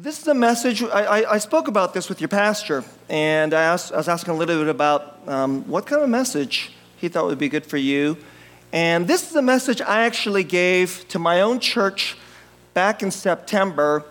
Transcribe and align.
This 0.00 0.20
is 0.20 0.28
a 0.28 0.34
message, 0.34 0.80
I, 0.84 1.22
I, 1.22 1.32
I 1.32 1.38
spoke 1.38 1.66
about 1.66 1.92
this 1.92 2.08
with 2.08 2.20
your 2.20 2.28
pastor, 2.28 2.84
and 3.08 3.52
I, 3.52 3.64
asked, 3.64 3.92
I 3.92 3.96
was 3.96 4.06
asking 4.06 4.32
a 4.32 4.36
little 4.36 4.60
bit 4.60 4.68
about 4.68 5.18
um, 5.26 5.66
what 5.66 5.86
kind 5.86 6.00
of 6.00 6.08
message 6.08 6.70
he 6.98 7.08
thought 7.08 7.24
would 7.24 7.36
be 7.40 7.48
good 7.48 7.66
for 7.66 7.78
you. 7.78 8.16
And 8.72 9.08
this 9.08 9.28
is 9.28 9.34
a 9.34 9.42
message 9.42 9.80
I 9.80 10.04
actually 10.04 10.44
gave 10.44 11.04
to 11.08 11.18
my 11.18 11.40
own 11.40 11.58
church 11.58 12.16
back 12.74 13.02
in 13.02 13.10
September. 13.10 14.04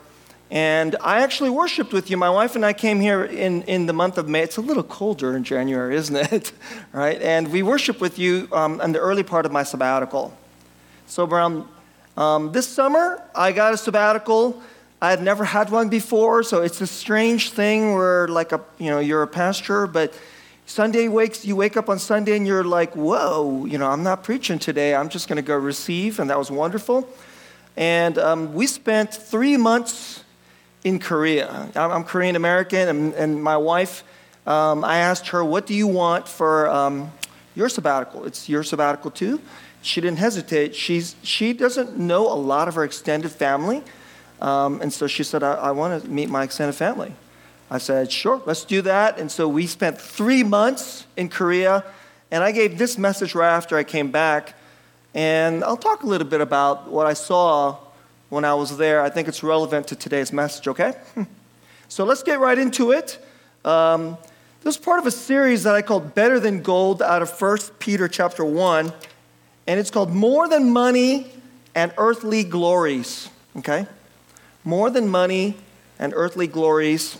And 0.51 0.97
I 1.01 1.21
actually 1.21 1.51
worshiped 1.51 1.93
with 1.93 2.11
you. 2.11 2.17
My 2.17 2.31
wife 2.31 2.57
and 2.57 2.65
I 2.65 2.73
came 2.73 2.99
here 2.99 3.23
in, 3.23 3.61
in 3.63 3.85
the 3.85 3.93
month 3.93 4.17
of 4.17 4.27
May. 4.27 4.41
It's 4.41 4.57
a 4.57 4.61
little 4.61 4.83
colder 4.83 5.37
in 5.37 5.45
January, 5.45 5.95
isn't 5.95 6.33
it? 6.33 6.51
right? 6.91 7.21
And 7.21 7.49
we 7.49 7.63
worshiped 7.63 8.01
with 8.01 8.19
you 8.19 8.49
um, 8.51 8.81
in 8.81 8.91
the 8.91 8.99
early 8.99 9.23
part 9.23 9.45
of 9.45 9.53
my 9.53 9.63
sabbatical. 9.63 10.37
So 11.05 11.23
around 11.23 11.65
um, 12.17 12.51
this 12.51 12.67
summer, 12.67 13.23
I 13.33 13.53
got 13.53 13.73
a 13.73 13.77
sabbatical 13.77 14.61
I 14.99 15.11
had 15.11 15.21
never 15.21 15.43
had 15.43 15.69
one 15.69 15.89
before, 15.89 16.41
so 16.41 16.63
it's 16.63 16.81
a 16.81 16.87
strange 16.87 17.51
thing 17.51 17.93
where, 17.93 18.27
like, 18.27 18.51
a, 18.51 18.61
you 18.79 18.89
know, 18.89 18.97
you're 18.97 19.21
a 19.21 19.27
pastor, 19.27 19.85
but 19.85 20.11
Sunday 20.65 21.07
wakes, 21.07 21.45
you 21.45 21.55
wake 21.55 21.77
up 21.77 21.87
on 21.87 21.99
Sunday 21.99 22.35
and 22.35 22.47
you're 22.47 22.63
like, 22.63 22.95
whoa, 22.95 23.65
you 23.65 23.77
know, 23.77 23.87
I'm 23.89 24.01
not 24.01 24.23
preaching 24.23 24.57
today. 24.57 24.95
I'm 24.95 25.09
just 25.09 25.27
going 25.27 25.35
to 25.35 25.43
go 25.43 25.55
receive, 25.55 26.19
and 26.19 26.31
that 26.31 26.37
was 26.37 26.49
wonderful. 26.49 27.07
And 27.75 28.17
um, 28.17 28.55
we 28.55 28.65
spent 28.65 29.13
three 29.13 29.55
months 29.55 30.23
in 30.83 30.97
Korea. 30.97 31.69
I'm, 31.75 31.91
I'm 31.91 32.03
Korean 32.03 32.35
American, 32.35 32.89
and, 32.89 33.13
and, 33.13 33.43
my 33.43 33.55
wife, 33.55 34.03
um, 34.47 34.83
I 34.83 34.97
asked 34.97 35.27
her, 35.27 35.45
what 35.45 35.67
do 35.67 35.75
you 35.75 35.85
want 35.85 36.27
for 36.27 36.67
um, 36.71 37.11
your 37.53 37.69
sabbatical? 37.69 38.25
It's 38.25 38.49
your 38.49 38.63
sabbatical 38.63 39.11
too. 39.11 39.41
She 39.83 40.01
didn't 40.01 40.17
hesitate. 40.17 40.75
She's, 40.75 41.15
she 41.21 41.53
doesn't 41.53 41.97
know 41.97 42.31
a 42.31 42.33
lot 42.33 42.67
of 42.67 42.73
her 42.75 42.83
extended 42.83 43.31
family. 43.31 43.83
Um, 44.41 44.81
and 44.81 44.93
so 44.93 45.07
she 45.07 45.23
said, 45.23 45.43
I, 45.43 45.53
I 45.53 45.71
want 45.71 46.03
to 46.03 46.09
meet 46.09 46.29
my 46.29 46.43
extended 46.43 46.73
family. 46.73 47.13
I 47.69 47.79
said, 47.79 48.11
sure, 48.11 48.41
let's 48.45 48.63
do 48.63 48.81
that. 48.83 49.19
And 49.19 49.31
so 49.31 49.47
we 49.47 49.67
spent 49.67 49.99
three 49.99 50.43
months 50.43 51.05
in 51.17 51.29
Korea. 51.29 51.83
And 52.31 52.43
I 52.43 52.51
gave 52.51 52.77
this 52.77 52.97
message 52.97 53.35
right 53.35 53.53
after 53.53 53.77
I 53.77 53.83
came 53.83 54.11
back. 54.11 54.53
And 55.13 55.63
I'll 55.63 55.77
talk 55.77 56.03
a 56.03 56.05
little 56.05 56.27
bit 56.27 56.41
about 56.41 56.89
what 56.89 57.07
I 57.07 57.13
saw 57.13 57.77
when 58.29 58.45
I 58.45 58.53
was 58.53 58.77
there. 58.77 59.01
I 59.01 59.09
think 59.09 59.27
it's 59.27 59.43
relevant 59.43 59.87
to 59.87 59.95
today's 59.95 60.31
message, 60.31 60.67
okay? 60.67 60.93
so 61.87 62.05
let's 62.05 62.23
get 62.23 62.39
right 62.39 62.57
into 62.57 62.91
it. 62.91 63.17
Um, 63.65 64.17
this 64.63 64.75
is 64.75 64.81
part 64.81 64.99
of 64.99 65.05
a 65.05 65.11
series 65.11 65.63
that 65.63 65.75
I 65.75 65.81
called 65.81 66.13
Better 66.13 66.39
Than 66.39 66.61
Gold 66.61 67.01
out 67.01 67.21
of 67.21 67.41
1 67.41 67.57
Peter 67.79 68.07
chapter 68.07 68.45
1. 68.45 68.93
And 69.65 69.79
it's 69.79 69.91
called 69.91 70.13
More 70.13 70.47
Than 70.47 70.71
Money 70.71 71.31
and 71.75 71.93
Earthly 71.97 72.43
Glories, 72.43 73.29
okay? 73.57 73.87
More 74.67 74.89
than 74.89 75.07
money 75.07 75.55
and 75.97 76.11
earthly 76.13 76.45
glories. 76.45 77.17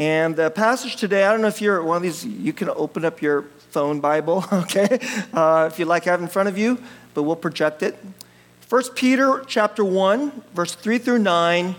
And 0.00 0.34
the 0.34 0.50
passage 0.50 0.96
today, 0.96 1.24
I 1.24 1.30
don't 1.30 1.42
know 1.42 1.46
if 1.46 1.60
you're 1.60 1.80
one 1.80 1.98
of 1.98 2.02
these, 2.02 2.26
you 2.26 2.52
can 2.52 2.68
open 2.70 3.04
up 3.04 3.22
your 3.22 3.42
phone 3.70 4.00
Bible, 4.00 4.44
okay, 4.52 4.98
uh, 5.32 5.70
if 5.70 5.78
you'd 5.78 5.86
like 5.86 6.04
have 6.06 6.20
in 6.20 6.26
front 6.26 6.48
of 6.48 6.58
you, 6.58 6.82
but 7.14 7.22
we'll 7.22 7.36
project 7.36 7.84
it. 7.84 7.96
1 8.68 8.82
Peter 8.96 9.44
chapter 9.46 9.84
1, 9.84 10.42
verse 10.54 10.74
3 10.74 10.98
through 10.98 11.20
9, 11.20 11.76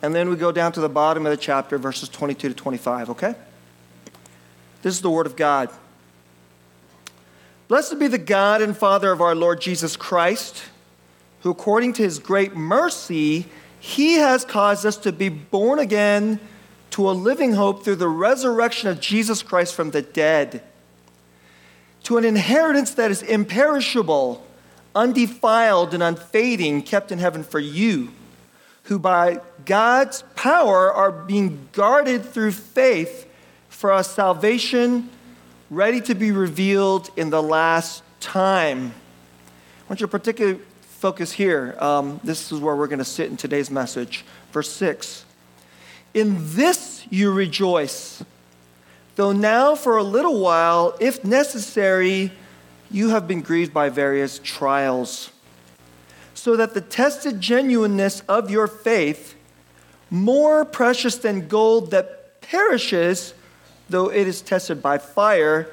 and 0.00 0.14
then 0.14 0.30
we 0.30 0.36
go 0.36 0.50
down 0.50 0.72
to 0.72 0.80
the 0.80 0.88
bottom 0.88 1.26
of 1.26 1.30
the 1.30 1.36
chapter, 1.36 1.76
verses 1.76 2.08
22 2.08 2.48
to 2.48 2.54
25, 2.54 3.10
okay? 3.10 3.34
This 4.80 4.94
is 4.94 5.02
the 5.02 5.10
Word 5.10 5.26
of 5.26 5.36
God. 5.36 5.68
Blessed 7.68 7.98
be 7.98 8.06
the 8.06 8.16
God 8.16 8.62
and 8.62 8.74
Father 8.74 9.12
of 9.12 9.20
our 9.20 9.34
Lord 9.34 9.60
Jesus 9.60 9.94
Christ, 9.94 10.62
who 11.42 11.50
according 11.50 11.92
to 11.94 12.02
his 12.02 12.18
great 12.18 12.56
mercy 12.56 13.44
he 13.80 14.14
has 14.14 14.44
caused 14.44 14.84
us 14.84 14.98
to 14.98 15.10
be 15.10 15.30
born 15.30 15.78
again 15.78 16.38
to 16.90 17.08
a 17.08 17.12
living 17.12 17.54
hope 17.54 17.82
through 17.82 17.96
the 17.96 18.08
resurrection 18.08 18.88
of 18.88 19.00
Jesus 19.00 19.42
Christ 19.42 19.74
from 19.74 19.90
the 19.90 20.02
dead, 20.02 20.62
to 22.04 22.18
an 22.18 22.24
inheritance 22.24 22.94
that 22.94 23.10
is 23.10 23.22
imperishable, 23.22 24.46
undefiled, 24.94 25.94
and 25.94 26.02
unfading, 26.02 26.82
kept 26.82 27.10
in 27.10 27.18
heaven 27.18 27.42
for 27.42 27.58
you, 27.58 28.10
who 28.84 28.98
by 28.98 29.40
God's 29.64 30.24
power 30.34 30.92
are 30.92 31.12
being 31.12 31.68
guarded 31.72 32.24
through 32.24 32.52
faith 32.52 33.26
for 33.68 33.92
a 33.92 34.04
salvation 34.04 35.08
ready 35.70 36.00
to 36.02 36.14
be 36.14 36.32
revealed 36.32 37.10
in 37.16 37.30
the 37.30 37.42
last 37.42 38.02
time. 38.18 38.88
I 38.88 39.88
want 39.88 40.00
you 40.00 40.06
to 40.06 40.10
particularly 40.10 40.60
focus 41.00 41.32
here. 41.32 41.74
Um, 41.78 42.20
this 42.22 42.52
is 42.52 42.60
where 42.60 42.76
we're 42.76 42.86
going 42.86 42.98
to 42.98 43.06
sit 43.06 43.30
in 43.30 43.38
today's 43.38 43.70
message. 43.70 44.22
Verse 44.52 44.70
6 44.70 45.24
In 46.12 46.36
this 46.54 47.06
you 47.08 47.32
rejoice, 47.32 48.22
though 49.16 49.32
now 49.32 49.74
for 49.74 49.96
a 49.96 50.02
little 50.02 50.38
while, 50.40 50.94
if 51.00 51.24
necessary, 51.24 52.32
you 52.90 53.08
have 53.08 53.26
been 53.26 53.40
grieved 53.40 53.72
by 53.72 53.88
various 53.88 54.40
trials, 54.44 55.30
so 56.34 56.54
that 56.56 56.74
the 56.74 56.82
tested 56.82 57.40
genuineness 57.40 58.20
of 58.28 58.50
your 58.50 58.66
faith, 58.66 59.34
more 60.10 60.66
precious 60.66 61.16
than 61.16 61.48
gold 61.48 61.92
that 61.92 62.42
perishes, 62.42 63.32
though 63.88 64.10
it 64.10 64.28
is 64.28 64.42
tested 64.42 64.82
by 64.82 64.98
fire, 64.98 65.72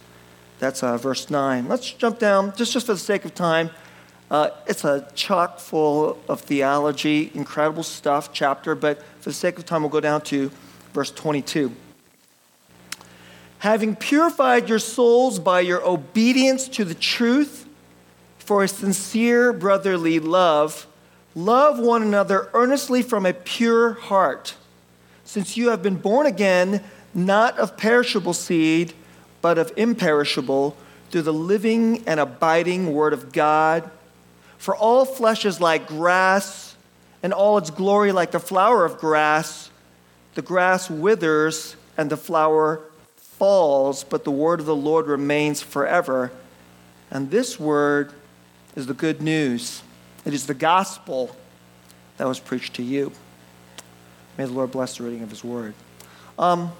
That's 0.61 0.83
uh, 0.83 0.95
verse 0.95 1.31
9. 1.31 1.67
Let's 1.67 1.91
jump 1.91 2.19
down, 2.19 2.55
just, 2.55 2.71
just 2.73 2.85
for 2.85 2.93
the 2.93 2.99
sake 2.99 3.25
of 3.25 3.33
time. 3.33 3.71
Uh, 4.29 4.51
it's 4.67 4.83
a 4.83 5.07
chock 5.15 5.57
full 5.59 6.21
of 6.29 6.41
theology, 6.41 7.31
incredible 7.33 7.81
stuff, 7.81 8.31
chapter, 8.31 8.75
but 8.75 9.01
for 9.21 9.29
the 9.29 9.33
sake 9.33 9.57
of 9.57 9.65
time, 9.65 9.81
we'll 9.81 9.89
go 9.89 9.99
down 9.99 10.21
to 10.21 10.51
verse 10.93 11.09
22. 11.09 11.71
Having 13.57 13.95
purified 13.95 14.69
your 14.69 14.77
souls 14.77 15.39
by 15.39 15.61
your 15.61 15.83
obedience 15.83 16.67
to 16.67 16.85
the 16.85 16.93
truth 16.93 17.67
for 18.37 18.63
a 18.63 18.67
sincere 18.67 19.51
brotherly 19.51 20.19
love, 20.19 20.85
love 21.33 21.79
one 21.79 22.03
another 22.03 22.51
earnestly 22.53 23.01
from 23.01 23.25
a 23.25 23.33
pure 23.33 23.93
heart, 23.93 24.53
since 25.23 25.57
you 25.57 25.69
have 25.71 25.81
been 25.81 25.95
born 25.95 26.27
again, 26.27 26.83
not 27.15 27.57
of 27.57 27.77
perishable 27.77 28.35
seed 28.35 28.93
but 29.41 29.57
of 29.57 29.71
imperishable, 29.75 30.75
through 31.09 31.23
the 31.23 31.33
living 31.33 32.03
and 32.07 32.19
abiding 32.19 32.93
Word 32.93 33.13
of 33.13 33.31
God. 33.31 33.89
For 34.57 34.75
all 34.75 35.05
flesh 35.05 35.45
is 35.45 35.59
like 35.59 35.87
grass, 35.87 36.75
and 37.23 37.33
all 37.33 37.57
its 37.57 37.69
glory 37.69 38.11
like 38.11 38.31
the 38.31 38.39
flower 38.39 38.85
of 38.85 38.97
grass. 38.97 39.69
The 40.35 40.41
grass 40.41 40.89
withers, 40.89 41.75
and 41.97 42.09
the 42.09 42.17
flower 42.17 42.81
falls, 43.15 44.03
but 44.03 44.23
the 44.23 44.31
word 44.31 44.59
of 44.59 44.65
the 44.65 44.75
Lord 44.75 45.07
remains 45.07 45.61
forever. 45.61 46.31
And 47.09 47.31
this 47.31 47.59
word 47.59 48.13
is 48.75 48.87
the 48.87 48.93
good 48.93 49.21
news. 49.21 49.81
It 50.25 50.33
is 50.33 50.45
the 50.45 50.53
gospel 50.53 51.35
that 52.17 52.27
was 52.27 52.39
preached 52.39 52.75
to 52.75 52.83
you. 52.83 53.11
May 54.37 54.45
the 54.45 54.51
Lord 54.51 54.71
bless 54.71 54.97
the 54.97 55.03
reading 55.03 55.23
of 55.23 55.29
his 55.29 55.43
word. 55.43 55.73
Um, 56.37 56.71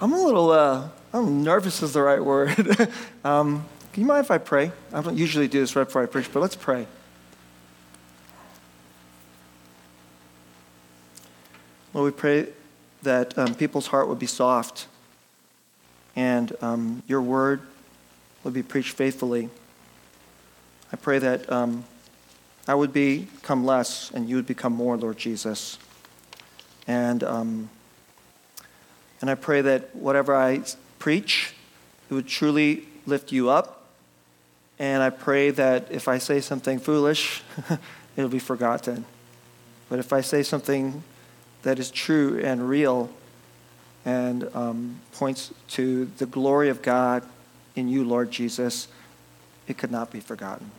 I'm 0.00 0.12
a 0.12 0.22
little, 0.22 0.50
uh, 0.50 0.88
I'm 1.14 1.44
nervous 1.44 1.80
is 1.80 1.92
the 1.92 2.02
right 2.02 2.22
word. 2.22 2.50
um, 3.24 3.64
can 3.92 4.00
you 4.00 4.06
mind 4.08 4.24
if 4.24 4.32
I 4.32 4.38
pray? 4.38 4.72
I 4.92 5.00
don't 5.00 5.16
usually 5.16 5.46
do 5.46 5.60
this 5.60 5.76
right 5.76 5.84
before 5.84 6.02
I 6.02 6.06
preach, 6.06 6.28
but 6.32 6.40
let's 6.40 6.56
pray. 6.56 6.88
Lord, 11.92 12.12
we 12.12 12.18
pray 12.18 12.48
that 13.04 13.38
um, 13.38 13.54
people's 13.54 13.86
heart 13.86 14.08
would 14.08 14.18
be 14.18 14.26
soft 14.26 14.88
and 16.16 16.52
um, 16.60 17.04
your 17.06 17.22
word 17.22 17.60
would 18.42 18.52
be 18.52 18.64
preached 18.64 18.96
faithfully. 18.96 19.50
I 20.92 20.96
pray 20.96 21.20
that 21.20 21.50
um, 21.50 21.84
I 22.66 22.74
would 22.74 22.92
become 22.92 23.64
less 23.64 24.10
and 24.10 24.28
you 24.28 24.34
would 24.34 24.46
become 24.46 24.72
more, 24.72 24.96
Lord 24.96 25.18
Jesus. 25.18 25.78
And 26.88 27.22
um, 27.22 27.70
and 29.20 29.30
I 29.30 29.36
pray 29.36 29.62
that 29.62 29.94
whatever 29.94 30.34
I 30.34 30.64
preach, 31.04 31.52
it 32.08 32.14
would 32.14 32.26
truly 32.26 32.82
lift 33.04 33.30
you 33.30 33.50
up. 33.50 33.84
And 34.78 35.02
I 35.02 35.10
pray 35.10 35.50
that 35.50 35.92
if 35.92 36.08
I 36.08 36.16
say 36.16 36.40
something 36.40 36.78
foolish, 36.78 37.42
it'll 38.16 38.30
be 38.30 38.38
forgotten. 38.38 39.04
But 39.90 39.98
if 39.98 40.14
I 40.14 40.22
say 40.22 40.42
something 40.42 41.02
that 41.62 41.78
is 41.78 41.90
true 41.90 42.40
and 42.42 42.70
real 42.70 43.10
and 44.06 44.48
um, 44.54 44.98
points 45.12 45.52
to 45.76 46.06
the 46.16 46.24
glory 46.24 46.70
of 46.70 46.80
God 46.80 47.22
in 47.76 47.86
you, 47.86 48.02
Lord 48.02 48.30
Jesus, 48.30 48.88
it 49.68 49.76
could 49.76 49.90
not 49.90 50.10
be 50.10 50.20
forgotten. 50.20 50.70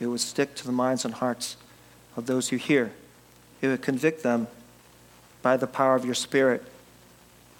It 0.00 0.06
would 0.06 0.20
stick 0.20 0.54
to 0.54 0.64
the 0.64 0.72
minds 0.72 1.04
and 1.04 1.12
hearts 1.12 1.58
of 2.16 2.24
those 2.24 2.48
who 2.48 2.56
hear. 2.56 2.92
It 3.60 3.68
would 3.68 3.82
convict 3.82 4.22
them 4.22 4.48
by 5.42 5.58
the 5.58 5.66
power 5.66 5.96
of 5.96 6.06
your 6.06 6.14
Spirit, 6.14 6.64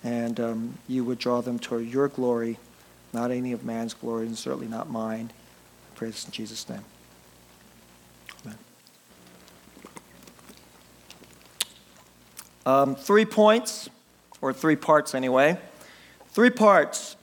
and 0.02 0.40
um, 0.40 0.78
you 0.88 1.04
would 1.04 1.18
draw 1.18 1.40
them 1.40 1.58
toward 1.58 1.86
your 1.86 2.08
glory, 2.08 2.58
not 3.12 3.30
any 3.30 3.52
of 3.52 3.64
man's 3.64 3.94
glory, 3.94 4.26
and 4.26 4.36
certainly 4.36 4.68
not 4.68 4.90
mine. 4.90 5.30
I 5.92 5.96
pray 5.96 6.08
this 6.08 6.24
in 6.24 6.32
Jesus' 6.32 6.68
name. 6.68 6.84
Amen. 8.44 8.58
Um, 12.66 12.94
three 12.94 13.24
points, 13.24 13.88
or 14.40 14.52
three 14.52 14.76
parts 14.76 15.14
anyway. 15.14 15.58
Three 16.28 16.50
parts. 16.50 17.16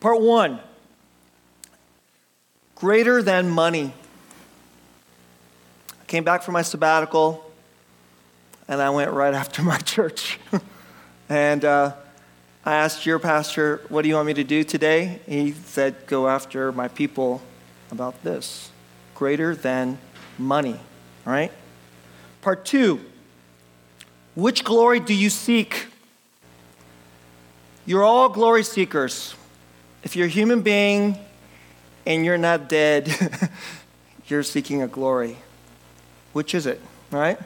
Part 0.00 0.20
one 0.20 0.60
greater 2.74 3.22
than 3.22 3.50
money. 3.50 3.92
I 6.00 6.04
came 6.04 6.22
back 6.22 6.44
from 6.44 6.54
my 6.54 6.62
sabbatical 6.62 7.44
and 8.68 8.80
I 8.80 8.90
went 8.90 9.10
right 9.10 9.34
after 9.42 9.62
my 9.62 9.78
church. 9.78 10.38
and 11.28 11.64
uh, 11.64 11.92
I 12.64 12.74
asked 12.74 13.06
your 13.06 13.18
pastor, 13.18 13.80
What 13.88 14.02
do 14.02 14.08
you 14.08 14.14
want 14.14 14.26
me 14.26 14.34
to 14.34 14.44
do 14.44 14.64
today? 14.64 15.20
He 15.26 15.52
said, 15.52 16.06
Go 16.06 16.28
after 16.28 16.72
my 16.72 16.88
people 16.88 17.42
about 17.90 18.22
this 18.22 18.70
greater 19.14 19.54
than 19.54 19.98
money. 20.38 20.78
All 21.26 21.32
right? 21.32 21.52
Part 22.40 22.64
two 22.64 23.00
Which 24.34 24.64
glory 24.64 25.00
do 25.00 25.14
you 25.14 25.30
seek? 25.30 25.86
You're 27.84 28.04
all 28.04 28.28
glory 28.28 28.64
seekers. 28.64 29.34
If 30.02 30.14
you're 30.14 30.26
a 30.26 30.30
human 30.30 30.60
being 30.60 31.18
and 32.06 32.24
you're 32.24 32.38
not 32.38 32.68
dead, 32.68 33.10
you're 34.26 34.42
seeking 34.42 34.82
a 34.82 34.88
glory. 34.88 35.38
Which 36.32 36.54
is 36.54 36.66
it? 36.66 36.80
All 37.12 37.18
right? 37.18 37.38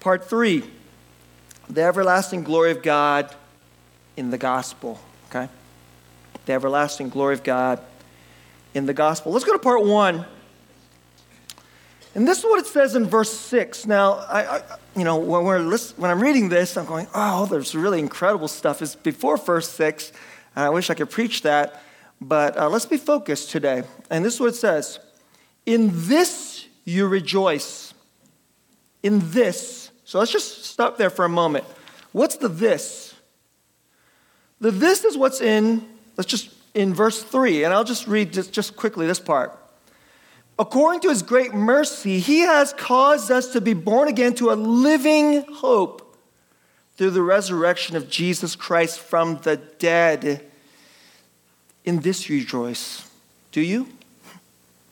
Part 0.00 0.28
three 0.28 0.62
the 1.68 1.82
everlasting 1.82 2.44
glory 2.44 2.70
of 2.70 2.82
God 2.82 3.34
in 4.16 4.30
the 4.30 4.38
gospel. 4.38 5.00
Okay? 5.28 5.48
The 6.46 6.52
everlasting 6.52 7.08
glory 7.08 7.34
of 7.34 7.42
God 7.42 7.80
in 8.74 8.86
the 8.86 8.94
gospel. 8.94 9.32
Let's 9.32 9.44
go 9.44 9.52
to 9.52 9.58
part 9.58 9.84
one. 9.84 10.26
And 12.14 12.28
this 12.28 12.38
is 12.38 12.44
what 12.44 12.60
it 12.60 12.66
says 12.66 12.94
in 12.94 13.06
verse 13.06 13.32
6. 13.32 13.86
Now, 13.86 14.14
I, 14.14 14.58
I 14.58 14.62
you 14.94 15.02
know, 15.02 15.16
when, 15.16 15.44
we're 15.44 15.58
list, 15.58 15.98
when 15.98 16.10
I'm 16.10 16.20
reading 16.20 16.48
this, 16.48 16.76
I'm 16.76 16.86
going, 16.86 17.08
oh, 17.14 17.46
there's 17.46 17.74
really 17.74 17.98
incredible 17.98 18.46
stuff. 18.46 18.82
It's 18.82 18.94
before 18.94 19.36
verse 19.36 19.68
6. 19.70 20.12
And 20.54 20.64
I 20.64 20.70
wish 20.70 20.90
I 20.90 20.94
could 20.94 21.10
preach 21.10 21.42
that. 21.42 21.82
But 22.20 22.56
uh, 22.56 22.68
let's 22.68 22.86
be 22.86 22.96
focused 22.96 23.50
today. 23.50 23.82
And 24.10 24.24
this 24.24 24.34
is 24.34 24.40
what 24.40 24.50
it 24.50 24.56
says 24.56 25.00
In 25.66 25.90
this 25.92 26.66
you 26.84 27.08
rejoice. 27.08 27.94
In 29.02 29.20
this 29.30 29.83
so 30.04 30.18
let's 30.18 30.32
just 30.32 30.64
stop 30.64 30.98
there 30.98 31.10
for 31.10 31.24
a 31.24 31.28
moment. 31.28 31.64
What's 32.12 32.36
the 32.36 32.48
this? 32.48 33.14
The 34.60 34.70
this 34.70 35.04
is 35.04 35.16
what's 35.16 35.40
in, 35.40 35.86
let's 36.16 36.30
just, 36.30 36.50
in 36.74 36.94
verse 36.94 37.22
3, 37.22 37.64
and 37.64 37.74
I'll 37.74 37.84
just 37.84 38.06
read 38.06 38.32
just, 38.32 38.52
just 38.52 38.76
quickly 38.76 39.06
this 39.06 39.20
part. 39.20 39.58
According 40.58 41.00
to 41.00 41.08
his 41.08 41.22
great 41.22 41.52
mercy, 41.52 42.20
he 42.20 42.40
has 42.40 42.72
caused 42.72 43.30
us 43.30 43.52
to 43.52 43.60
be 43.60 43.74
born 43.74 44.08
again 44.08 44.34
to 44.34 44.52
a 44.52 44.54
living 44.54 45.44
hope 45.52 46.16
through 46.96 47.10
the 47.10 47.22
resurrection 47.22 47.96
of 47.96 48.08
Jesus 48.08 48.54
Christ 48.54 49.00
from 49.00 49.38
the 49.38 49.56
dead. 49.56 50.44
In 51.84 52.00
this 52.00 52.28
you 52.28 52.38
rejoice. 52.38 53.08
Do 53.50 53.60
you? 53.60 53.88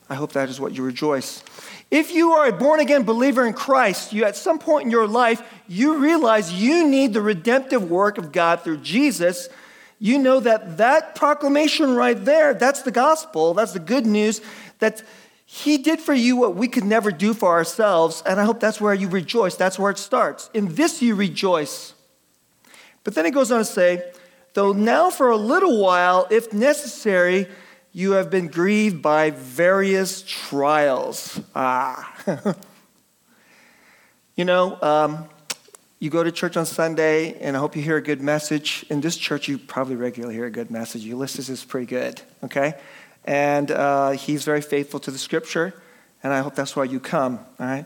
I 0.09 0.15
hope 0.15 0.33
that 0.33 0.49
is 0.49 0.59
what 0.59 0.73
you 0.73 0.83
rejoice. 0.83 1.43
If 1.93 2.11
you 2.11 2.31
are 2.31 2.47
a 2.47 2.51
born 2.51 2.79
again 2.79 3.03
believer 3.03 3.45
in 3.45 3.53
Christ, 3.53 4.13
you 4.13 4.25
at 4.25 4.35
some 4.35 4.57
point 4.57 4.85
in 4.85 4.89
your 4.89 5.05
life, 5.05 5.43
you 5.67 5.99
realize 5.99 6.51
you 6.51 6.87
need 6.87 7.13
the 7.13 7.21
redemptive 7.21 7.87
work 7.87 8.17
of 8.17 8.31
God 8.31 8.61
through 8.61 8.77
Jesus. 8.77 9.47
You 9.99 10.17
know 10.17 10.39
that 10.39 10.77
that 10.77 11.13
proclamation 11.13 11.93
right 11.93 12.17
there, 12.25 12.55
that's 12.55 12.81
the 12.81 12.89
gospel, 12.89 13.53
that's 13.53 13.73
the 13.73 13.79
good 13.79 14.07
news 14.07 14.41
that 14.79 15.03
he 15.45 15.77
did 15.77 15.99
for 15.99 16.15
you 16.15 16.35
what 16.35 16.55
we 16.55 16.67
could 16.67 16.83
never 16.83 17.11
do 17.11 17.31
for 17.35 17.49
ourselves, 17.51 18.23
and 18.25 18.39
I 18.39 18.45
hope 18.45 18.59
that's 18.59 18.81
where 18.81 18.95
you 18.95 19.07
rejoice. 19.07 19.55
That's 19.55 19.77
where 19.77 19.91
it 19.91 19.99
starts. 19.99 20.49
In 20.51 20.73
this 20.73 20.99
you 20.99 21.13
rejoice. 21.13 21.93
But 23.03 23.13
then 23.13 23.27
it 23.27 23.35
goes 23.35 23.51
on 23.51 23.59
to 23.59 23.65
say, 23.65 24.01
though 24.55 24.73
now 24.73 25.11
for 25.11 25.29
a 25.29 25.37
little 25.37 25.79
while, 25.79 26.25
if 26.31 26.53
necessary, 26.53 27.47
you 27.95 28.13
have 28.13 28.31
been 28.31 28.47
grieved 28.47 29.03
by 29.03 29.29
various 29.29 30.23
trials. 30.23 31.39
Ah. 31.55 32.11
you 34.35 34.45
know, 34.45 34.81
um, 34.81 35.29
you 35.99 36.09
go 36.09 36.23
to 36.23 36.31
church 36.31 36.57
on 36.57 36.65
Sunday, 36.65 37.39
and 37.39 37.55
I 37.55 37.59
hope 37.59 37.75
you 37.75 37.83
hear 37.83 37.97
a 37.97 38.01
good 38.01 38.19
message. 38.19 38.83
In 38.89 38.99
this 38.99 39.15
church, 39.15 39.47
you 39.47 39.59
probably 39.59 39.95
regularly 39.95 40.33
hear 40.33 40.47
a 40.47 40.51
good 40.51 40.71
message. 40.71 41.03
Ulysses 41.03 41.49
is 41.49 41.63
pretty 41.63 41.85
good, 41.85 42.19
okay? 42.43 42.73
And 43.25 43.69
uh, 43.69 44.11
he's 44.11 44.43
very 44.43 44.61
faithful 44.61 44.99
to 45.01 45.11
the 45.11 45.19
scripture, 45.19 45.79
and 46.23 46.33
I 46.33 46.39
hope 46.39 46.55
that's 46.55 46.75
why 46.75 46.85
you 46.85 46.99
come, 46.99 47.37
all 47.59 47.65
right? 47.67 47.85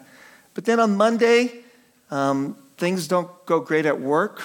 But 0.54 0.64
then 0.64 0.80
on 0.80 0.96
Monday, 0.96 1.64
um, 2.12 2.56
things 2.78 3.10
don't 3.10 3.30
go 3.46 3.60
great 3.60 3.86
at 3.86 4.00
work 4.00 4.42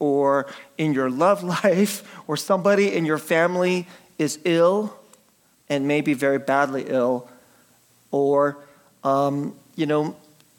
or 0.00 0.46
in 0.76 0.92
your 0.92 1.08
love 1.08 1.44
life, 1.64 2.02
or 2.26 2.36
somebody 2.36 2.92
in 2.92 3.04
your 3.04 3.18
family 3.18 3.86
is 4.18 4.40
ill 4.44 4.98
and 5.68 5.86
maybe 5.86 6.14
very 6.14 6.38
badly 6.38 6.84
ill, 6.88 7.28
or, 8.10 8.58
um, 9.02 9.54
you 9.76 9.86
know, 9.86 10.16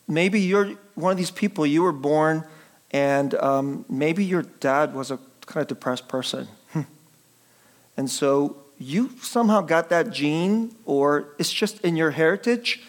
maybe 0.07 0.41
you're 0.41 0.73
one 0.95 1.11
of 1.11 1.17
these 1.17 1.31
people, 1.31 1.65
you 1.65 1.83
were 1.83 1.91
born 1.91 2.43
and 2.91 3.33
um, 3.35 3.85
maybe 3.89 4.23
your 4.23 4.43
dad 4.43 4.93
was 4.93 5.11
a 5.11 5.19
kind 5.45 5.61
of 5.63 5.67
depressed 5.67 6.07
person. 6.07 6.47
and 7.97 8.09
so 8.09 8.55
you 8.77 9.11
somehow 9.21 9.61
got 9.61 9.89
that 9.89 10.11
gene, 10.11 10.75
or 10.85 11.27
it's 11.37 11.51
just 11.51 11.81
in 11.81 11.95
your 11.95 12.11
heritage. 12.11 12.83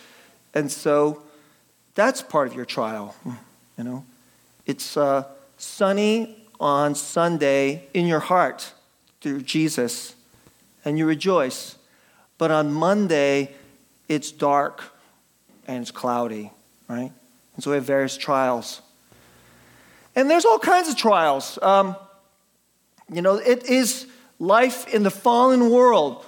And 0.55 0.71
so 0.71 1.23
that's 1.95 2.23
part 2.23 2.49
of 2.49 2.55
your 2.55 2.65
trial, 2.65 3.15
you 3.79 3.85
know. 3.85 4.05
It's 4.65 4.97
uh, 4.97 5.25
sunny 5.59 6.37
on 6.59 6.95
Sunday 6.95 7.85
in 7.95 8.07
your 8.07 8.21
heart 8.21 8.73
through 9.21 9.43
Jesus, 9.43 10.15
and 10.85 10.99
you 10.99 11.07
rejoice. 11.07 11.76
But 12.39 12.51
on 12.51 12.73
Monday, 12.73 13.55
it's 14.09 14.31
dark 14.31 14.85
and 15.67 15.83
it's 15.83 15.91
cloudy, 15.91 16.51
right? 16.89 17.13
And 17.55 17.65
so 17.65 17.71
we 17.71 17.77
have 17.77 17.85
various 17.85 18.17
trials. 18.17 18.83
And 20.15 20.31
there's 20.31 20.45
all 20.45 20.59
kinds 20.59 20.89
of 20.89 20.97
trials. 20.97 21.59
Um, 21.63 21.97
you 23.13 23.23
know, 23.23 23.37
it 23.37 23.65
is 23.67 24.07
life 24.39 24.93
in 24.93 25.03
the 25.03 25.11
fallen 25.11 25.71
world. 25.71 26.25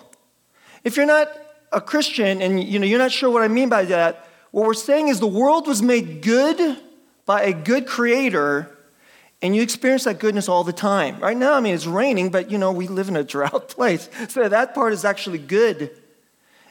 If 0.85 0.97
you're 0.97 1.07
not 1.07 1.29
a 1.73 1.81
Christian 1.81 2.41
and 2.41 2.63
you 2.63 2.79
know 2.79 2.87
you're 2.87 2.99
not 2.99 3.13
sure 3.13 3.31
what 3.31 3.43
I 3.43 3.49
mean 3.49 3.69
by 3.69 3.85
that, 3.87 4.29
what 4.51 4.67
we're 4.67 4.75
saying 4.75 5.09
is 5.09 5.21
the 5.21 5.27
world 5.27 5.67
was 5.67 5.83
made 5.83 6.23
good 6.23 6.79
by 7.27 7.43
a 7.43 7.53
good 7.53 7.87
creator 7.87 8.78
and 9.41 9.55
you 9.55 9.63
experience 9.63 10.05
that 10.05 10.19
goodness 10.19 10.49
all 10.49 10.65
the 10.65 10.73
time. 10.73 11.21
Right 11.21 11.37
now, 11.37 11.55
I 11.55 11.61
mean, 11.61 11.75
it's 11.75 11.87
raining, 11.87 12.31
but 12.31 12.51
you 12.51 12.59
know, 12.59 12.73
we 12.73 12.89
live 12.89 13.09
in 13.09 13.17
a 13.17 13.25
drought 13.25 13.69
place. 13.77 14.09
So 14.29 14.49
that 14.49 14.75
part 14.75 14.93
is 14.93 15.05
actually 15.05 15.39
good. 15.39 15.91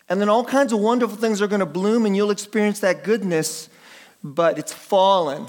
And 0.09 0.21
then 0.21 0.29
all 0.29 0.43
kinds 0.43 0.74
of 0.74 0.79
wonderful 0.79 1.17
things 1.17 1.41
are 1.41 1.47
going 1.47 1.59
to 1.59 1.65
bloom, 1.65 2.05
and 2.05 2.15
you'll 2.15 2.31
experience 2.31 2.79
that 2.79 3.03
goodness, 3.03 3.69
but 4.24 4.57
it's 4.57 4.74
fallen. 4.74 5.47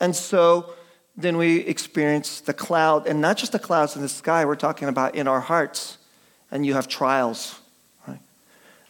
And 0.00 0.14
so 0.14 0.74
then 1.16 1.38
we 1.38 1.60
experience 1.60 2.40
the 2.40 2.52
cloud, 2.52 3.06
and 3.06 3.20
not 3.20 3.38
just 3.38 3.52
the 3.52 3.58
clouds 3.58 3.96
in 3.96 4.02
the 4.02 4.08
sky, 4.08 4.44
we're 4.44 4.56
talking 4.56 4.88
about 4.88 5.14
in 5.14 5.26
our 5.26 5.40
hearts. 5.40 5.98
And 6.50 6.64
you 6.64 6.74
have 6.74 6.88
trials. 6.88 7.58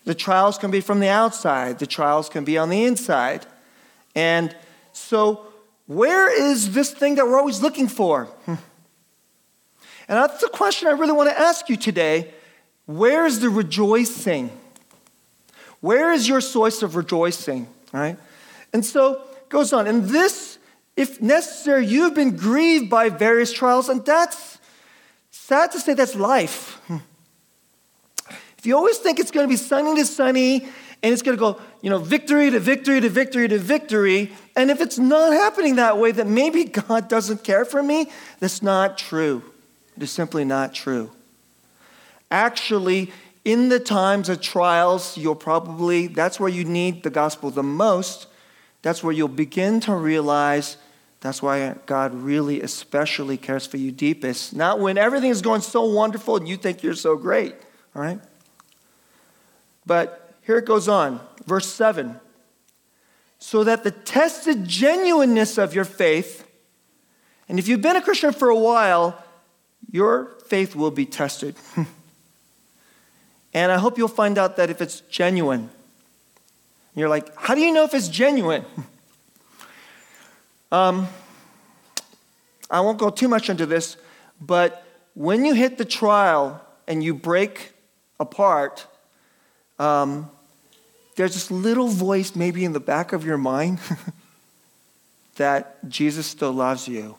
The 0.06 0.14
trials 0.14 0.56
can 0.56 0.70
be 0.70 0.80
from 0.80 1.00
the 1.00 1.08
outside, 1.08 1.80
the 1.80 1.86
trials 1.86 2.28
can 2.28 2.44
be 2.44 2.56
on 2.56 2.68
the 2.70 2.84
inside. 2.84 3.44
And 4.14 4.54
so, 4.92 5.46
where 5.86 6.30
is 6.30 6.72
this 6.72 6.90
thing 6.90 7.14
that 7.16 7.26
we're 7.26 7.38
always 7.38 7.62
looking 7.62 7.88
for? 7.88 8.24
Hmm. 8.44 8.54
And 10.08 10.18
that's 10.18 10.40
the 10.40 10.48
question 10.48 10.88
I 10.88 10.92
really 10.92 11.12
want 11.12 11.30
to 11.30 11.38
ask 11.38 11.68
you 11.68 11.76
today. 11.76 12.32
Where 12.86 13.26
is 13.26 13.40
the 13.40 13.50
rejoicing? 13.50 14.50
Where 15.80 16.12
is 16.12 16.28
your 16.28 16.40
source 16.40 16.82
of 16.82 16.94
rejoicing? 16.94 17.68
Right? 17.92 18.16
And 18.72 18.84
so 18.84 19.14
it 19.14 19.48
goes 19.48 19.72
on. 19.72 19.86
And 19.86 20.04
this, 20.04 20.58
if 20.96 21.20
necessary, 21.20 21.86
you 21.86 22.02
have 22.04 22.14
been 22.14 22.36
grieved 22.36 22.88
by 22.90 23.08
various 23.08 23.52
trials, 23.52 23.88
and 23.88 24.04
that's 24.04 24.58
sad 25.30 25.72
to 25.72 25.80
say 25.80 25.94
that's 25.94 26.14
life. 26.14 26.80
If 28.58 28.66
you 28.66 28.76
always 28.76 28.98
think 28.98 29.20
it's 29.20 29.30
going 29.30 29.46
to 29.46 29.48
be 29.48 29.56
sunny 29.56 29.94
to 29.94 30.04
sunny, 30.04 30.66
and 31.06 31.12
it's 31.12 31.22
going 31.22 31.36
to 31.36 31.40
go, 31.40 31.60
you 31.82 31.88
know, 31.88 31.98
victory 31.98 32.50
to 32.50 32.58
victory 32.58 33.00
to 33.00 33.08
victory 33.08 33.46
to 33.46 33.58
victory. 33.58 34.32
And 34.56 34.72
if 34.72 34.80
it's 34.80 34.98
not 34.98 35.32
happening 35.32 35.76
that 35.76 35.98
way, 35.98 36.10
then 36.10 36.34
maybe 36.34 36.64
God 36.88 37.08
doesn't 37.08 37.44
care 37.44 37.64
for 37.64 37.80
me. 37.80 38.10
That's 38.40 38.60
not 38.60 38.98
true. 38.98 39.44
It 39.96 40.02
is 40.02 40.10
simply 40.10 40.44
not 40.44 40.74
true. 40.74 41.12
Actually, 42.28 43.12
in 43.44 43.68
the 43.68 43.78
times 43.78 44.28
of 44.28 44.40
trials, 44.40 45.16
you'll 45.16 45.36
probably, 45.36 46.08
that's 46.08 46.40
where 46.40 46.48
you 46.48 46.64
need 46.64 47.04
the 47.04 47.10
gospel 47.10 47.50
the 47.52 47.62
most. 47.62 48.26
That's 48.82 49.00
where 49.04 49.12
you'll 49.12 49.28
begin 49.28 49.78
to 49.82 49.94
realize 49.94 50.76
that's 51.20 51.40
why 51.40 51.76
God 51.86 52.14
really 52.14 52.62
especially 52.62 53.36
cares 53.36 53.64
for 53.64 53.76
you 53.76 53.92
deepest. 53.92 54.56
Not 54.56 54.80
when 54.80 54.98
everything 54.98 55.30
is 55.30 55.40
going 55.40 55.60
so 55.60 55.84
wonderful 55.84 56.36
and 56.36 56.48
you 56.48 56.56
think 56.56 56.82
you're 56.82 56.94
so 56.94 57.16
great, 57.16 57.54
all 57.94 58.02
right? 58.02 58.18
But 59.86 60.25
here 60.46 60.58
it 60.58 60.64
goes 60.64 60.88
on, 60.88 61.20
verse 61.44 61.66
7. 61.72 62.20
So 63.40 63.64
that 63.64 63.82
the 63.82 63.90
tested 63.90 64.64
genuineness 64.66 65.58
of 65.58 65.74
your 65.74 65.84
faith, 65.84 66.46
and 67.48 67.58
if 67.58 67.66
you've 67.66 67.82
been 67.82 67.96
a 67.96 68.00
Christian 68.00 68.32
for 68.32 68.48
a 68.48 68.56
while, 68.56 69.22
your 69.90 70.36
faith 70.46 70.76
will 70.76 70.92
be 70.92 71.04
tested. 71.04 71.56
and 73.54 73.72
I 73.72 73.78
hope 73.78 73.98
you'll 73.98 74.06
find 74.06 74.38
out 74.38 74.56
that 74.56 74.70
if 74.70 74.80
it's 74.80 75.00
genuine, 75.02 75.68
you're 76.94 77.08
like, 77.08 77.36
how 77.36 77.56
do 77.56 77.60
you 77.60 77.72
know 77.72 77.84
if 77.84 77.92
it's 77.92 78.08
genuine? 78.08 78.64
Um, 80.72 81.06
I 82.68 82.80
won't 82.80 82.98
go 82.98 83.08
too 83.08 83.28
much 83.28 83.48
into 83.48 83.66
this, 83.66 83.96
but 84.40 84.84
when 85.14 85.44
you 85.44 85.54
hit 85.54 85.78
the 85.78 85.84
trial 85.84 86.60
and 86.88 87.04
you 87.04 87.14
break 87.14 87.72
apart, 88.18 88.84
um, 89.78 90.28
there's 91.16 91.34
this 91.34 91.50
little 91.50 91.88
voice 91.88 92.36
maybe 92.36 92.64
in 92.64 92.72
the 92.72 92.80
back 92.80 93.12
of 93.12 93.24
your 93.24 93.38
mind 93.38 93.80
that 95.36 95.88
Jesus 95.88 96.26
still 96.26 96.52
loves 96.52 96.86
you. 96.86 97.16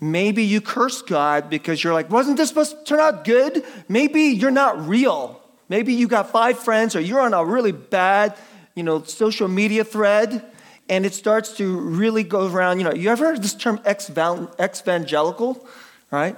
Maybe 0.00 0.42
you 0.42 0.60
curse 0.60 1.00
God 1.00 1.48
because 1.48 1.84
you're 1.84 1.92
like, 1.92 2.10
wasn't 2.10 2.36
this 2.36 2.48
supposed 2.48 2.76
to 2.76 2.84
turn 2.84 2.98
out 2.98 3.24
good? 3.24 3.64
Maybe 3.88 4.22
you're 4.22 4.50
not 4.50 4.88
real. 4.88 5.40
Maybe 5.68 5.94
you 5.94 6.08
got 6.08 6.30
five 6.30 6.58
friends 6.58 6.96
or 6.96 7.00
you're 7.00 7.20
on 7.20 7.32
a 7.32 7.44
really 7.44 7.70
bad, 7.70 8.36
you 8.74 8.82
know, 8.82 9.04
social 9.04 9.46
media 9.46 9.84
thread 9.84 10.44
and 10.88 11.06
it 11.06 11.14
starts 11.14 11.56
to 11.58 11.78
really 11.78 12.24
go 12.24 12.48
around. 12.48 12.78
You 12.78 12.84
know, 12.84 12.92
you 12.92 13.10
ever 13.10 13.26
heard 13.26 13.42
this 13.42 13.54
term 13.54 13.78
exvangelical, 13.78 15.64
right? 16.10 16.36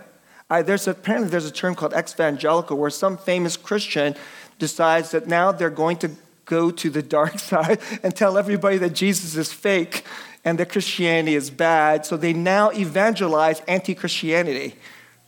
I, 0.50 0.60
there's 0.60 0.86
apparently 0.86 1.30
there's 1.30 1.46
a 1.46 1.50
term 1.50 1.74
called 1.74 1.92
exvangelical 1.92 2.76
where 2.76 2.90
some 2.90 3.16
famous 3.16 3.56
Christian 3.56 4.14
decides 4.58 5.10
that 5.12 5.26
now 5.26 5.52
they're 5.52 5.70
going 5.70 5.96
to 5.98 6.10
go 6.44 6.70
to 6.70 6.90
the 6.90 7.02
dark 7.02 7.38
side 7.50 7.80
and 8.02 8.14
tell 8.14 8.38
everybody 8.38 8.78
that 8.78 8.90
Jesus 8.90 9.36
is 9.36 9.52
fake 9.52 10.04
and 10.44 10.58
that 10.58 10.70
Christianity 10.70 11.34
is 11.34 11.50
bad. 11.50 12.04
So 12.04 12.16
they 12.16 12.32
now 12.32 12.70
evangelize 12.70 13.60
anti 13.60 13.94
Christianity, 13.94 14.74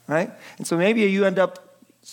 right? 0.07 0.31
And 0.59 0.67
so 0.67 0.77
maybe 0.77 1.03
you 1.03 1.25
end 1.25 1.39
up 1.39 1.63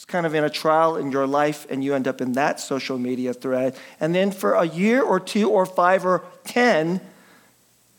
kind 0.07 0.25
of 0.25 0.33
in 0.35 0.43
a 0.43 0.49
trial 0.49 0.97
in 0.97 1.11
your 1.11 1.27
life 1.27 1.65
and 1.69 1.83
you 1.83 1.93
end 1.93 2.07
up 2.07 2.19
in 2.21 2.33
that 2.33 2.59
social 2.59 2.97
media 2.97 3.33
thread. 3.33 3.75
And 3.99 4.13
then 4.13 4.31
for 4.31 4.53
a 4.53 4.65
year 4.65 5.01
or 5.01 5.19
two 5.19 5.49
or 5.49 5.65
five 5.65 6.05
or 6.05 6.23
10, 6.45 6.99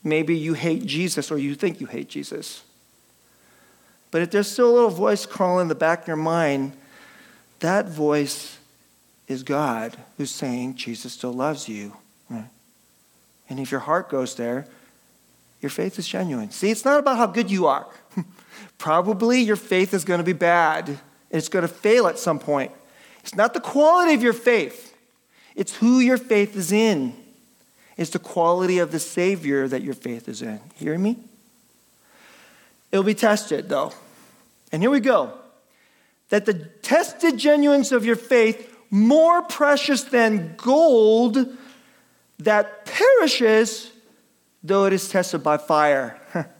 maybe 0.02 0.36
you 0.36 0.54
hate 0.54 0.84
Jesus 0.84 1.30
or 1.30 1.38
you 1.38 1.54
think 1.54 1.80
you 1.80 1.86
hate 1.86 2.08
Jesus. 2.08 2.62
But 4.10 4.22
if 4.22 4.30
there's 4.30 4.50
still 4.50 4.70
a 4.70 4.74
little 4.74 4.90
voice 4.90 5.26
crawling 5.26 5.62
in 5.62 5.68
the 5.68 5.74
back 5.74 6.02
of 6.02 6.08
your 6.08 6.16
mind, 6.16 6.72
that 7.60 7.88
voice 7.88 8.53
is 9.28 9.42
God 9.42 9.96
who's 10.16 10.30
saying 10.30 10.76
Jesus 10.76 11.12
still 11.12 11.32
loves 11.32 11.68
you. 11.68 11.96
And 13.46 13.60
if 13.60 13.70
your 13.70 13.80
heart 13.80 14.08
goes 14.08 14.34
there, 14.36 14.66
your 15.60 15.70
faith 15.70 15.98
is 15.98 16.08
genuine. 16.08 16.50
See, 16.50 16.70
it's 16.70 16.84
not 16.84 16.98
about 16.98 17.18
how 17.18 17.26
good 17.26 17.50
you 17.50 17.66
are. 17.66 17.86
Probably 18.78 19.40
your 19.40 19.56
faith 19.56 19.92
is 19.92 20.04
going 20.04 20.18
to 20.18 20.24
be 20.24 20.32
bad 20.32 20.98
it's 21.34 21.48
going 21.48 21.62
to 21.62 21.68
fail 21.68 22.06
at 22.06 22.16
some 22.16 22.38
point. 22.38 22.70
It's 23.20 23.34
not 23.34 23.54
the 23.54 23.60
quality 23.60 24.14
of 24.14 24.22
your 24.22 24.32
faith, 24.32 24.96
it's 25.56 25.74
who 25.76 25.98
your 25.98 26.16
faith 26.16 26.56
is 26.56 26.70
in. 26.70 27.14
It's 27.96 28.10
the 28.10 28.18
quality 28.18 28.78
of 28.78 28.90
the 28.90 28.98
Savior 28.98 29.68
that 29.68 29.82
your 29.82 29.94
faith 29.94 30.28
is 30.28 30.42
in. 30.42 30.58
Hear 30.74 30.98
me? 30.98 31.16
It'll 32.90 33.04
be 33.04 33.14
tested, 33.14 33.68
though. 33.68 33.92
And 34.72 34.82
here 34.82 34.90
we 34.90 34.98
go. 34.98 35.32
That 36.30 36.44
the 36.44 36.54
tested 36.54 37.38
genuineness 37.38 37.92
of 37.92 38.04
your 38.04 38.16
faith, 38.16 38.73
more 38.90 39.42
precious 39.42 40.02
than 40.04 40.54
gold 40.56 41.56
that 42.38 42.84
perishes, 42.84 43.90
though 44.62 44.84
it 44.84 44.92
is 44.92 45.08
tested 45.08 45.42
by 45.42 45.56
fire. 45.56 46.20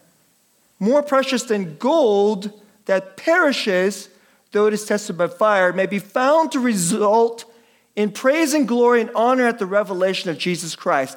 more 0.79 1.03
precious 1.03 1.43
than 1.45 1.77
gold 1.77 2.53
that 2.87 3.17
perishes, 3.17 4.09
though 4.53 4.67
it 4.67 4.75
is 4.75 4.85
tested 4.85 5.17
by 5.17 5.29
fire, 5.29 5.73
may 5.73 5.87
be 5.87 5.99
found 5.99 6.53
to 6.53 6.61
result 6.61 7.45
in 7.97 8.11
praise 8.11 8.55
and 8.55 8.67
glory 8.67 9.01
and 9.01 9.11
honor 9.15 9.47
at 9.47 9.59
the 9.59 9.67
revelation 9.67 10.31
of 10.31 10.39
Jesus 10.39 10.75
Christ. 10.75 11.17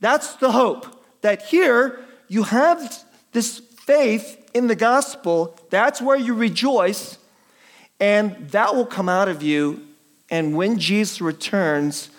That's 0.00 0.34
the 0.36 0.52
hope. 0.52 1.02
That 1.20 1.42
here 1.42 2.00
you 2.28 2.42
have 2.44 3.04
this 3.32 3.58
faith 3.58 4.50
in 4.54 4.66
the 4.66 4.76
gospel. 4.76 5.56
That's 5.70 6.00
where 6.00 6.16
you 6.16 6.34
rejoice, 6.34 7.18
and 8.00 8.50
that 8.50 8.74
will 8.74 8.86
come 8.86 9.08
out 9.08 9.28
of 9.28 9.42
you. 9.42 9.86
And 10.30 10.56
when 10.56 10.78
Jesus 10.78 11.20
returns, 11.20 12.10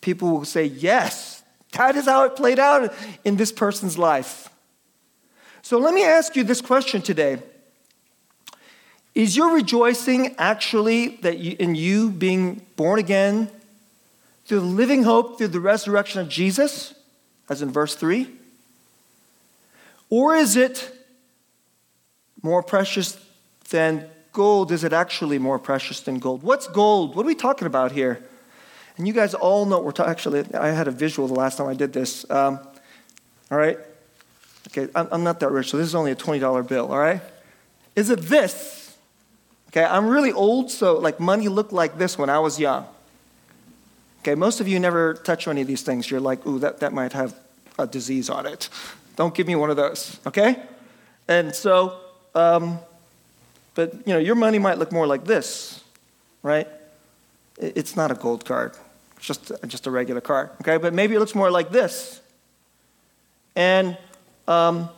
people 0.00 0.30
will 0.30 0.44
say, 0.44 0.64
Yes, 0.64 1.42
that 1.72 1.96
is 1.96 2.04
how 2.04 2.24
it 2.24 2.36
played 2.36 2.58
out 2.58 2.94
in 3.24 3.36
this 3.36 3.52
person's 3.52 3.98
life. 3.98 4.48
So 5.62 5.78
let 5.78 5.94
me 5.94 6.04
ask 6.04 6.36
you 6.36 6.44
this 6.44 6.60
question 6.60 7.02
today. 7.02 7.38
Is 9.14 9.36
your 9.36 9.54
rejoicing 9.54 10.34
actually 10.38 11.16
that 11.22 11.38
you, 11.38 11.56
in 11.58 11.74
you 11.74 12.10
being 12.10 12.66
born 12.76 12.98
again 12.98 13.50
through 14.44 14.60
the 14.60 14.66
living 14.66 15.04
hope 15.04 15.38
through 15.38 15.48
the 15.48 15.60
resurrection 15.60 16.20
of 16.20 16.28
Jesus, 16.28 16.94
as 17.48 17.62
in 17.62 17.70
verse 17.70 17.94
3? 17.94 18.28
Or 20.10 20.34
is 20.34 20.56
it 20.56 20.92
more 22.42 22.62
precious 22.62 23.18
than 23.70 24.08
gold? 24.34 24.70
Is 24.70 24.84
it 24.84 24.92
actually 24.92 25.38
more 25.38 25.58
precious 25.58 26.00
than 26.00 26.18
gold? 26.18 26.42
What's 26.42 26.66
gold? 26.66 27.16
What 27.16 27.24
are 27.24 27.26
we 27.26 27.34
talking 27.34 27.66
about 27.66 27.92
here? 27.92 28.22
And 28.98 29.08
you 29.08 29.14
guys 29.14 29.32
all 29.32 29.64
know 29.64 29.80
we're 29.80 29.92
talking. 29.92 30.10
Actually, 30.10 30.44
I 30.54 30.68
had 30.68 30.86
a 30.86 30.90
visual 30.90 31.26
the 31.26 31.34
last 31.34 31.56
time 31.56 31.68
I 31.68 31.74
did 31.74 31.94
this. 31.94 32.28
Um, 32.30 32.60
all 33.50 33.58
right? 33.58 33.78
Okay, 34.68 34.90
I'm, 34.94 35.08
I'm 35.10 35.24
not 35.24 35.40
that 35.40 35.50
rich, 35.50 35.70
so 35.70 35.78
this 35.78 35.86
is 35.86 35.94
only 35.94 36.12
a 36.12 36.16
$20 36.16 36.68
bill, 36.68 36.92
all 36.92 36.98
right? 36.98 37.20
Is 37.96 38.10
it 38.10 38.20
this? 38.20 38.96
Okay, 39.68 39.84
I'm 39.84 40.06
really 40.06 40.32
old, 40.32 40.70
so 40.70 40.98
like 40.98 41.18
money 41.20 41.48
looked 41.48 41.72
like 41.72 41.98
this 41.98 42.18
when 42.18 42.30
I 42.30 42.38
was 42.38 42.58
young. 42.58 42.86
Okay, 44.20 44.34
most 44.34 44.60
of 44.60 44.68
you 44.68 44.78
never 44.80 45.14
touch 45.14 45.46
any 45.48 45.60
of 45.60 45.66
these 45.66 45.82
things. 45.82 46.10
You're 46.10 46.20
like, 46.20 46.46
ooh, 46.46 46.58
that, 46.60 46.80
that 46.80 46.92
might 46.92 47.12
have 47.12 47.34
a 47.78 47.86
disease 47.86 48.30
on 48.30 48.46
it. 48.46 48.68
Don't 49.16 49.34
give 49.34 49.46
me 49.46 49.54
one 49.54 49.70
of 49.70 49.76
those, 49.76 50.18
okay? 50.26 50.62
And 51.28 51.54
so, 51.54 52.00
um, 52.34 52.78
but 53.74 53.94
you 54.06 54.12
know, 54.12 54.18
your 54.18 54.34
money 54.34 54.58
might 54.58 54.78
look 54.78 54.92
more 54.92 55.06
like 55.06 55.24
this, 55.24 55.82
right? 56.42 56.68
It's 57.58 57.96
not 57.96 58.10
a 58.10 58.14
gold 58.14 58.44
card. 58.44 58.76
It's 59.16 59.26
just, 59.26 59.52
just 59.66 59.86
a 59.86 59.90
regular 59.90 60.20
card, 60.20 60.50
okay? 60.60 60.76
But 60.76 60.92
maybe 60.92 61.14
it 61.14 61.18
looks 61.18 61.34
more 61.34 61.50
like 61.50 61.70
this. 61.70 62.20
And 63.56 63.96
um, 64.46 64.90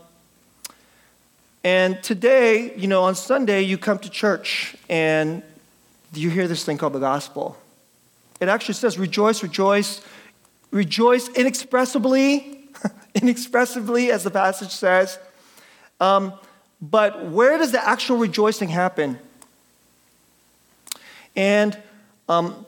and 1.66 2.00
today, 2.00 2.76
you 2.76 2.87
know, 2.87 3.02
on 3.02 3.16
Sunday, 3.16 3.62
you 3.62 3.76
come 3.76 3.99
to 3.99 4.09
church 4.09 4.76
and 4.88 5.42
you 6.14 6.30
hear 6.30 6.47
this 6.47 6.64
thing 6.64 6.78
called 6.78 6.92
the 6.92 7.00
gospel. 7.00 7.56
It 8.40 8.49
actually 8.49 8.75
says, 8.75 8.99
rejoice, 8.99 9.42
rejoice, 9.42 10.00
rejoice 10.71 11.28
inexpressibly, 11.30 12.68
inexpressibly, 13.16 14.12
as 14.12 14.23
the 14.23 14.30
passage 14.30 14.71
says. 14.71 15.18
Um, 16.00 16.35
but 16.80 17.26
where 17.26 17.59
does 17.59 17.73
the 17.73 17.87
actual 17.87 18.16
rejoicing 18.16 18.68
happen? 18.68 19.18
And 21.35 21.76
um, 22.28 22.66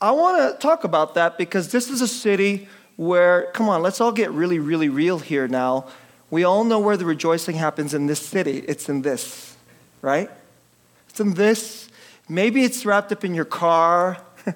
I 0.00 0.10
want 0.12 0.52
to 0.54 0.58
talk 0.60 0.84
about 0.84 1.14
that 1.14 1.38
because 1.38 1.72
this 1.72 1.90
is 1.90 2.00
a 2.00 2.08
city 2.08 2.68
where, 2.96 3.50
come 3.52 3.68
on, 3.68 3.82
let's 3.82 4.00
all 4.00 4.12
get 4.12 4.30
really, 4.30 4.58
really 4.58 4.88
real 4.88 5.18
here 5.18 5.46
now. 5.46 5.86
We 6.30 6.44
all 6.44 6.64
know 6.64 6.80
where 6.80 6.96
the 6.96 7.04
rejoicing 7.04 7.56
happens 7.56 7.94
in 7.94 8.06
this 8.06 8.20
city. 8.20 8.58
It's 8.66 8.88
in 8.88 9.02
this, 9.02 9.56
right? 10.02 10.30
It's 11.08 11.20
in 11.20 11.34
this. 11.34 11.88
Maybe 12.28 12.64
it's 12.64 12.84
wrapped 12.84 13.12
up 13.12 13.24
in 13.24 13.34
your 13.34 13.44
car. 13.44 14.18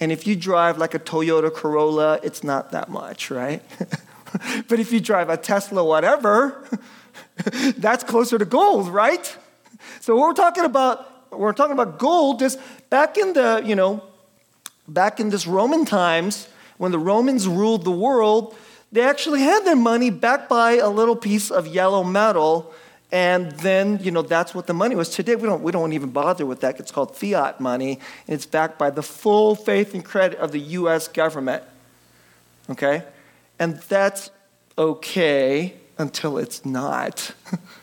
and 0.00 0.12
if 0.12 0.26
you 0.26 0.36
drive 0.36 0.78
like 0.78 0.94
a 0.94 0.98
Toyota 0.98 1.52
Corolla, 1.52 2.20
it's 2.22 2.44
not 2.44 2.70
that 2.72 2.88
much, 2.88 3.30
right? 3.30 3.62
but 4.68 4.78
if 4.78 4.92
you 4.92 5.00
drive 5.00 5.28
a 5.28 5.36
Tesla, 5.36 5.82
whatever, 5.82 6.64
that's 7.76 8.04
closer 8.04 8.38
to 8.38 8.44
gold, 8.44 8.88
right? 8.88 9.36
So 10.00 10.16
what 10.16 10.28
we're 10.28 10.34
talking 10.34 10.64
about, 10.64 11.30
we're 11.32 11.52
talking 11.52 11.72
about 11.72 11.98
gold 11.98 12.42
is 12.42 12.58
back 12.88 13.16
in 13.16 13.32
the, 13.32 13.62
you 13.64 13.74
know, 13.74 14.02
back 14.88 15.20
in 15.20 15.30
this 15.30 15.46
Roman 15.46 15.84
times, 15.84 16.48
when 16.78 16.92
the 16.92 16.98
Romans 16.98 17.46
ruled 17.46 17.84
the 17.84 17.90
world, 17.90 18.56
they 18.92 19.02
actually 19.02 19.40
had 19.40 19.64
their 19.64 19.76
money 19.76 20.10
backed 20.10 20.48
by 20.48 20.72
a 20.72 20.88
little 20.88 21.16
piece 21.16 21.50
of 21.50 21.66
yellow 21.66 22.02
metal. 22.02 22.72
And 23.12 23.52
then, 23.52 23.98
you 24.02 24.10
know, 24.10 24.22
that's 24.22 24.54
what 24.54 24.66
the 24.66 24.74
money 24.74 24.94
was. 24.94 25.08
Today, 25.10 25.36
we 25.36 25.48
don't, 25.48 25.62
we 25.62 25.72
don't 25.72 25.92
even 25.92 26.10
bother 26.10 26.46
with 26.46 26.60
that. 26.60 26.78
It's 26.78 26.92
called 26.92 27.16
fiat 27.16 27.60
money, 27.60 27.98
and 28.26 28.34
it's 28.34 28.46
backed 28.46 28.78
by 28.78 28.90
the 28.90 29.02
full 29.02 29.56
faith 29.56 29.94
and 29.94 30.04
credit 30.04 30.38
of 30.38 30.52
the 30.52 30.60
U.S. 30.60 31.08
government. 31.08 31.64
Okay? 32.68 33.02
And 33.58 33.78
that's 33.80 34.30
okay 34.78 35.74
until 36.00 36.38
it's 36.38 36.64
not. 36.64 37.34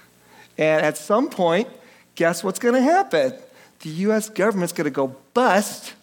and 0.58 0.86
at 0.86 0.98
some 0.98 1.30
point, 1.30 1.70
guess 2.16 2.44
what's 2.44 2.60
going 2.60 2.76
to 2.76 2.82
happen? 2.82 3.34
The 3.82 3.90
U.S. 3.90 4.30
government's 4.30 4.74
going 4.74 4.86
to 4.86 4.92
go 4.92 5.16
bust 5.34 5.94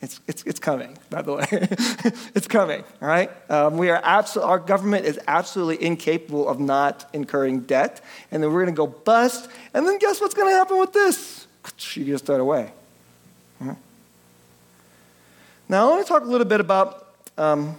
it's, 0.00 0.20
it's, 0.28 0.44
it's 0.44 0.60
coming, 0.60 0.96
by 1.10 1.22
the 1.22 1.34
way. 1.34 1.46
it's 1.50 2.46
coming, 2.46 2.84
all 3.02 3.08
right? 3.08 3.30
Um, 3.50 3.76
we 3.78 3.90
are 3.90 4.00
absol- 4.00 4.44
our 4.44 4.60
government 4.60 5.06
is 5.06 5.18
absolutely 5.26 5.84
incapable 5.84 6.48
of 6.48 6.60
not 6.60 7.08
incurring 7.12 7.62
debt. 7.62 8.00
And 8.30 8.40
then 8.40 8.52
we're 8.52 8.62
going 8.62 8.74
to 8.74 8.76
go 8.76 8.86
bust. 8.86 9.50
And 9.74 9.86
then 9.86 9.98
guess 9.98 10.20
what's 10.20 10.34
going 10.34 10.52
to 10.52 10.56
happen 10.56 10.78
with 10.78 10.92
this? 10.92 11.48
You 11.94 12.04
just 12.04 12.26
throw 12.26 12.36
it 12.36 12.40
away. 12.40 12.70
Mm-hmm. 13.60 13.72
Now, 15.68 15.86
I 15.86 15.90
want 15.90 16.06
to 16.06 16.08
talk 16.08 16.22
a 16.22 16.26
little 16.26 16.46
bit 16.46 16.60
about 16.60 17.08
um, 17.36 17.76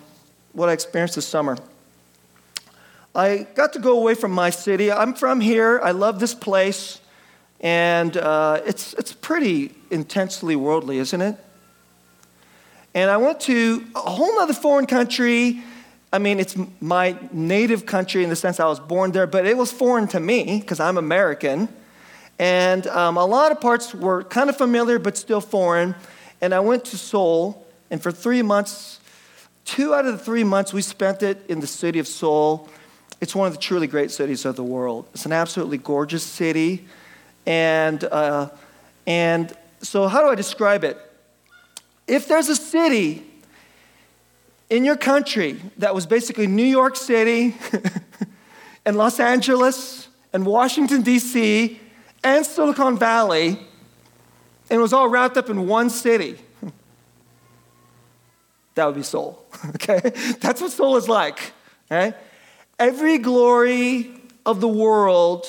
what 0.51 0.67
I 0.67 0.73
experienced 0.73 1.15
this 1.15 1.25
summer. 1.25 1.57
I 3.15 3.47
got 3.55 3.73
to 3.73 3.79
go 3.79 3.97
away 3.97 4.13
from 4.13 4.31
my 4.31 4.49
city. 4.49 4.91
I'm 4.91 5.13
from 5.13 5.41
here. 5.41 5.79
I 5.83 5.91
love 5.91 6.19
this 6.19 6.35
place. 6.35 7.01
And 7.59 8.15
uh, 8.15 8.61
it's, 8.65 8.93
it's 8.93 9.13
pretty 9.13 9.75
intensely 9.89 10.55
worldly, 10.55 10.99
isn't 10.99 11.21
it? 11.21 11.35
And 12.93 13.09
I 13.09 13.17
went 13.17 13.39
to 13.41 13.85
a 13.95 13.99
whole 13.99 14.39
other 14.39 14.53
foreign 14.53 14.85
country. 14.85 15.61
I 16.11 16.19
mean, 16.19 16.39
it's 16.39 16.55
my 16.79 17.17
native 17.31 17.85
country 17.85 18.23
in 18.23 18.29
the 18.29 18.35
sense 18.35 18.59
I 18.59 18.65
was 18.65 18.79
born 18.79 19.11
there, 19.11 19.27
but 19.27 19.45
it 19.45 19.57
was 19.57 19.71
foreign 19.71 20.07
to 20.09 20.19
me 20.19 20.59
because 20.59 20.79
I'm 20.79 20.97
American. 20.97 21.69
And 22.39 22.87
um, 22.87 23.17
a 23.17 23.25
lot 23.25 23.51
of 23.51 23.59
parts 23.59 23.93
were 23.93 24.23
kind 24.23 24.49
of 24.49 24.57
familiar, 24.57 24.97
but 24.97 25.17
still 25.17 25.41
foreign. 25.41 25.95
And 26.41 26.53
I 26.53 26.61
went 26.61 26.85
to 26.85 26.97
Seoul, 26.97 27.67
and 27.91 28.01
for 28.01 28.11
three 28.11 28.41
months, 28.41 28.99
two 29.65 29.93
out 29.93 30.05
of 30.05 30.17
the 30.17 30.23
three 30.23 30.45
months, 30.45 30.73
we 30.73 30.81
spent 30.81 31.21
it 31.21 31.43
in 31.49 31.59
the 31.59 31.67
city 31.67 31.99
of 31.99 32.07
Seoul. 32.07 32.69
It's 33.21 33.35
one 33.35 33.47
of 33.47 33.53
the 33.53 33.59
truly 33.59 33.87
great 33.87 34.11
cities 34.11 34.45
of 34.45 34.55
the 34.55 34.63
world. 34.63 35.07
It's 35.13 35.25
an 35.25 35.33
absolutely 35.33 35.77
gorgeous 35.77 36.23
city. 36.23 36.87
And, 37.45 38.03
uh, 38.03 38.49
and 39.05 39.53
so, 39.81 40.07
how 40.07 40.21
do 40.21 40.29
I 40.29 40.35
describe 40.35 40.83
it? 40.83 40.97
If 42.07 42.27
there's 42.27 42.49
a 42.49 42.55
city 42.55 43.25
in 44.69 44.85
your 44.85 44.95
country 44.95 45.59
that 45.77 45.93
was 45.93 46.05
basically 46.05 46.47
New 46.47 46.63
York 46.63 46.95
City 46.95 47.55
and 48.85 48.97
Los 48.97 49.19
Angeles 49.19 50.07
and 50.31 50.45
Washington, 50.45 51.01
D.C., 51.01 51.79
and 52.23 52.45
Silicon 52.45 52.97
Valley, 52.97 53.57
and 54.69 54.81
was 54.81 54.93
all 54.93 55.07
wrapped 55.07 55.37
up 55.37 55.49
in 55.49 55.67
one 55.67 55.89
city, 55.89 56.37
that 58.75 58.85
would 58.85 58.95
be 58.95 59.03
Seoul. 59.03 59.45
Okay? 59.75 59.99
That's 60.39 60.61
what 60.61 60.71
Seoul 60.71 60.95
is 60.97 61.09
like. 61.09 61.51
Okay? 61.91 62.15
Every 62.79 63.17
glory 63.17 64.09
of 64.45 64.61
the 64.61 64.67
world, 64.67 65.45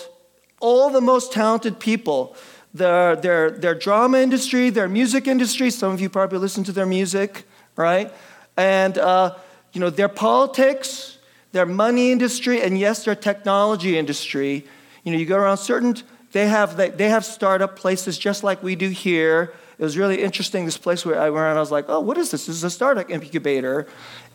all 0.61 0.91
the 0.91 1.01
most 1.01 1.33
talented 1.33 1.79
people, 1.79 2.37
their, 2.75 3.15
their, 3.15 3.51
their 3.51 3.75
drama 3.75 4.19
industry, 4.19 4.69
their 4.69 4.89
music 4.89 5.29
industry. 5.29 5.71
Some 5.71 5.93
of 5.93 6.01
you 6.01 6.09
probably 6.09 6.39
listen 6.39 6.65
to 6.65 6.73
their 6.73 6.87
music, 6.87 7.45
right? 7.77 8.13
And, 8.57 8.99
uh, 8.99 9.37
you 9.73 9.81
know, 9.81 9.91
their 9.91 10.09
politics, 10.09 11.19
their 11.53 11.67
money 11.67 12.11
industry, 12.11 12.61
and 12.63 12.79
yes, 12.79 13.05
their 13.05 13.15
technology 13.15 13.97
industry. 13.97 14.67
You 15.05 15.12
know, 15.12 15.19
you 15.19 15.27
go 15.27 15.37
around 15.37 15.59
certain, 15.59 15.97
they 16.33 16.49
have, 16.49 16.77
they, 16.77 16.90
they 16.90 17.09
have 17.09 17.25
startup 17.25 17.77
places 17.77 18.19
just 18.19 18.43
like 18.43 18.62
we 18.62 18.75
do 18.75 18.88
here. 18.88 19.53
It 19.81 19.85
was 19.85 19.97
really 19.97 20.23
interesting, 20.23 20.66
this 20.66 20.77
place 20.77 21.07
where 21.07 21.19
I 21.19 21.31
went 21.31 21.57
I 21.57 21.59
was 21.59 21.71
like, 21.71 21.87
oh, 21.88 22.01
what 22.01 22.19
is 22.19 22.33
this? 22.33 22.45
This 22.45 22.57
is 22.57 22.64
a 22.64 22.71
startup 22.71 23.09
incubator. 23.09 23.87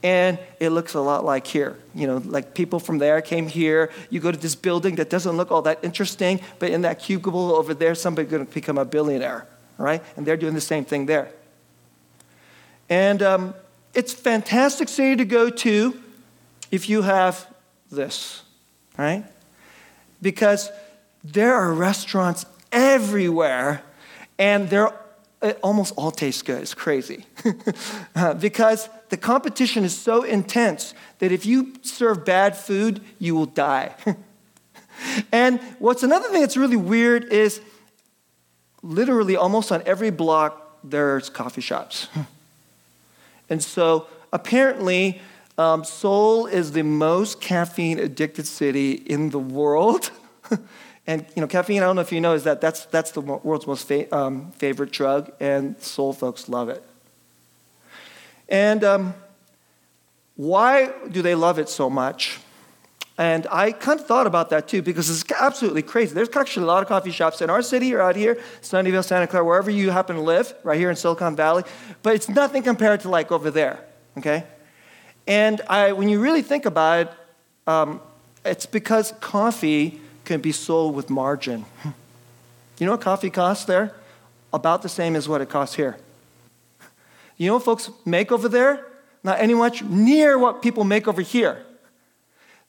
And 0.02 0.40
it 0.60 0.72
looks 0.72 0.96
a 0.96 1.02
lot 1.02 1.24
like 1.24 1.46
here. 1.46 1.78
You 1.94 2.08
know, 2.08 2.18
like 2.18 2.56
people 2.56 2.80
from 2.80 2.98
there 2.98 3.22
came 3.22 3.48
here. 3.48 3.92
You 4.10 4.20
go 4.20 4.32
to 4.32 4.38
this 4.40 4.56
building 4.56 4.96
that 4.96 5.12
doesn't 5.12 5.38
look 5.38 5.52
all 5.52 5.62
that 5.62 5.84
interesting, 5.84 6.42
but 6.58 6.72
in 6.72 6.82
that 6.82 6.98
cubicle 6.98 7.54
over 7.56 7.76
there, 7.76 7.94
somebody's 7.94 8.32
going 8.32 8.44
to 8.44 8.52
become 8.52 8.80
a 8.80 8.86
billionaire, 8.86 9.48
right? 9.78 10.02
And 10.18 10.26
they're 10.26 10.36
doing 10.36 10.56
the 10.56 10.62
same 10.62 10.84
thing 10.84 11.06
there. 11.06 11.30
And 12.90 13.22
um, 13.22 13.54
it's 13.94 14.14
a 14.14 14.18
fantastic 14.18 14.90
city 14.90 15.16
to 15.18 15.26
go 15.26 15.52
to 15.52 16.02
if 16.72 16.90
you 16.90 17.04
have 17.04 17.46
this, 17.92 18.42
right? 18.98 19.24
Because 20.24 20.72
there 21.24 21.54
are 21.54 21.72
restaurants 21.72 22.48
everywhere, 22.72 23.84
and 24.40 24.72
they're 24.72 24.92
it 25.46 25.60
almost 25.62 25.94
all 25.96 26.12
tastes 26.12 26.42
good. 26.42 26.62
It's 26.62 26.74
crazy. 26.74 27.26
uh, 28.16 28.34
because 28.34 28.90
the 29.10 29.18
competition 29.18 29.84
is 29.84 29.98
so 29.98 30.24
intense 30.24 30.94
that 31.20 31.32
if 31.32 31.46
you 31.46 31.74
serve 31.82 32.26
bad 32.26 32.58
food, 32.58 33.02
you 33.20 33.36
will 33.36 33.46
die. 33.46 33.94
and 35.32 35.60
what's 35.80 36.04
another 36.04 36.30
thing 36.30 36.42
that's 36.42 36.58
really 36.58 36.76
weird 36.76 37.26
is 37.26 37.62
literally 38.82 39.36
almost 39.36 39.72
on 39.72 39.84
every 39.86 40.10
block, 40.10 40.80
there's 40.84 41.30
coffee 41.30 41.62
shops. 41.62 42.08
and 43.50 43.64
so 43.64 44.08
apparently, 44.34 45.22
um, 45.58 45.84
Seoul 45.84 46.48
is 46.48 46.72
the 46.72 46.84
most 46.84 47.40
caffeine 47.40 48.00
addicted 48.00 48.48
city 48.48 48.94
in 48.94 49.30
the 49.30 49.40
world. 49.40 50.12
And 51.08 51.26
you 51.36 51.42
know, 51.42 51.48
caffeine, 51.48 51.84
I 51.84 51.86
don't 51.86 51.96
know 51.96 52.02
if 52.02 52.12
you 52.12 52.22
know, 52.22 52.34
is 52.34 52.44
that 52.46 52.62
that's, 52.62 52.86
that's 52.86 53.12
the 53.12 53.22
world's 53.22 53.68
most 53.68 53.88
fa- 53.88 54.14
um, 54.16 54.52
favorite 54.54 54.92
drug, 54.92 55.32
and 55.40 55.80
Seoul 55.80 56.14
folks 56.14 56.50
love 56.50 56.70
it. 56.70 56.84
And 58.50 58.84
um, 58.84 59.14
why 60.36 60.92
do 61.10 61.22
they 61.22 61.36
love 61.36 61.60
it 61.60 61.70
so 61.70 61.90
much? 61.90 62.40
And 63.18 63.48
I 63.50 63.72
kind 63.72 64.00
of 64.00 64.06
thought 64.06 64.28
about 64.28 64.50
that 64.50 64.68
too 64.68 64.82
because 64.82 65.10
it's 65.10 65.32
absolutely 65.32 65.82
crazy. 65.84 66.14
There's 66.14 66.36
actually 66.36 66.64
a 66.64 66.68
lot 66.68 66.84
of 66.84 66.90
coffee 66.90 67.12
shops 67.12 67.42
in 67.42 67.50
our 67.50 67.62
city 67.62 67.94
or 67.94 68.02
out 68.02 68.18
here, 68.18 68.38
Sunnyvale, 68.62 69.06
Santa 69.06 69.26
Clara, 69.26 69.46
wherever 69.46 69.72
you 69.72 69.90
happen 69.90 70.18
to 70.18 70.22
live, 70.22 70.54
right 70.64 70.78
here 70.78 70.90
in 70.90 70.98
Silicon 70.98 71.36
Valley, 71.36 71.64
but 72.04 72.14
it's 72.14 72.28
nothing 72.28 72.62
compared 72.62 73.00
to 73.02 73.10
like 73.10 73.32
over 73.32 73.50
there, 73.50 73.80
okay? 74.18 74.44
And 75.28 75.62
I, 75.70 75.94
when 75.94 76.10
you 76.10 76.20
really 76.20 76.42
think 76.42 76.66
about 76.66 77.08
it, 77.08 77.12
um, 77.68 78.02
it's 78.44 78.66
because 78.66 79.14
coffee 79.22 80.02
can 80.26 80.42
be 80.42 80.52
sold 80.52 80.96
with 80.96 81.10
margin. 81.10 81.66
You 82.78 82.86
know 82.86 82.92
what 82.92 83.02
coffee 83.02 83.30
costs 83.30 83.66
there? 83.66 83.94
About 84.52 84.82
the 84.82 84.90
same 84.90 85.16
as 85.16 85.30
what 85.30 85.42
it 85.42 85.50
costs 85.50 85.76
here. 85.76 85.98
You 87.38 87.48
know 87.48 87.56
what 87.56 87.64
folks 87.64 87.90
make 88.06 88.32
over 88.32 88.50
there? 88.50 88.86
Not 89.24 89.40
any 89.40 89.54
much 89.54 89.84
near 89.84 90.38
what 90.38 90.62
people 90.62 90.84
make 90.84 91.08
over 91.08 91.22
here. 91.22 91.66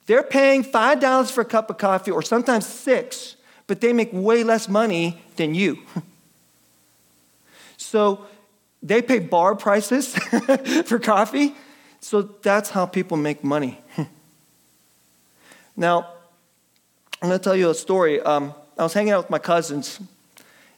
They're 0.07 0.23
paying 0.23 0.65
$5 0.65 1.31
for 1.31 1.41
a 1.41 1.45
cup 1.45 1.69
of 1.69 1.79
coffee, 1.79 2.11
or 2.11 2.23
sometimes 2.23 2.67
six, 2.67 3.37
but 3.67 3.81
they 3.81 3.93
make 3.93 4.11
way 4.13 4.45
less 4.45 4.69
money 4.69 5.21
than 5.37 5.55
you. 5.55 5.79
so 7.77 8.25
they 8.83 9.03
pay 9.03 9.19
bar 9.19 9.57
prices 9.57 10.15
for 10.85 10.99
coffee. 10.99 11.55
So 12.01 12.23
that's 12.23 12.71
how 12.71 12.87
people 12.87 13.17
make 13.17 13.43
money. 13.43 13.81
now, 15.77 16.09
I'm 17.23 17.29
going 17.29 17.39
to 17.39 17.43
tell 17.43 17.57
you 17.57 17.71
a 17.71 17.75
story. 17.75 18.21
Um, 18.21 18.53
I 18.77 18.83
was 18.83 18.93
hanging 18.93 19.13
out 19.13 19.25
with 19.25 19.31
my 19.31 19.39
cousins, 19.39 20.01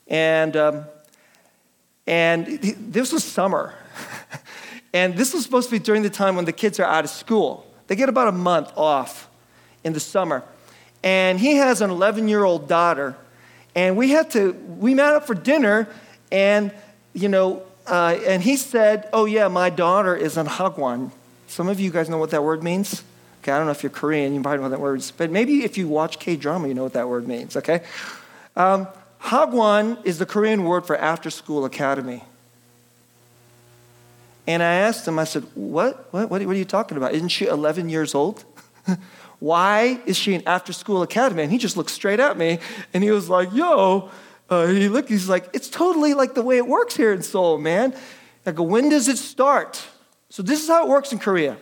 and, 0.07 0.57
um, 0.57 0.85
and 2.07 2.47
this 2.47 3.13
was 3.13 3.25
summer. 3.25 3.75
and 4.93 5.17
this 5.17 5.35
was 5.35 5.43
supposed 5.43 5.69
to 5.69 5.75
be 5.75 5.81
during 5.81 6.03
the 6.03 6.11
time 6.11 6.37
when 6.37 6.45
the 6.45 6.53
kids 6.53 6.79
are 6.79 6.85
out 6.85 7.03
of 7.03 7.11
school. 7.11 7.67
They 7.89 7.97
get 7.97 8.09
about 8.09 8.29
a 8.29 8.33
month 8.33 8.73
off 8.77 9.29
in 9.83 9.95
the 9.95 10.01
summer. 10.01 10.45
And 11.03 11.41
he 11.41 11.57
has 11.57 11.81
an 11.81 11.91
11 11.91 12.29
year 12.29 12.45
old 12.45 12.69
daughter. 12.69 13.17
And 13.75 13.97
we 13.97 14.11
had 14.11 14.31
to, 14.31 14.53
we 14.53 14.95
met 14.95 15.15
up 15.15 15.27
for 15.27 15.35
dinner, 15.35 15.89
and, 16.31 16.73
you 17.15 17.29
know, 17.29 17.65
uh, 17.85 18.17
and 18.25 18.43
he 18.45 18.57
said, 18.57 19.09
Oh, 19.13 19.25
yeah, 19.25 19.49
my 19.49 19.71
daughter 19.71 20.15
is 20.15 20.37
an 20.37 20.47
hagwon. 20.47 21.11
Some 21.49 21.69
of 21.69 21.81
you 21.81 21.91
guys 21.91 22.09
know 22.09 22.19
what 22.19 22.31
that 22.31 22.45
word 22.45 22.63
means? 22.63 23.03
Okay, 23.43 23.53
I 23.53 23.59
don't 23.59 23.67
know 23.67 23.73
if 23.73 23.83
you're 23.83 23.91
Korean, 23.91 24.35
you 24.35 24.43
probably 24.43 24.63
know 24.63 24.69
that 24.69 24.81
word 24.81 25.03
but 25.17 25.31
maybe 25.31 25.65
if 25.65 25.79
you 25.79 25.89
watch 25.89 26.19
K 26.19 26.37
drama, 26.37 26.69
you 26.69 26.75
know 26.75 26.83
what 26.83 26.95
that 26.95 27.09
word 27.09 27.29
means, 27.29 27.57
okay? 27.57 27.83
Um, 28.57 28.89
Hagwon 29.23 30.05
is 30.05 30.19
the 30.19 30.27
Korean 30.27 30.65
word 30.65 30.87
for 30.87 30.97
after 30.97 31.31
school 31.31 31.65
academy. 31.65 32.25
And 34.47 34.63
I 34.63 34.75
asked 34.75 35.07
him, 35.07 35.19
I 35.19 35.25
said, 35.25 35.45
what? 35.55 36.13
What, 36.13 36.31
what, 36.31 36.41
are 36.41 36.55
you 36.55 36.65
talking 36.65 36.97
about? 36.97 37.13
Isn't 37.13 37.29
she 37.29 37.47
11 37.47 37.91
years 37.91 38.15
old? 38.15 38.45
Why 39.41 40.01
is 40.07 40.17
she 40.17 40.35
an 40.35 40.43
after 40.47 40.73
school 40.73 41.03
academy? 41.03 41.43
And 41.43 41.53
he 41.53 41.59
just 41.59 41.77
looked 41.77 41.91
straight 41.91 42.19
at 42.19 42.37
me 42.39 42.59
and 42.95 43.05
he 43.05 43.11
was 43.11 43.29
like, 43.29 43.53
yo, 43.53 44.11
uh, 44.49 44.67
he 44.69 44.89
looked, 44.89 45.11
he's 45.11 45.29
like, 45.29 45.49
it's 45.53 45.69
totally 45.69 46.15
like 46.15 46.35
the 46.35 46.43
way 46.43 46.57
it 46.57 46.67
works 46.67 46.97
here 46.97 47.13
in 47.13 47.23
Seoul, 47.23 47.59
man. 47.59 47.95
I 48.47 48.53
go, 48.53 48.63
when 48.63 48.89
does 48.89 49.09
it 49.09 49.19
start? 49.19 49.85
So 50.31 50.43
this 50.43 50.63
is 50.63 50.69
how 50.69 50.87
it 50.87 50.89
works 50.89 51.13
in 51.13 51.19
Korea. 51.19 51.59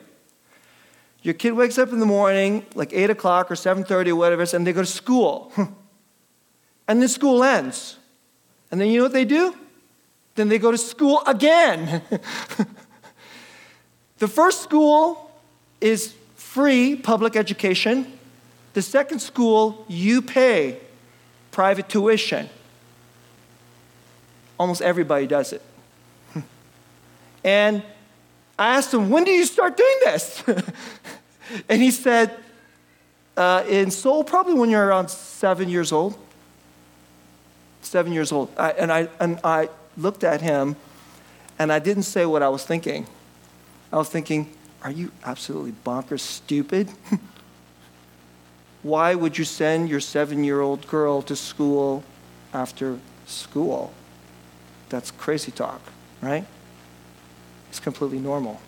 Your 1.26 1.34
kid 1.34 1.54
wakes 1.54 1.76
up 1.76 1.92
in 1.92 1.98
the 1.98 2.06
morning, 2.06 2.64
like 2.76 2.92
8 2.92 3.10
o'clock 3.10 3.50
or 3.50 3.56
7.30 3.56 4.10
or 4.10 4.14
whatever, 4.14 4.46
and 4.54 4.64
they 4.64 4.72
go 4.72 4.82
to 4.82 4.86
school. 4.86 5.52
and 6.86 7.02
then 7.02 7.08
school 7.08 7.42
ends. 7.42 7.96
And 8.70 8.80
then 8.80 8.90
you 8.90 8.98
know 8.98 9.06
what 9.06 9.12
they 9.12 9.24
do? 9.24 9.52
Then 10.36 10.48
they 10.48 10.60
go 10.60 10.70
to 10.70 10.78
school 10.78 11.24
again. 11.26 12.00
the 14.18 14.28
first 14.28 14.62
school 14.62 15.32
is 15.80 16.14
free 16.36 16.94
public 16.94 17.34
education. 17.34 18.16
The 18.74 18.82
second 18.82 19.18
school, 19.18 19.84
you 19.88 20.22
pay 20.22 20.78
private 21.50 21.88
tuition. 21.88 22.48
Almost 24.60 24.80
everybody 24.80 25.26
does 25.26 25.52
it. 25.52 25.62
and 27.42 27.82
I 28.58 28.76
asked 28.76 28.92
him, 28.92 29.10
When 29.10 29.24
did 29.24 29.36
you 29.36 29.44
start 29.44 29.76
doing 29.76 29.96
this? 30.04 30.42
and 31.68 31.82
he 31.82 31.90
said, 31.90 32.36
uh, 33.36 33.64
In 33.68 33.90
Seoul, 33.90 34.24
probably 34.24 34.54
when 34.54 34.70
you're 34.70 34.86
around 34.86 35.10
seven 35.10 35.68
years 35.68 35.92
old. 35.92 36.16
Seven 37.82 38.12
years 38.12 38.32
old. 38.32 38.50
I, 38.56 38.70
and, 38.70 38.92
I, 38.92 39.08
and 39.20 39.38
I 39.44 39.68
looked 39.96 40.24
at 40.24 40.40
him 40.40 40.76
and 41.58 41.72
I 41.72 41.78
didn't 41.78 42.04
say 42.04 42.26
what 42.26 42.42
I 42.42 42.48
was 42.48 42.64
thinking. 42.64 43.06
I 43.92 43.96
was 43.96 44.08
thinking, 44.08 44.50
Are 44.82 44.90
you 44.90 45.12
absolutely 45.24 45.74
bonkers 45.84 46.20
stupid? 46.20 46.90
Why 48.82 49.14
would 49.14 49.36
you 49.36 49.44
send 49.44 49.88
your 49.88 50.00
seven 50.00 50.44
year 50.44 50.60
old 50.60 50.86
girl 50.86 51.20
to 51.22 51.36
school 51.36 52.04
after 52.54 52.98
school? 53.26 53.92
That's 54.88 55.10
crazy 55.10 55.50
talk, 55.50 55.80
right? 56.22 56.46
It's 57.76 57.84
completely 57.84 58.18
normal. 58.18 58.58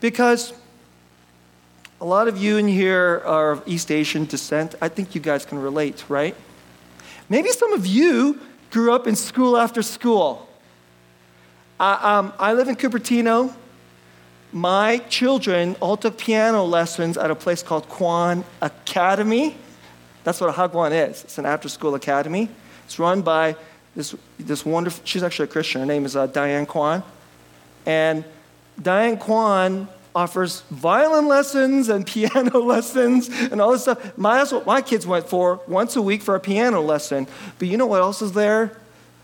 Because 0.00 0.52
a 2.00 2.04
lot 2.04 2.28
of 2.28 2.38
you 2.38 2.58
in 2.58 2.68
here 2.68 3.22
are 3.26 3.50
of 3.50 3.64
East 3.66 3.90
Asian 3.90 4.24
descent. 4.24 4.76
I 4.80 4.88
think 4.88 5.16
you 5.16 5.20
guys 5.20 5.44
can 5.44 5.58
relate, 5.58 6.04
right? 6.08 6.36
Maybe 7.28 7.48
some 7.48 7.72
of 7.72 7.88
you 7.88 8.38
grew 8.70 8.92
up 8.94 9.08
in 9.08 9.16
school 9.16 9.56
after 9.56 9.82
school. 9.82 10.48
Uh, 11.80 11.98
um, 12.00 12.32
I 12.38 12.52
live 12.52 12.68
in 12.68 12.76
Cupertino. 12.76 13.52
My 14.52 14.98
children 15.08 15.74
all 15.80 15.96
took 15.96 16.18
piano 16.18 16.62
lessons 16.62 17.18
at 17.18 17.32
a 17.32 17.34
place 17.34 17.64
called 17.64 17.88
Kwan 17.88 18.44
Academy. 18.62 19.56
That's 20.22 20.40
what 20.40 20.50
a 20.50 20.52
Hagwon 20.52 20.92
is. 20.92 21.24
It's 21.24 21.36
an 21.36 21.46
after 21.46 21.68
school 21.68 21.96
academy. 21.96 22.48
It's 22.84 23.00
run 23.00 23.22
by 23.22 23.56
this, 23.96 24.14
this 24.38 24.64
wonderful, 24.64 25.04
she's 25.04 25.22
actually 25.22 25.44
a 25.44 25.52
Christian. 25.52 25.80
Her 25.80 25.86
name 25.86 26.04
is 26.04 26.16
uh, 26.16 26.26
Diane 26.26 26.66
Kwan. 26.66 27.02
And 27.86 28.24
Diane 28.80 29.18
Kwan 29.18 29.88
offers 30.14 30.62
violin 30.70 31.26
lessons 31.26 31.88
and 31.88 32.06
piano 32.14 32.58
lessons 32.58 33.28
and 33.28 33.60
all 33.60 33.72
this 33.72 33.82
stuff. 33.82 34.16
My, 34.16 34.38
that's 34.38 34.52
what 34.52 34.66
my 34.66 34.80
kids 34.80 35.06
went 35.06 35.28
for 35.28 35.60
once 35.66 35.96
a 35.96 36.02
week 36.02 36.22
for 36.22 36.34
a 36.34 36.40
piano 36.40 36.80
lesson. 36.80 37.26
But 37.58 37.68
you 37.68 37.76
know 37.76 37.86
what 37.86 38.00
else 38.00 38.22
is 38.22 38.32
there? 38.32 38.76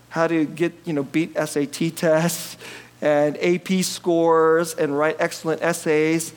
How 0.09 0.27
to 0.27 0.45
get, 0.45 0.73
you 0.85 0.93
know, 0.93 1.03
beat 1.03 1.35
SAT 1.35 1.95
tests 1.95 2.57
and 3.01 3.37
AP 3.41 3.83
scores 3.83 4.73
and 4.73 4.97
write 4.97 5.17
excellent 5.19 5.61
essays. 5.61 6.33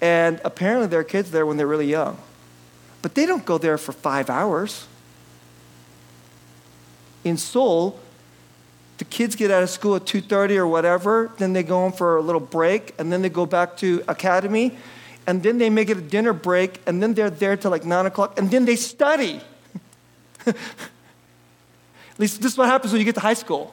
And 0.00 0.40
apparently 0.44 0.86
there 0.86 1.00
are 1.00 1.04
kids 1.04 1.30
there 1.30 1.44
when 1.44 1.56
they're 1.56 1.66
really 1.66 1.90
young. 1.90 2.18
But 3.02 3.14
they 3.14 3.26
don't 3.26 3.44
go 3.44 3.58
there 3.58 3.78
for 3.78 3.92
five 3.92 4.30
hours 4.30 4.86
in 7.28 7.36
Seoul, 7.36 7.98
the 8.98 9.04
kids 9.04 9.36
get 9.36 9.50
out 9.50 9.62
of 9.62 9.70
school 9.70 9.96
at 9.96 10.04
2.30 10.04 10.56
or 10.56 10.66
whatever, 10.66 11.30
then 11.38 11.52
they 11.52 11.62
go 11.62 11.76
home 11.78 11.92
for 11.92 12.16
a 12.16 12.20
little 12.20 12.40
break, 12.40 12.94
and 12.98 13.12
then 13.12 13.22
they 13.22 13.28
go 13.28 13.46
back 13.46 13.76
to 13.78 14.02
academy, 14.08 14.76
and 15.26 15.42
then 15.42 15.58
they 15.58 15.70
make 15.70 15.88
it 15.88 15.96
a 15.96 16.00
dinner 16.00 16.32
break, 16.32 16.80
and 16.86 17.00
then 17.00 17.14
they're 17.14 17.30
there 17.30 17.56
till 17.56 17.70
like 17.70 17.84
9 17.84 18.06
o'clock, 18.06 18.38
and 18.38 18.50
then 18.50 18.64
they 18.64 18.74
study. 18.74 19.40
at 20.46 20.56
least 22.18 22.42
this 22.42 22.52
is 22.52 22.58
what 22.58 22.68
happens 22.68 22.92
when 22.92 22.98
you 22.98 23.04
get 23.04 23.14
to 23.14 23.20
high 23.20 23.34
school. 23.34 23.72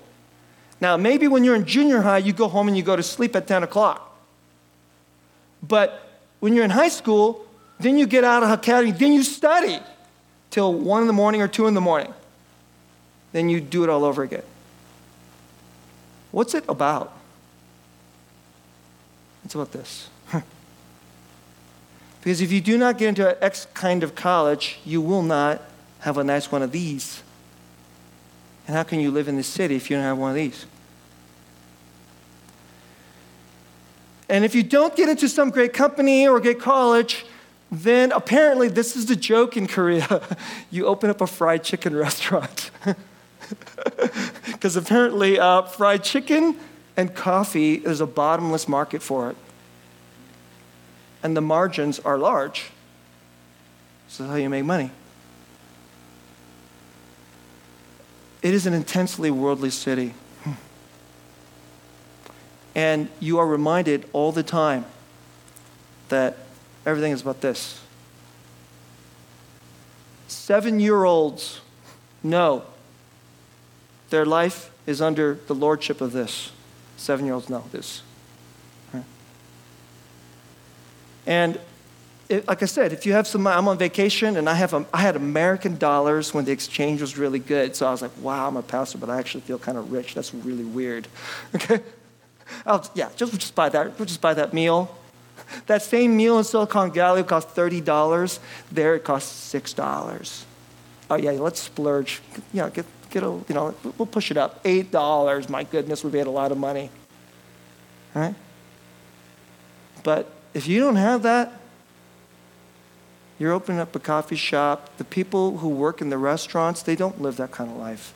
Now, 0.80 0.96
maybe 0.96 1.28
when 1.28 1.44
you're 1.44 1.56
in 1.56 1.66
junior 1.66 2.02
high, 2.02 2.20
you 2.20 2.34
go 2.34 2.48
home 2.48 2.68
and 2.68 2.78
you 2.78 2.84
go 2.84 2.96
to 2.96 3.04
sleep 3.04 3.36
at 3.36 3.48
10 3.48 3.64
o'clock. 3.64 4.16
But 5.64 6.20
when 6.40 6.54
you're 6.54 6.66
in 6.66 6.70
high 6.70 6.90
school, 6.90 7.48
then 7.80 7.98
you 7.98 8.06
get 8.06 8.24
out 8.24 8.44
of 8.44 8.52
academy, 8.52 8.92
then 8.92 9.14
you 9.14 9.24
study 9.24 9.80
till 10.52 10.74
1 10.74 11.02
in 11.02 11.08
the 11.08 11.14
morning 11.14 11.42
or 11.42 11.48
2 11.48 11.66
in 11.66 11.74
the 11.74 11.82
morning 11.82 12.14
then 13.36 13.50
you 13.50 13.60
do 13.60 13.84
it 13.84 13.90
all 13.90 14.06
over 14.06 14.24
again. 14.24 14.44
What's 16.32 16.54
it 16.54 16.64
about? 16.70 17.12
It's 19.44 19.54
about 19.54 19.74
this. 19.74 20.08
because 22.22 22.40
if 22.40 22.50
you 22.50 22.62
do 22.62 22.78
not 22.78 22.98
get 22.98 23.10
into 23.10 23.44
X 23.44 23.68
kind 23.74 24.04
of 24.04 24.16
college, 24.16 24.80
you 24.86 25.02
will 25.02 25.22
not 25.22 25.62
have 26.00 26.18
a 26.18 26.24
nice 26.24 26.50
one 26.50 26.62
of 26.62 26.72
these. 26.72 27.24
And 28.68 28.78
how 28.78 28.84
can 28.84 29.02
you 29.02 29.12
live 29.12 29.28
in 29.28 29.36
this 29.36 29.48
city 29.48 29.76
if 29.76 29.90
you 29.90 29.98
don't 29.98 30.06
have 30.06 30.18
one 30.18 30.30
of 30.30 30.36
these? 30.38 30.66
And 34.30 34.46
if 34.46 34.56
you 34.56 34.64
don't 34.64 34.96
get 34.96 35.10
into 35.10 35.28
some 35.28 35.50
great 35.50 35.74
company 35.74 36.26
or 36.26 36.40
great 36.40 36.62
college, 36.62 37.26
then 37.70 38.14
apparently 38.14 38.70
this 38.70 38.96
is 38.96 39.08
the 39.08 39.16
joke 39.18 39.58
in 39.58 39.68
Korea. 39.68 40.22
you 40.72 40.86
open 40.86 41.10
up 41.10 41.20
a 41.20 41.28
fried 41.28 41.66
chicken 41.66 41.94
restaurant. 41.94 42.72
Because 44.46 44.76
apparently, 44.76 45.38
uh, 45.38 45.64
fried 45.64 46.04
chicken 46.04 46.58
and 46.98 47.14
coffee 47.14 47.76
is 47.76 48.02
a 48.02 48.08
bottomless 48.08 48.68
market 48.68 49.04
for 49.04 49.30
it. 49.30 49.38
And 51.22 51.36
the 51.36 51.42
margins 51.42 52.00
are 52.00 52.18
large. 52.18 52.72
So 54.08 54.24
that's 54.24 54.32
how 54.32 54.38
you 54.38 54.50
make 54.50 54.66
money. 54.66 54.92
It 58.42 58.54
is 58.54 58.66
an 58.66 58.74
intensely 58.74 59.30
worldly 59.30 59.72
city. 59.72 60.14
And 62.76 63.10
you 63.20 63.40
are 63.40 63.48
reminded 63.48 64.08
all 64.12 64.32
the 64.32 64.44
time 64.44 64.86
that 66.10 66.38
everything 66.86 67.14
is 67.14 67.22
about 67.22 67.42
this. 67.42 67.82
Seven 70.28 70.80
year 70.80 71.06
olds 71.06 71.62
know 72.22 72.64
their 74.16 74.26
life 74.26 74.72
is 74.86 75.02
under 75.02 75.38
the 75.48 75.54
lordship 75.54 76.00
of 76.00 76.14
this. 76.14 76.54
Seven 76.96 77.26
year 77.26 77.34
olds 77.34 77.50
know 77.50 77.66
this. 77.74 78.02
And 81.28 81.60
it, 82.30 82.48
like 82.48 82.62
I 82.64 82.66
said, 82.66 82.94
if 82.94 83.06
you 83.06 83.14
have 83.14 83.28
some, 83.28 83.46
I'm 83.48 83.68
on 83.68 83.78
vacation 83.78 84.38
and 84.38 84.48
I, 84.48 84.54
have 84.54 84.74
a, 84.74 84.86
I 84.94 85.02
had 85.02 85.16
American 85.16 85.76
dollars 85.78 86.34
when 86.34 86.46
the 86.46 86.52
exchange 86.52 87.02
was 87.02 87.18
really 87.18 87.40
good. 87.40 87.76
So 87.76 87.88
I 87.88 87.92
was 87.92 88.02
like, 88.02 88.12
wow, 88.22 88.48
I'm 88.48 88.58
a 88.58 88.62
pastor, 88.62 89.00
but 89.00 89.10
I 89.10 89.18
actually 89.18 89.42
feel 89.42 89.60
kind 89.60 89.78
of 89.78 89.92
rich. 89.92 90.14
That's 90.14 90.34
really 90.34 90.64
weird. 90.64 91.08
Okay? 91.56 91.82
I'll, 92.64 92.88
yeah, 92.94 93.10
just, 93.16 93.34
just 93.34 93.56
buy 93.56 93.70
that. 93.70 93.98
We'll 93.98 94.06
just 94.06 94.22
buy 94.22 94.36
that 94.36 94.54
meal. 94.54 94.96
That 95.66 95.82
same 95.82 96.16
meal 96.16 96.38
in 96.38 96.44
Silicon 96.44 96.92
Valley 96.92 97.24
cost 97.24 97.50
$30. 97.56 98.40
There 98.72 98.96
it 98.96 99.04
costs 99.04 99.54
$6. 99.54 100.44
Oh, 101.10 101.16
yeah, 101.16 101.32
let's 101.32 101.60
splurge. 101.60 102.22
Yeah, 102.54 102.70
get, 102.70 102.86
you 103.16 103.44
know, 103.50 103.74
we'll 103.98 104.06
push 104.06 104.32
it 104.32 104.38
up. 104.38 104.64
$8, 104.64 105.50
my 105.50 105.64
goodness, 105.64 106.04
we 106.04 106.12
made 106.12 106.28
a 106.28 106.32
lot 106.32 106.52
of 106.52 106.58
money. 106.58 106.90
Right? 108.14 108.36
But 110.04 110.30
if 110.54 110.68
you 110.68 110.80
don't 110.80 110.96
have 110.96 111.24
that, 111.24 111.52
you're 113.38 113.52
opening 113.52 113.82
up 113.82 113.96
a 113.96 114.00
coffee 114.00 114.36
shop. 114.36 114.98
The 114.98 115.04
people 115.04 115.58
who 115.58 115.68
work 115.68 116.02
in 116.02 116.10
the 116.10 116.18
restaurants, 116.18 116.82
they 116.82 116.96
don't 116.96 117.22
live 117.22 117.38
that 117.38 117.52
kind 117.52 117.70
of 117.70 117.78
life. 117.78 118.14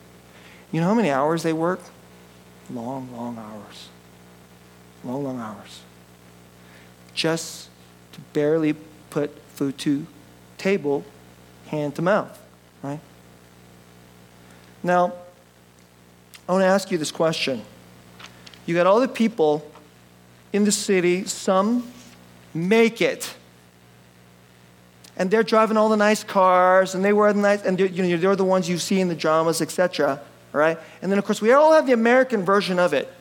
You 0.72 0.80
know 0.80 0.86
how 0.86 0.94
many 0.94 1.10
hours 1.10 1.42
they 1.42 1.52
work? 1.52 1.80
Long, 2.72 3.14
long 3.14 3.36
hours. 3.36 3.88
Long, 5.04 5.24
long 5.24 5.38
hours. 5.38 5.80
Just 7.12 7.68
to 8.12 8.20
barely 8.32 8.74
put 9.10 9.36
food 9.54 9.76
to 9.78 10.06
table, 10.56 11.04
hand 11.66 11.96
to 11.96 12.02
mouth, 12.02 12.40
right? 12.82 13.00
Now, 14.82 15.12
I 16.48 16.52
want 16.52 16.62
to 16.62 16.66
ask 16.66 16.90
you 16.90 16.98
this 16.98 17.12
question. 17.12 17.62
You 18.66 18.74
got 18.74 18.86
all 18.86 19.00
the 19.00 19.08
people 19.08 19.70
in 20.52 20.64
the 20.64 20.72
city, 20.72 21.24
some 21.24 21.90
make 22.54 23.00
it. 23.00 23.34
And 25.16 25.30
they're 25.30 25.42
driving 25.42 25.76
all 25.76 25.88
the 25.88 25.96
nice 25.96 26.24
cars, 26.24 26.94
and 26.94 27.04
they 27.04 27.12
wear 27.12 27.32
the 27.32 27.40
nice, 27.40 27.62
and 27.62 27.76
they're, 27.76 27.86
you 27.86 28.02
know, 28.02 28.16
they're 28.16 28.36
the 28.36 28.44
ones 28.44 28.68
you 28.68 28.78
see 28.78 29.00
in 29.00 29.08
the 29.08 29.14
dramas, 29.14 29.60
etc. 29.60 30.20
Right? 30.52 30.78
And 31.02 31.12
then, 31.12 31.18
of 31.18 31.24
course, 31.24 31.40
we 31.40 31.52
all 31.52 31.72
have 31.72 31.86
the 31.86 31.92
American 31.92 32.44
version 32.44 32.78
of 32.78 32.94
it. 32.94 33.12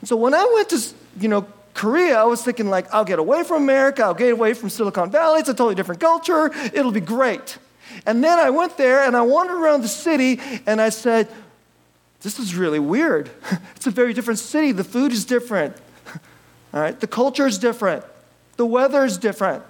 And 0.00 0.08
so 0.08 0.16
when 0.16 0.34
I 0.34 0.48
went 0.54 0.68
to, 0.70 0.80
you 1.20 1.28
know, 1.28 1.46
Korea, 1.74 2.20
I 2.20 2.24
was 2.24 2.42
thinking 2.42 2.68
like, 2.68 2.92
I'll 2.92 3.04
get 3.04 3.18
away 3.18 3.42
from 3.44 3.62
America, 3.62 4.02
I'll 4.02 4.14
get 4.14 4.32
away 4.32 4.54
from 4.54 4.68
Silicon 4.68 5.10
Valley, 5.10 5.40
it's 5.40 5.48
a 5.48 5.54
totally 5.54 5.74
different 5.76 6.00
culture, 6.00 6.50
it'll 6.74 6.92
be 6.92 7.00
great. 7.00 7.58
And 8.06 8.22
then 8.22 8.38
I 8.38 8.50
went 8.50 8.76
there 8.76 9.04
and 9.04 9.16
I 9.16 9.22
wandered 9.22 9.58
around 9.58 9.82
the 9.82 9.88
city 9.88 10.40
and 10.66 10.80
I 10.80 10.88
said, 10.90 11.28
this 12.22 12.38
is 12.38 12.54
really 12.54 12.80
weird. 12.80 13.30
It's 13.76 13.86
a 13.86 13.90
very 13.92 14.12
different 14.12 14.40
city. 14.40 14.72
The 14.72 14.84
food 14.84 15.12
is 15.12 15.24
different. 15.24 15.76
All 16.74 16.80
right, 16.80 16.98
the 16.98 17.06
culture 17.06 17.46
is 17.46 17.58
different. 17.58 18.04
The 18.56 18.66
weather 18.66 19.04
is 19.04 19.18
different. 19.18 19.62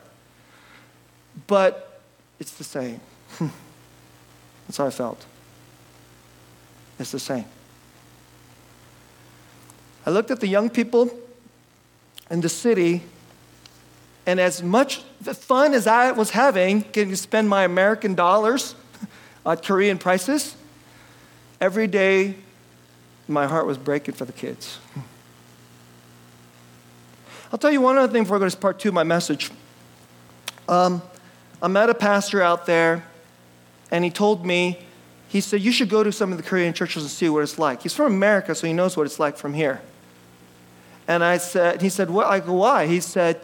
But 1.46 2.00
it's 2.40 2.52
the 2.52 2.64
same. 2.64 3.00
That's 3.38 4.78
how 4.78 4.86
I 4.86 4.90
felt. 4.90 5.26
It's 6.98 7.12
the 7.12 7.18
same. 7.18 7.44
I 10.06 10.10
looked 10.10 10.30
at 10.30 10.40
the 10.40 10.48
young 10.48 10.70
people 10.70 11.10
in 12.30 12.40
the 12.40 12.48
city, 12.48 13.02
and 14.28 14.38
as 14.38 14.62
much 14.62 14.98
fun 15.22 15.72
as 15.72 15.86
I 15.86 16.12
was 16.12 16.28
having 16.28 16.80
getting 16.92 17.08
to 17.08 17.16
spend 17.16 17.48
my 17.48 17.64
American 17.64 18.14
dollars 18.14 18.74
at 19.46 19.64
Korean 19.64 19.96
prices, 19.96 20.54
every 21.62 21.86
day 21.86 22.34
my 23.26 23.46
heart 23.46 23.66
was 23.66 23.78
breaking 23.78 24.16
for 24.16 24.26
the 24.26 24.34
kids. 24.34 24.80
I'll 27.50 27.58
tell 27.58 27.70
you 27.70 27.80
one 27.80 27.96
other 27.96 28.12
thing 28.12 28.24
before 28.24 28.36
I 28.36 28.40
go 28.40 28.48
to 28.50 28.56
part 28.58 28.78
two 28.78 28.90
of 28.90 28.94
my 28.94 29.02
message. 29.02 29.50
Um, 30.68 31.00
I 31.62 31.68
met 31.68 31.88
a 31.88 31.94
pastor 31.94 32.42
out 32.42 32.66
there, 32.66 33.04
and 33.90 34.04
he 34.04 34.10
told 34.10 34.44
me, 34.44 34.78
he 35.28 35.40
said, 35.40 35.62
You 35.62 35.72
should 35.72 35.88
go 35.88 36.04
to 36.04 36.12
some 36.12 36.32
of 36.32 36.36
the 36.36 36.44
Korean 36.44 36.74
churches 36.74 37.02
and 37.02 37.10
see 37.10 37.30
what 37.30 37.44
it's 37.44 37.58
like. 37.58 37.82
He's 37.82 37.94
from 37.94 38.12
America, 38.12 38.54
so 38.54 38.66
he 38.66 38.74
knows 38.74 38.94
what 38.94 39.06
it's 39.06 39.18
like 39.18 39.38
from 39.38 39.54
here. 39.54 39.80
And 41.06 41.24
I 41.24 41.38
said, 41.38 41.80
He 41.80 41.88
said, 41.88 42.10
well, 42.10 42.28
I 42.28 42.40
go, 42.40 42.52
Why? 42.52 42.86
He 42.86 43.00
said, 43.00 43.40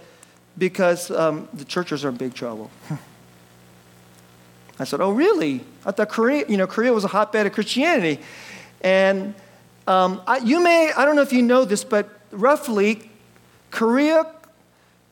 Because 0.56 1.10
um, 1.10 1.48
the 1.52 1.64
churches 1.64 2.04
are 2.04 2.10
in 2.10 2.16
big 2.16 2.34
trouble. 2.34 2.70
I 4.78 4.84
said, 4.84 5.00
Oh, 5.00 5.10
really? 5.10 5.64
I 5.84 5.92
thought 5.92 6.08
Korea, 6.08 6.44
you 6.48 6.56
know, 6.56 6.66
Korea 6.66 6.92
was 6.92 7.04
a 7.04 7.08
hotbed 7.08 7.46
of 7.46 7.52
Christianity. 7.52 8.22
And 8.80 9.34
um, 9.86 10.22
I, 10.26 10.38
you 10.38 10.62
may, 10.62 10.92
I 10.96 11.04
don't 11.04 11.16
know 11.16 11.22
if 11.22 11.32
you 11.32 11.42
know 11.42 11.64
this, 11.64 11.84
but 11.84 12.08
roughly, 12.30 13.10
Korea, 13.70 14.26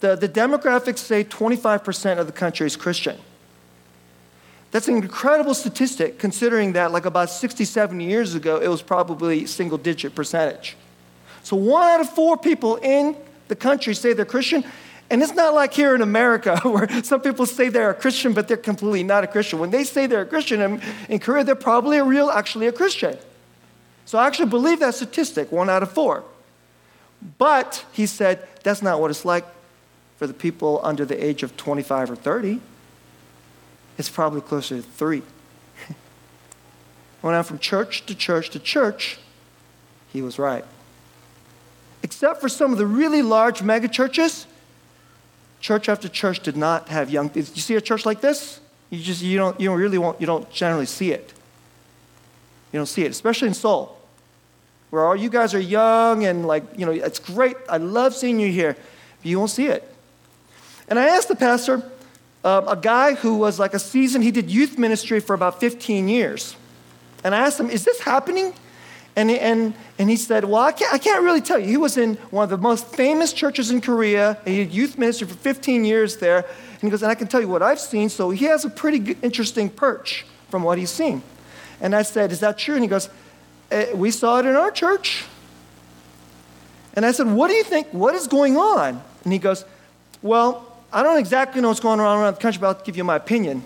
the, 0.01 0.17
the 0.17 0.29
demographics 0.29 0.99
say 0.99 1.25
25% 1.25 2.19
of 2.19 2.27
the 2.27 2.33
country 2.33 2.67
is 2.67 2.77
Christian. 2.77 3.19
That's 4.73 4.89
an 4.89 4.97
incredible 4.97 5.55
statistic 5.55 6.19
considering 6.19 6.73
that, 6.73 6.93
like 6.93 7.05
about 7.05 7.29
60, 7.29 7.65
70 7.65 8.05
years 8.05 8.35
ago, 8.35 8.59
it 8.59 8.69
was 8.69 8.81
probably 8.81 9.47
single 9.47 9.77
digit 9.77 10.15
percentage. 10.15 10.77
So 11.43 11.57
one 11.57 11.89
out 11.89 12.01
of 12.01 12.09
four 12.09 12.39
people 12.39 12.77
in 12.77 13.17
the 13.49 13.57
country 13.57 13.95
say 13.95 14.15
they're 14.15 14.25
Christian. 14.25 14.65
And 15.13 15.23
it's 15.23 15.35
not 15.35 15.55
like 15.55 15.73
here 15.73 15.95
in 15.95 16.03
America 16.03 16.59
where 16.65 16.89
some 17.05 17.21
people 17.21 17.47
say 17.47 17.69
they're 17.69 17.91
a 17.91 17.95
Christian, 17.95 18.33
but 18.33 18.49
they're 18.49 18.57
completely 18.57 19.05
not 19.05 19.23
a 19.23 19.29
Christian. 19.29 19.61
When 19.61 19.71
they 19.71 19.85
say 19.85 20.07
they're 20.07 20.23
a 20.23 20.27
Christian 20.27 20.61
in, 20.61 20.83
in 21.09 21.19
Korea, 21.21 21.45
they're 21.45 21.55
probably 21.55 21.99
a 21.99 22.05
real, 22.05 22.31
actually 22.31 22.67
a 22.67 22.73
Christian. 22.73 23.17
So 24.07 24.19
I 24.19 24.27
actually 24.27 24.49
believe 24.49 24.81
that 24.81 24.95
statistic, 24.95 25.53
one 25.53 25.71
out 25.71 25.85
of 25.85 25.93
four. 25.93 26.25
But 27.39 27.85
he 27.93 28.07
said 28.07 28.49
that's 28.65 28.83
not 28.83 29.01
what 29.01 29.11
it's 29.11 29.25
like 29.25 29.45
for 30.17 30.27
the 30.27 30.35
people 30.35 30.81
under 30.83 31.05
the 31.05 31.25
age 31.25 31.45
of 31.45 31.57
25 31.57 32.11
or 32.11 32.17
30 32.17 32.61
it's 33.99 34.09
probably 34.09 34.41
closer 34.41 34.77
to 34.77 34.83
three. 34.83 35.23
when 37.21 37.35
I'm 37.35 37.45
from 37.45 37.59
church 37.59 38.07
to 38.07 38.15
church 38.15 38.51
to 38.51 38.59
church, 38.59 39.19
he 40.13 40.23
was 40.23 40.39
right. 40.39 40.65
Except 42.03 42.41
for 42.41 42.49
some 42.49 42.73
of 42.73 42.79
the 42.79 42.87
really 42.87 43.23
large 43.23 43.63
mega 43.63 43.89
churches, 43.89 44.47
church 45.63 45.89
after 45.89 46.09
church 46.09 46.41
did 46.41 46.57
not 46.57 46.89
have 46.89 47.09
young 47.09 47.31
people. 47.31 47.51
You 47.55 47.63
see 47.63 47.77
a 47.77 47.81
church 47.81 48.05
like 48.05 48.21
this? 48.21 48.61
You 48.91 49.01
just 49.01 49.23
you 49.23 49.39
don't 49.39 49.59
you 49.59 49.71
don't 49.71 49.79
really 49.79 49.97
want 49.97 50.21
you 50.21 50.27
don't 50.27 50.51
generally 50.51 50.85
see 50.85 51.13
it. 51.13 51.33
You 52.73 52.79
don't 52.79 52.87
see 52.87 53.05
it, 53.05 53.11
especially 53.11 53.49
in 53.49 53.55
Seoul, 53.55 53.99
where 54.91 55.07
all 55.07 55.17
you 55.17 55.31
guys 55.31 55.55
are 55.55 55.61
young 55.61 56.25
and 56.25 56.47
like 56.47 56.65
you 56.77 56.85
know 56.85 56.93
it's 56.93 57.19
great. 57.19 57.57
I 57.71 57.79
love 57.79 58.15
seeing 58.15 58.39
you 58.39 58.53
here, 58.53 58.75
but 58.75 59.27
you 59.27 59.39
won't 59.39 59.51
see 59.51 59.69
it. 59.69 59.89
And 60.89 60.99
I 60.99 61.07
asked 61.09 61.29
the 61.29 61.37
pastor, 61.37 61.83
uh, 62.45 62.63
a 62.69 62.77
guy 62.77 63.15
who 63.15 63.37
was 63.37 63.59
like 63.59 63.73
a 63.73 63.79
seasoned, 63.79 64.25
he 64.25 64.31
did 64.31 64.51
youth 64.51 64.77
ministry 64.77 65.21
for 65.21 65.33
about 65.33 65.61
15 65.61 66.09
years. 66.09 66.57
And 67.25 67.35
I 67.35 67.39
asked 67.39 67.59
him, 67.59 67.71
Is 67.71 67.85
this 67.85 68.01
happening? 68.01 68.53
And, 69.15 69.31
and, 69.31 69.75
and 69.99 70.09
he 70.09 70.17
said, 70.17 70.45
Well, 70.45 70.63
I 70.63 70.73
can't, 70.73 70.93
I 70.93 70.99
can't 70.99 71.23
really 71.23 71.41
tell 71.41 71.59
you. 71.59 71.67
He 71.67 71.77
was 71.77 71.99
in 71.99 72.15
one 72.31 72.45
of 72.45 72.51
the 72.51 72.57
most 72.57 72.87
famous 72.87 73.33
churches 73.33 73.71
in 73.71 73.81
Korea. 73.81 74.39
And 74.47 74.55
he 74.55 74.65
did 74.65 74.73
youth 74.73 74.97
ministry 74.97 75.27
for 75.27 75.35
15 75.35 75.85
years 75.85 76.17
there. 76.17 76.39
And 76.39 76.81
he 76.81 76.91
goes, 76.91 77.03
And 77.03 77.11
I 77.11 77.15
can 77.15 77.29
tell 77.29 77.41
you 77.41 77.49
what 77.49 77.63
I've 77.63 77.81
seen. 77.81 78.09
So 78.09 78.31
he 78.31 78.47
has 78.47 78.65
a 78.65 78.71
pretty 78.71 78.99
good, 78.99 79.19
interesting 79.23 79.69
perch 79.69 80.25
from 80.49 80.63
what 80.63 80.79
he's 80.79 80.91
seen. 80.91 81.23
And 81.81 81.95
I 81.95 82.03
said, 82.03 82.33
Is 82.33 82.41
that 82.41 82.57
true? 82.57 82.75
And 82.75 82.85
he 82.85 82.89
goes, 82.89 83.11
eh, 83.71 83.93
We 83.95 84.11
saw 84.11 84.39
it 84.39 84.47
in 84.47 84.57
our 84.57 84.71
church. 84.71 85.25
And 86.95 87.05
I 87.05 87.13
said, 87.13 87.27
What 87.27 87.49
do 87.49 87.55
you 87.55 87.65
think? 87.65 87.89
What 87.93 88.15
is 88.15 88.27
going 88.27 88.57
on? 88.57 89.03
And 89.25 89.33
he 89.33 89.39
goes, 89.39 89.65
Well, 90.23 90.67
I 90.93 91.03
don't 91.03 91.19
exactly 91.19 91.61
know 91.61 91.69
what's 91.69 91.81
going 91.81 92.01
on 92.01 92.19
around 92.19 92.35
the 92.35 92.41
country, 92.41 92.61
but 92.61 92.77
I'll 92.77 92.85
give 92.85 92.97
you 92.97 93.05
my 93.05 93.17
opinion. 93.17 93.65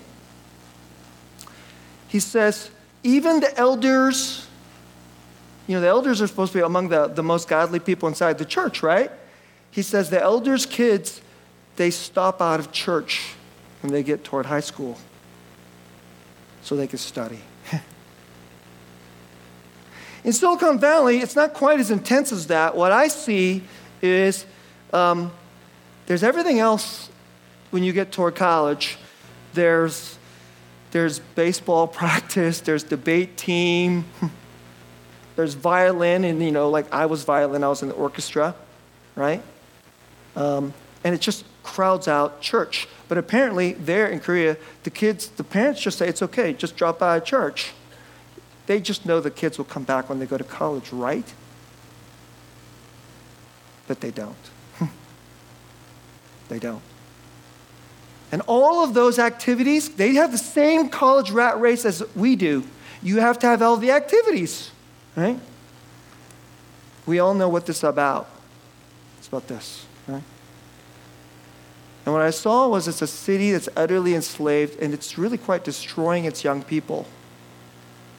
He 2.09 2.20
says, 2.20 2.70
even 3.02 3.40
the 3.40 3.56
elders, 3.59 4.45
you 5.66 5.74
know, 5.74 5.81
the 5.81 5.88
elders 5.88 6.22
are 6.22 6.26
supposed 6.26 6.52
to 6.52 6.59
be 6.59 6.64
among 6.64 6.88
the, 6.88 7.09
the 7.09 7.22
most 7.22 7.48
godly 7.48 7.81
people 7.81 8.09
inside 8.09 8.38
the 8.38 8.44
church, 8.44 8.83
right? 8.83 9.11
He 9.70 9.83
says 9.83 10.11
the 10.11 10.22
elders' 10.22 10.64
kids, 10.64 11.20
they 11.76 11.90
stop 11.90 12.40
out 12.40 12.61
of 12.61 12.72
church 12.72 13.35
when 13.83 13.92
they 13.92 14.02
get 14.02 14.24
toward 14.24 14.46
high 14.46 14.61
school 14.61 14.96
so 16.62 16.76
they 16.76 16.87
can 16.87 16.98
study. 16.98 17.40
In 20.24 20.33
Silicon 20.33 20.79
Valley, 20.79 21.18
it's 21.18 21.37
not 21.37 21.52
quite 21.52 21.79
as 21.79 21.90
intense 21.90 22.33
as 22.33 22.46
that. 22.46 22.76
What 22.76 22.92
I 22.92 23.09
see 23.09 23.62
is 24.02 24.46
um, 24.92 25.33
there's 26.07 26.22
everything 26.22 26.59
else 26.59 27.11
when 27.70 27.83
you 27.83 27.92
get 27.92 28.12
toward 28.12 28.37
college, 28.37 28.96
there's, 29.52 30.18
there's 30.92 31.18
baseball 31.18 31.87
practice, 32.02 32.61
there's 32.61 32.85
debate 32.85 33.37
team, 33.37 34.05
there's 35.37 35.55
violin, 35.55 36.25
and 36.25 36.42
you 36.42 36.51
know, 36.51 36.70
like 36.70 36.92
I 36.92 37.07
was 37.07 37.25
violin, 37.25 37.62
I 37.62 37.68
was 37.68 37.83
in 37.83 37.88
the 37.88 37.94
orchestra, 37.94 38.55
right? 39.14 39.42
Um, 40.35 40.72
and 41.05 41.14
it 41.14 41.20
just 41.20 41.44
crowds 41.62 42.09
out 42.09 42.40
church. 42.40 42.88
But 43.09 43.18
apparently, 43.18 43.75
there 43.75 44.09
in 44.09 44.20
Korea, 44.20 44.57
the 44.83 44.90
kids, 44.90 45.29
the 45.29 45.44
parents 45.44 45.81
just 45.81 45.99
say 45.99 46.09
it's 46.09 46.22
okay, 46.22 46.53
just 46.53 46.77
drop 46.77 46.99
by 46.99 47.20
church. 47.20 47.72
They 48.66 48.81
just 48.81 49.07
know 49.07 49.20
the 49.20 49.31
kids 49.31 49.59
will 49.59 49.64
come 49.64 49.85
back 49.85 50.09
when 50.09 50.18
they 50.18 50.27
go 50.27 50.37
to 50.37 50.44
college, 50.44 50.92
right? 50.92 51.33
But 53.87 54.01
they 54.01 54.11
don't. 54.11 54.35
they 56.49 56.59
don't. 56.59 56.83
And 58.33 58.42
all 58.49 58.83
of 58.83 58.92
those 58.92 59.18
activities, 59.18 59.90
they 59.90 60.14
have 60.14 60.33
the 60.33 60.38
same 60.38 60.88
college 60.88 61.31
rat 61.31 61.61
race 61.61 61.85
as 61.85 62.03
we 62.16 62.35
do. 62.35 62.64
You 63.03 63.20
have 63.20 63.38
to 63.40 63.46
have 63.46 63.62
all 63.62 63.77
the 63.77 63.92
activities, 63.92 64.72
right? 65.16 65.40
We 67.07 67.18
all 67.18 67.35
know 67.35 67.48
what 67.48 67.66
this 67.66 67.79
is 67.79 67.85
about. 67.85 68.29
It's 69.18 69.29
about 69.29 69.48
this, 69.48 69.87
right? 70.07 70.22
And 72.05 72.12
what 72.14 72.22
I 72.22 72.31
saw 72.31 72.68
was 72.68 72.87
it's 72.87 73.02
a 73.02 73.07
city 73.07 73.50
that's 73.50 73.68
utterly 73.76 74.14
enslaved 74.14 74.81
and 74.81 74.94
it's 74.94 75.18
really 75.18 75.38
quite 75.38 75.64
destroying 75.64 76.24
its 76.24 76.44
young 76.44 76.62
people. 76.62 77.07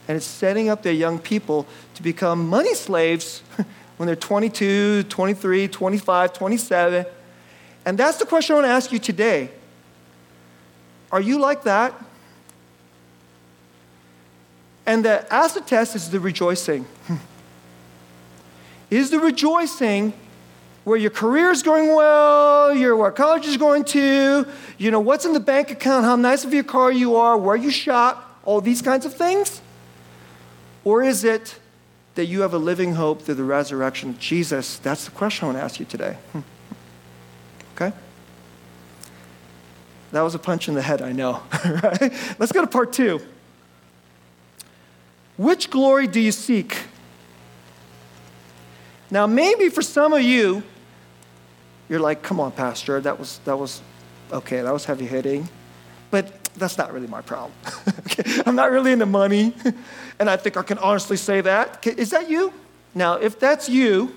And 0.06 0.16
it's 0.16 0.26
setting 0.26 0.68
up 0.68 0.82
their 0.82 0.92
young 0.92 1.18
people 1.18 1.66
to 1.94 2.02
become 2.02 2.48
money 2.48 2.74
slaves 2.74 3.42
when 3.96 4.06
they're 4.06 4.16
22, 4.16 5.04
23, 5.04 5.68
25, 5.68 6.32
27. 6.32 7.06
And 7.86 7.98
that's 7.98 8.18
the 8.18 8.26
question 8.26 8.54
I 8.54 8.56
want 8.56 8.66
to 8.66 8.72
ask 8.72 8.92
you 8.92 8.98
today. 8.98 9.50
Are 11.10 11.20
you 11.20 11.38
like 11.38 11.62
that? 11.62 11.94
And 14.88 15.04
the 15.04 15.30
acid 15.30 15.66
test 15.66 15.94
is 15.94 16.08
the 16.08 16.18
rejoicing. 16.18 16.84
Hmm. 17.06 17.16
is 18.90 19.10
the 19.10 19.20
rejoicing 19.20 20.14
where 20.84 20.96
your 20.96 21.10
career 21.10 21.50
is 21.50 21.62
going 21.62 21.94
well, 21.94 22.74
your 22.74 22.96
where 22.96 23.10
college 23.10 23.46
is 23.46 23.58
going 23.58 23.84
to, 23.84 24.46
you 24.78 24.90
know, 24.90 24.98
what's 24.98 25.26
in 25.26 25.34
the 25.34 25.40
bank 25.40 25.70
account, 25.70 26.06
how 26.06 26.16
nice 26.16 26.42
of 26.42 26.54
your 26.54 26.64
car 26.64 26.90
you 26.90 27.16
are, 27.16 27.36
where 27.36 27.54
you 27.54 27.70
shop, 27.70 28.40
all 28.46 28.62
these 28.62 28.80
kinds 28.80 29.04
of 29.04 29.14
things? 29.14 29.60
Or 30.84 31.02
is 31.02 31.22
it 31.22 31.58
that 32.14 32.24
you 32.24 32.40
have 32.40 32.54
a 32.54 32.58
living 32.58 32.94
hope 32.94 33.20
through 33.20 33.34
the 33.34 33.44
resurrection 33.44 34.08
of 34.08 34.18
Jesus? 34.18 34.78
That's 34.78 35.04
the 35.04 35.10
question 35.10 35.44
I 35.44 35.46
want 35.48 35.58
to 35.58 35.64
ask 35.64 35.78
you 35.78 35.84
today. 35.84 36.16
Hmm. 36.32 36.40
okay? 37.74 37.94
That 40.12 40.22
was 40.22 40.34
a 40.34 40.38
punch 40.38 40.66
in 40.66 40.74
the 40.74 40.80
head, 40.80 41.02
I 41.02 41.12
know. 41.12 41.42
right? 41.82 42.10
Let's 42.38 42.52
go 42.52 42.62
to 42.62 42.66
part 42.66 42.94
two. 42.94 43.20
Which 45.38 45.70
glory 45.70 46.08
do 46.08 46.20
you 46.20 46.32
seek? 46.32 46.76
Now, 49.10 49.26
maybe 49.26 49.70
for 49.70 49.82
some 49.82 50.12
of 50.12 50.20
you, 50.20 50.62
you're 51.88 52.00
like, 52.00 52.22
come 52.22 52.40
on, 52.40 52.52
Pastor, 52.52 53.00
that 53.00 53.18
was, 53.18 53.38
that 53.44 53.56
was 53.56 53.80
okay, 54.32 54.60
that 54.60 54.72
was 54.72 54.84
heavy 54.84 55.06
hitting. 55.06 55.48
But 56.10 56.44
that's 56.54 56.76
not 56.76 56.92
really 56.92 57.06
my 57.06 57.22
problem. 57.22 57.52
okay? 58.00 58.42
I'm 58.46 58.56
not 58.56 58.72
really 58.72 58.92
into 58.92 59.06
money, 59.06 59.54
and 60.18 60.28
I 60.28 60.36
think 60.36 60.56
I 60.56 60.62
can 60.62 60.78
honestly 60.78 61.16
say 61.16 61.40
that. 61.40 61.86
Is 61.86 62.10
that 62.10 62.28
you? 62.28 62.52
Now, 62.94 63.14
if 63.14 63.38
that's 63.38 63.68
you, 63.68 64.12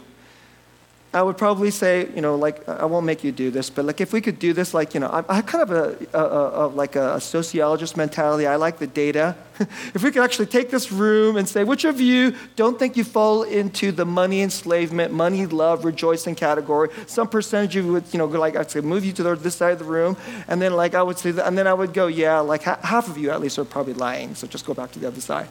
I 1.14 1.22
would 1.22 1.38
probably 1.38 1.72
say, 1.72 2.08
you 2.16 2.22
know, 2.22 2.36
like, 2.36 2.68
I 2.70 2.86
won't 2.86 3.06
make 3.06 3.22
you 3.22 3.34
do 3.34 3.52
this, 3.52 3.70
but 3.70 3.84
like, 3.84 4.00
if 4.00 4.14
we 4.14 4.22
could 4.22 4.40
do 4.40 4.54
this, 4.54 4.74
like, 4.74 4.94
you 4.94 5.02
know, 5.02 5.08
I, 5.08 5.40
I 5.40 5.42
kind 5.42 5.62
of 5.62 5.72
a, 5.72 6.18
a, 6.18 6.66
a, 6.66 6.68
like 6.68 6.96
a 6.96 7.20
sociologist 7.20 7.98
mentality. 7.98 8.48
I 8.48 8.56
like 8.56 8.80
the 8.80 8.88
data. 8.88 9.36
if 9.60 10.04
we 10.04 10.12
could 10.12 10.24
actually 10.24 10.46
take 10.46 10.70
this 10.70 10.90
room 10.90 11.36
and 11.36 11.50
say, 11.50 11.66
which 11.66 11.84
of 11.84 12.00
you 12.00 12.34
don't 12.56 12.80
think 12.80 12.96
you 12.96 13.04
fall 13.04 13.44
into 13.44 13.92
the 13.92 14.06
money 14.06 14.42
enslavement, 14.42 15.12
money, 15.12 15.46
love, 15.46 15.84
rejoicing 15.84 16.34
category? 16.34 16.88
Some 17.08 17.28
percentage 17.28 17.76
of 17.76 17.86
you 17.86 17.92
would, 17.92 18.06
you 18.14 18.18
know, 18.18 18.28
like, 18.28 18.56
I'd 18.56 18.72
say, 18.72 18.80
move 18.80 19.04
you 19.04 19.12
to 19.12 19.24
the, 19.24 19.36
this 19.36 19.56
side 19.56 19.74
of 19.74 19.80
the 19.80 19.86
room. 19.86 20.16
And 20.48 20.62
then, 20.62 20.78
like, 20.78 20.96
I 20.96 21.04
would 21.04 21.18
say, 21.18 21.32
that, 21.32 21.46
and 21.46 21.58
then 21.58 21.68
I 21.68 21.74
would 21.74 21.94
go, 21.94 22.08
yeah, 22.08 22.40
like, 22.40 22.64
ha- 22.64 22.80
half 22.84 23.10
of 23.10 23.18
you 23.18 23.32
at 23.32 23.42
least 23.42 23.60
are 23.60 23.66
probably 23.66 23.96
lying. 23.96 24.34
So 24.36 24.48
just 24.48 24.66
go 24.66 24.74
back 24.74 24.94
to 24.94 25.00
the 25.00 25.10
other 25.10 25.20
side. 25.20 25.50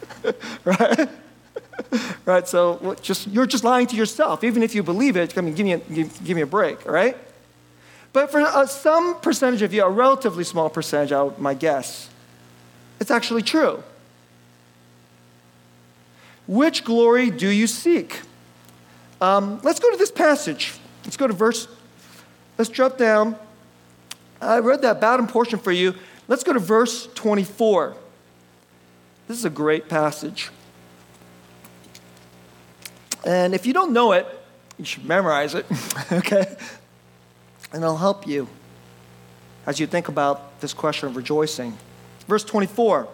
right? 0.66 1.08
right? 2.26 2.46
So 2.46 2.96
just, 3.02 3.26
you're 3.28 3.46
just 3.46 3.64
lying 3.64 3.86
to 3.88 3.96
yourself. 3.96 4.44
Even 4.44 4.62
if 4.62 4.74
you 4.74 4.82
believe 4.82 5.16
it, 5.16 5.36
I 5.36 5.40
mean, 5.40 5.54
give 5.54 5.64
me 5.64 5.72
a, 5.72 5.78
give, 5.78 6.24
give 6.24 6.36
me 6.36 6.42
a 6.42 6.46
break, 6.46 6.86
all 6.86 6.92
right? 6.92 7.16
But 8.12 8.30
for 8.30 8.40
uh, 8.40 8.66
some 8.66 9.20
percentage 9.20 9.62
of 9.62 9.72
you, 9.72 9.82
a 9.84 9.88
relatively 9.88 10.44
small 10.44 10.68
percentage, 10.68 11.12
I, 11.12 11.30
my 11.38 11.54
guess, 11.54 12.10
it's 13.00 13.10
actually 13.10 13.42
true. 13.42 13.82
Which 16.46 16.84
glory 16.84 17.30
do 17.30 17.48
you 17.48 17.66
seek? 17.66 18.20
Um, 19.20 19.60
let's 19.62 19.80
go 19.80 19.90
to 19.90 19.96
this 19.96 20.10
passage. 20.10 20.74
Let's 21.04 21.16
go 21.16 21.26
to 21.26 21.32
verse, 21.32 21.68
let's 22.58 22.70
jump 22.70 22.98
down. 22.98 23.36
I 24.40 24.58
read 24.58 24.82
that 24.82 25.00
bottom 25.00 25.26
portion 25.26 25.58
for 25.58 25.72
you. 25.72 25.94
Let's 26.28 26.42
go 26.42 26.52
to 26.52 26.58
verse 26.58 27.08
24. 27.14 27.96
This 29.28 29.38
is 29.38 29.44
a 29.44 29.50
great 29.50 29.88
passage. 29.88 30.50
And 33.24 33.54
if 33.54 33.66
you 33.66 33.72
don't 33.72 33.92
know 33.92 34.12
it, 34.12 34.26
you 34.78 34.84
should 34.84 35.04
memorize 35.04 35.54
it, 35.54 35.66
okay? 36.12 36.56
And 37.72 37.82
it'll 37.82 37.96
help 37.96 38.26
you 38.26 38.48
as 39.66 39.78
you 39.78 39.86
think 39.86 40.08
about 40.08 40.60
this 40.60 40.74
question 40.74 41.08
of 41.08 41.16
rejoicing. 41.16 41.76
Verse 42.26 42.44
24 42.44 43.08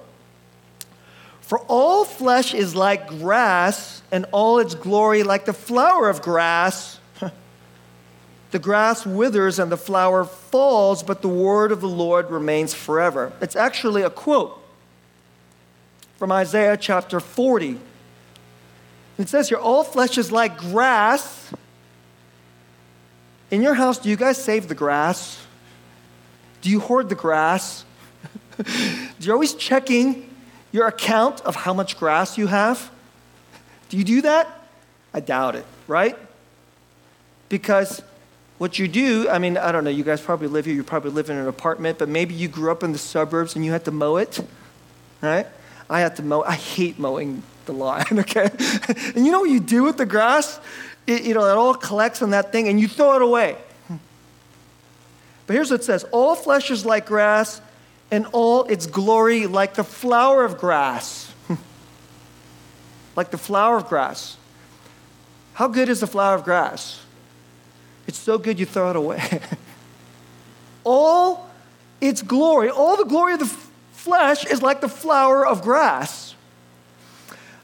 For 1.41 1.59
all 1.61 2.05
flesh 2.05 2.55
is 2.55 2.75
like 2.75 3.09
grass, 3.09 4.03
and 4.11 4.25
all 4.33 4.59
its 4.59 4.75
glory 4.75 5.23
like 5.23 5.45
the 5.45 5.53
flower 5.53 6.09
of 6.09 6.23
grass. 6.23 6.99
the 8.51 8.59
grass 8.59 9.05
withers 9.05 9.59
and 9.59 9.71
the 9.71 9.77
flower 9.77 10.25
falls, 10.25 11.03
but 11.03 11.23
the 11.23 11.29
word 11.29 11.73
of 11.73 11.81
the 11.81 11.89
Lord 11.89 12.31
remains 12.31 12.73
forever. 12.73 13.33
It's 13.41 13.57
actually 13.57 14.03
a 14.03 14.11
quote 14.11 14.59
from 16.17 16.33
Isaiah 16.33 16.77
chapter 16.77 17.21
40. 17.21 17.79
It 19.19 19.29
says 19.29 19.49
here, 19.49 19.59
all 19.59 19.83
flesh 19.83 20.17
is 20.17 20.31
like 20.31 20.59
grass. 20.59 21.53
In 23.51 23.63
your 23.63 23.75
house, 23.75 23.99
do 23.99 24.09
you 24.09 24.17
guys 24.17 24.43
save 24.43 24.69
the 24.69 24.75
grass? 24.75 25.45
Do 26.63 26.71
you 26.71 26.81
hoard 26.81 27.09
the 27.09 27.15
grass? 27.17 27.85
do 28.57 28.65
you 29.21 29.33
always 29.33 29.55
checking 29.55 30.33
your 30.71 30.87
account 30.87 31.41
of 31.41 31.57
how 31.57 31.75
much 31.75 31.99
grass 31.99 32.39
you 32.39 32.47
have? 32.47 32.91
Do 33.89 33.97
you 33.97 34.05
do 34.05 34.23
that? 34.23 34.49
I 35.13 35.21
doubt 35.21 35.57
it, 35.57 35.67
right? 35.89 36.17
Because 37.49 38.03
what 38.59 38.79
you 38.79 38.87
do, 38.87 39.29
I 39.29 39.39
mean, 39.39 39.57
I 39.57 39.73
don't 39.73 39.85
know, 39.85 39.91
you 39.91 40.05
guys 40.05 40.21
probably 40.21 40.49
live 40.49 40.67
here, 40.67 40.75
you 40.75 40.85
probably 40.85 41.11
live 41.11 41.31
in 41.31 41.39
an 41.39 41.49
apartment, 41.49 41.99
but 41.99 42.09
maybe 42.09 42.35
you 42.35 42.49
grew 42.49 42.71
up 42.71 42.83
in 42.83 42.93
the 42.93 42.99
suburbs 42.99 43.57
and 43.57 43.65
you 43.65 43.73
had 43.73 43.85
to 43.87 43.91
mow 43.91 44.17
it, 44.17 44.39
right? 45.23 45.47
I 45.89 46.01
had 46.01 46.17
to 46.17 46.23
mow, 46.23 46.43
I 46.43 46.55
hate 46.55 46.99
mowing 46.99 47.43
the 47.69 47.73
lawn, 47.73 48.05
okay? 48.13 48.51
and 49.15 49.25
you 49.25 49.31
know 49.31 49.41
what 49.41 49.51
you 49.51 49.61
do 49.61 49.85
with 49.85 49.97
the 49.97 50.07
grass? 50.07 50.59
It, 51.07 51.23
you 51.23 51.35
know, 51.35 51.47
it 51.47 51.57
all 51.57 51.75
collects 51.75 52.21
on 52.21 52.31
that 52.31 52.51
thing 52.51 52.69
and 52.69 52.81
you 52.81 52.89
throw 52.89 53.15
it 53.15 53.23
away. 53.23 53.57
But 55.47 55.55
here's 55.55 55.71
what 55.71 55.81
it 55.81 55.85
says 55.85 56.05
All 56.13 56.35
flesh 56.35 56.71
is 56.71 56.85
like 56.85 57.07
grass, 57.07 57.61
and 58.11 58.27
all 58.33 58.65
its 58.65 58.87
glory 58.87 59.47
like 59.47 59.75
the 59.75 59.85
flower 59.85 60.45
of 60.45 60.59
grass. 60.59 61.33
like 63.17 63.31
the 63.31 63.39
flower 63.39 63.77
of 63.77 63.89
grass. 63.89 64.37
How 65.55 65.67
good 65.67 65.89
is 65.89 66.01
the 66.01 66.07
flower 66.07 66.35
of 66.35 66.45
grass? 66.45 67.01
It's 68.07 68.19
so 68.19 68.39
good 68.39 68.61
you 68.61 68.67
throw 68.67 68.91
it 68.91 68.97
away. 68.97 69.41
all 70.85 71.51
its 72.01 72.23
glory, 72.23 72.71
all 72.71 72.97
the 72.97 73.05
glory 73.05 73.33
of 73.33 73.41
the 73.41 73.57
flesh 73.93 74.45
is 74.47 74.63
like 74.63 74.81
the 74.81 74.89
flower 74.89 75.47
of 75.47 75.63
grass. 75.63 76.28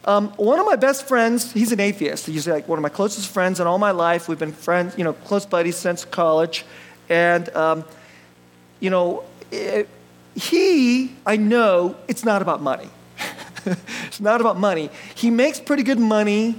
Um, 0.06 0.28
one 0.36 0.60
of 0.60 0.66
my 0.66 0.76
best 0.76 1.08
friends, 1.08 1.50
he's 1.52 1.72
an 1.72 1.80
atheist. 1.80 2.26
He's 2.26 2.46
like 2.46 2.68
one 2.68 2.78
of 2.78 2.82
my 2.82 2.90
closest 2.90 3.28
friends 3.28 3.58
in 3.58 3.66
all 3.66 3.78
my 3.78 3.90
life. 3.90 4.28
We've 4.28 4.38
been 4.38 4.52
friends, 4.52 4.96
you 4.98 5.04
know, 5.04 5.14
close 5.14 5.46
buddies 5.46 5.76
since 5.76 6.04
college. 6.04 6.66
And, 7.08 7.48
um, 7.56 7.84
you 8.80 8.90
know, 8.90 9.24
it, 9.50 9.88
he, 10.34 11.14
I 11.24 11.36
know, 11.36 11.96
it's 12.06 12.24
not 12.24 12.42
about 12.42 12.60
money. 12.60 12.90
it's 14.06 14.20
not 14.20 14.42
about 14.42 14.58
money. 14.58 14.90
He 15.14 15.30
makes 15.30 15.58
pretty 15.58 15.82
good 15.82 15.98
money, 15.98 16.56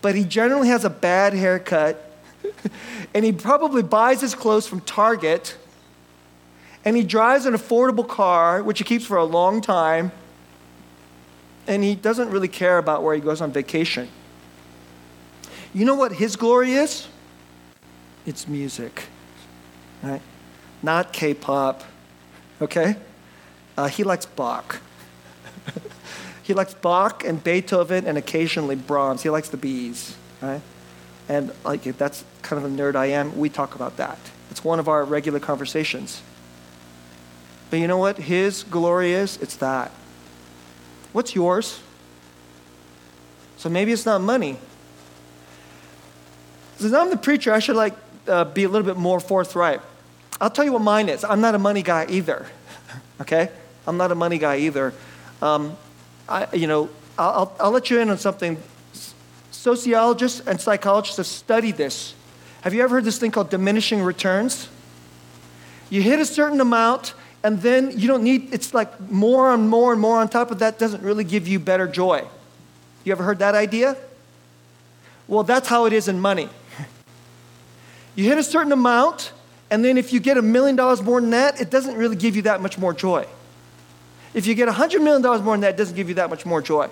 but 0.00 0.14
he 0.14 0.22
generally 0.22 0.68
has 0.68 0.84
a 0.84 0.90
bad 0.90 1.34
haircut. 1.34 2.12
and 3.14 3.24
he 3.24 3.32
probably 3.32 3.82
buys 3.82 4.20
his 4.20 4.36
clothes 4.36 4.68
from 4.68 4.80
Target. 4.82 5.56
And 6.84 6.96
he 6.96 7.02
drives 7.02 7.46
an 7.46 7.54
affordable 7.54 8.06
car, 8.06 8.62
which 8.62 8.78
he 8.78 8.84
keeps 8.84 9.04
for 9.04 9.16
a 9.16 9.24
long 9.24 9.60
time 9.60 10.12
and 11.66 11.82
he 11.82 11.94
doesn't 11.94 12.30
really 12.30 12.48
care 12.48 12.78
about 12.78 13.02
where 13.02 13.14
he 13.14 13.20
goes 13.20 13.40
on 13.40 13.52
vacation. 13.52 14.08
You 15.74 15.84
know 15.84 15.94
what 15.94 16.12
his 16.12 16.36
glory 16.36 16.72
is? 16.72 17.08
It's 18.24 18.48
music, 18.48 19.04
right? 20.02 20.22
Not 20.82 21.12
K 21.12 21.34
pop, 21.34 21.84
okay? 22.60 22.96
Uh, 23.76 23.88
he 23.88 24.04
likes 24.04 24.26
Bach. 24.26 24.80
he 26.42 26.54
likes 26.54 26.74
Bach 26.74 27.24
and 27.24 27.42
Beethoven 27.42 28.06
and 28.06 28.16
occasionally 28.16 28.76
Brahms. 28.76 29.22
He 29.22 29.30
likes 29.30 29.48
the 29.48 29.56
bees, 29.56 30.16
right? 30.40 30.62
And 31.28 31.52
like 31.64 31.82
that's 31.82 32.24
kind 32.42 32.64
of 32.64 32.72
a 32.72 32.74
nerd 32.74 32.96
I 32.96 33.06
am. 33.06 33.36
We 33.36 33.48
talk 33.48 33.74
about 33.74 33.96
that. 33.96 34.18
It's 34.50 34.64
one 34.64 34.78
of 34.78 34.88
our 34.88 35.04
regular 35.04 35.40
conversations. 35.40 36.22
But 37.68 37.80
you 37.80 37.88
know 37.88 37.98
what 37.98 38.16
his 38.16 38.62
glory 38.62 39.12
is? 39.12 39.36
It's 39.38 39.56
that. 39.56 39.90
What's 41.16 41.34
yours? 41.34 41.80
So 43.56 43.70
maybe 43.70 43.90
it's 43.90 44.04
not 44.04 44.20
money. 44.20 44.58
Since 46.76 46.92
I'm 46.92 47.08
the 47.08 47.16
preacher, 47.16 47.54
I 47.54 47.58
should 47.58 47.74
like 47.74 47.94
uh, 48.28 48.44
be 48.44 48.64
a 48.64 48.68
little 48.68 48.86
bit 48.86 48.98
more 48.98 49.18
forthright. 49.18 49.80
I'll 50.42 50.50
tell 50.50 50.66
you 50.66 50.74
what 50.74 50.82
mine 50.82 51.08
is. 51.08 51.24
I'm 51.24 51.40
not 51.40 51.54
a 51.54 51.58
money 51.58 51.80
guy 51.80 52.04
either. 52.10 52.44
okay, 53.22 53.48
I'm 53.86 53.96
not 53.96 54.12
a 54.12 54.14
money 54.14 54.36
guy 54.36 54.58
either. 54.58 54.92
Um, 55.40 55.78
I, 56.28 56.54
you 56.54 56.66
know, 56.66 56.90
I'll, 57.18 57.30
I'll, 57.30 57.56
I'll 57.60 57.70
let 57.70 57.88
you 57.88 57.98
in 57.98 58.10
on 58.10 58.18
something. 58.18 58.62
Sociologists 59.50 60.40
and 60.46 60.60
psychologists 60.60 61.16
have 61.16 61.26
studied 61.26 61.78
this. 61.78 62.14
Have 62.60 62.74
you 62.74 62.82
ever 62.82 62.96
heard 62.96 63.04
this 63.04 63.18
thing 63.18 63.30
called 63.30 63.48
diminishing 63.48 64.02
returns? 64.02 64.68
You 65.88 66.02
hit 66.02 66.20
a 66.20 66.26
certain 66.26 66.60
amount, 66.60 67.14
and 67.46 67.62
then 67.62 67.96
you 67.96 68.08
don't 68.08 68.24
need, 68.24 68.52
it's 68.52 68.74
like 68.74 69.00
more 69.08 69.54
and 69.54 69.70
more 69.70 69.92
and 69.92 70.00
more 70.00 70.18
on 70.18 70.28
top 70.28 70.50
of 70.50 70.58
that 70.58 70.80
doesn't 70.80 71.00
really 71.04 71.22
give 71.22 71.46
you 71.46 71.60
better 71.60 71.86
joy. 71.86 72.26
You 73.04 73.12
ever 73.12 73.22
heard 73.22 73.38
that 73.38 73.54
idea? 73.54 73.96
Well, 75.28 75.44
that's 75.44 75.68
how 75.68 75.84
it 75.84 75.92
is 75.92 76.08
in 76.08 76.18
money. 76.18 76.48
You 78.16 78.24
hit 78.24 78.36
a 78.36 78.42
certain 78.42 78.72
amount, 78.72 79.30
and 79.70 79.84
then 79.84 79.96
if 79.96 80.12
you 80.12 80.18
get 80.18 80.36
a 80.36 80.42
million 80.42 80.74
dollars 80.74 81.00
more 81.04 81.20
than 81.20 81.30
that, 81.30 81.60
it 81.60 81.70
doesn't 81.70 81.94
really 81.94 82.16
give 82.16 82.34
you 82.34 82.42
that 82.42 82.60
much 82.60 82.78
more 82.78 82.92
joy. 82.92 83.24
If 84.34 84.48
you 84.48 84.56
get 84.56 84.66
a 84.66 84.72
$100 84.72 85.00
million 85.00 85.22
more 85.22 85.54
than 85.54 85.60
that, 85.60 85.74
it 85.74 85.76
doesn't 85.76 85.94
give 85.94 86.08
you 86.08 86.16
that 86.16 86.28
much 86.28 86.44
more 86.44 86.60
joy. 86.60 86.88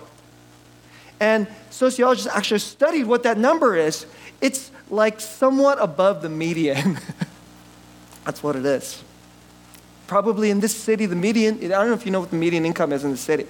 And 1.19 1.49
sociologists 1.71 2.31
actually 2.33 2.61
studied 2.61 3.07
what 3.07 3.25
that 3.25 3.39
number 3.39 3.75
is. 3.75 4.07
It's 4.41 4.71
like 4.89 5.19
somewhat 5.19 5.83
above 5.83 6.23
the 6.23 6.29
median. 6.29 7.01
That's 8.25 8.41
what 8.41 8.55
it 8.55 8.65
is. 8.65 9.03
Probably 10.15 10.51
in 10.51 10.61
this 10.61 10.77
city, 10.77 11.07
the 11.07 11.17
median, 11.17 11.57
I 11.57 11.67
don't 11.67 11.89
know 11.89 11.95
if 11.95 12.07
you 12.07 12.13
know 12.13 12.21
what 12.21 12.31
the 12.31 12.37
median 12.37 12.65
income 12.65 12.93
is 12.93 13.03
in 13.03 13.11
the 13.11 13.17
city. 13.17 13.49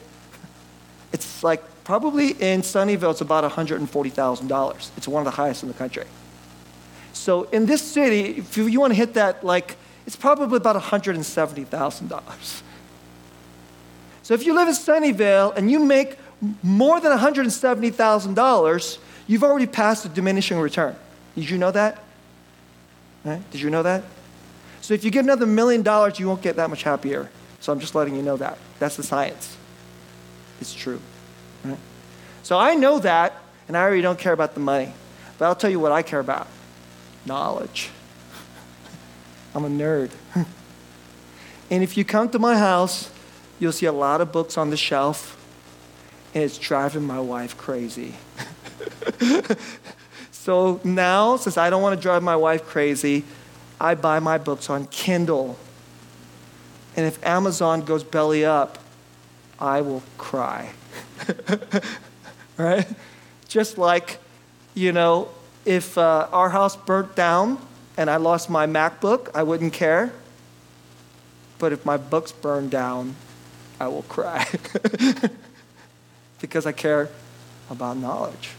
It's 1.12 1.44
like 1.44 1.62
probably 1.84 2.28
in 2.30 2.62
Sunnyvale, 2.62 3.10
it's 3.10 3.20
about 3.20 3.44
$140,000. 3.52 4.90
It's 4.96 5.06
one 5.06 5.20
of 5.20 5.26
the 5.26 5.30
highest 5.30 5.62
in 5.62 5.68
the 5.68 5.74
country. 5.74 6.06
So 7.12 7.42
in 7.50 7.66
this 7.66 7.82
city, 7.82 8.38
if 8.38 8.56
you 8.56 8.80
want 8.80 8.92
to 8.92 8.94
hit 8.94 9.12
that, 9.12 9.44
like, 9.44 9.76
it's 10.06 10.16
probably 10.16 10.56
about 10.56 10.82
$170,000. 10.82 12.62
So 14.22 14.32
if 14.32 14.46
you 14.46 14.54
live 14.54 14.68
in 14.68 14.72
Sunnyvale 14.72 15.54
and 15.58 15.70
you 15.70 15.78
make 15.78 16.16
more 16.62 16.98
than 16.98 17.14
$170,000, 17.14 18.98
you've 19.26 19.44
already 19.44 19.66
passed 19.66 20.04
the 20.04 20.08
diminishing 20.08 20.58
return. 20.58 20.96
Did 21.34 21.50
you 21.50 21.58
know 21.58 21.72
that? 21.72 22.02
Right? 23.22 23.42
Did 23.50 23.60
you 23.60 23.68
know 23.68 23.82
that? 23.82 24.02
So 24.84 24.92
if 24.92 25.02
you 25.02 25.10
get 25.10 25.24
another 25.24 25.46
million 25.46 25.80
dollars, 25.80 26.20
you 26.20 26.28
won't 26.28 26.42
get 26.42 26.56
that 26.56 26.68
much 26.68 26.82
happier. 26.82 27.30
So 27.60 27.72
I'm 27.72 27.80
just 27.80 27.94
letting 27.94 28.16
you 28.16 28.20
know 28.20 28.36
that. 28.36 28.58
That's 28.78 28.96
the 28.96 29.02
science. 29.02 29.56
It's 30.60 30.74
true. 30.74 31.00
Right? 31.64 31.78
So 32.42 32.58
I 32.58 32.74
know 32.74 32.98
that, 32.98 33.32
and 33.66 33.78
I 33.78 33.80
already 33.80 34.02
don't 34.02 34.18
care 34.18 34.34
about 34.34 34.52
the 34.52 34.60
money. 34.60 34.92
But 35.38 35.46
I'll 35.46 35.54
tell 35.54 35.70
you 35.70 35.80
what 35.80 35.90
I 35.90 36.02
care 36.02 36.20
about 36.20 36.48
knowledge. 37.24 37.88
I'm 39.54 39.64
a 39.64 39.70
nerd. 39.70 40.10
and 41.70 41.82
if 41.82 41.96
you 41.96 42.04
come 42.04 42.28
to 42.28 42.38
my 42.38 42.58
house, 42.58 43.10
you'll 43.58 43.72
see 43.72 43.86
a 43.86 43.92
lot 43.92 44.20
of 44.20 44.32
books 44.32 44.58
on 44.58 44.68
the 44.68 44.76
shelf, 44.76 45.42
and 46.34 46.44
it's 46.44 46.58
driving 46.58 47.04
my 47.04 47.20
wife 47.20 47.56
crazy. 47.56 48.16
so 50.30 50.78
now, 50.84 51.36
since 51.38 51.56
I 51.56 51.70
don't 51.70 51.80
want 51.80 51.98
to 51.98 52.02
drive 52.02 52.22
my 52.22 52.36
wife 52.36 52.66
crazy, 52.66 53.24
I 53.80 53.94
buy 53.94 54.20
my 54.20 54.38
books 54.38 54.70
on 54.70 54.86
Kindle. 54.86 55.56
And 56.96 57.06
if 57.06 57.24
Amazon 57.24 57.82
goes 57.82 58.04
belly 58.04 58.44
up, 58.44 58.78
I 59.58 59.80
will 59.80 60.02
cry. 60.18 60.72
right? 62.56 62.86
Just 63.48 63.78
like, 63.78 64.18
you 64.74 64.92
know, 64.92 65.28
if 65.64 65.96
uh, 65.98 66.28
our 66.32 66.50
house 66.50 66.76
burnt 66.76 67.14
down 67.14 67.58
and 67.96 68.10
I 68.10 68.16
lost 68.16 68.50
my 68.50 68.66
MacBook, 68.66 69.30
I 69.34 69.42
wouldn't 69.42 69.72
care. 69.72 70.12
But 71.58 71.72
if 71.72 71.84
my 71.84 71.96
books 71.96 72.32
burn 72.32 72.68
down, 72.68 73.16
I 73.80 73.88
will 73.88 74.02
cry. 74.02 74.46
because 76.40 76.66
I 76.66 76.72
care 76.72 77.08
about 77.70 77.96
knowledge. 77.96 78.50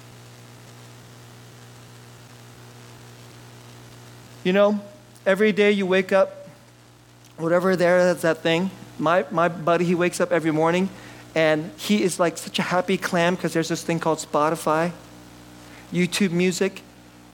You 4.44 4.54
know, 4.54 4.80
every 5.26 5.52
day 5.52 5.72
you 5.72 5.86
wake 5.86 6.12
up, 6.12 6.48
whatever 7.38 7.76
there 7.76 8.00
is 8.10 8.22
that 8.22 8.40
thing. 8.40 8.70
My, 8.98 9.26
my 9.32 9.48
buddy, 9.48 9.86
he 9.86 9.96
wakes 9.96 10.22
up 10.22 10.32
every 10.32 10.52
morning 10.52 10.90
and 11.34 11.72
he 11.78 12.02
is 12.04 12.20
like 12.20 12.38
such 12.38 12.60
a 12.60 12.62
happy 12.62 12.98
clam 12.98 13.36
because 13.36 13.54
there's 13.54 13.68
this 13.68 13.84
thing 13.84 14.00
called 14.00 14.20
Spotify, 14.20 14.92
YouTube 15.92 16.32
music. 16.32 16.82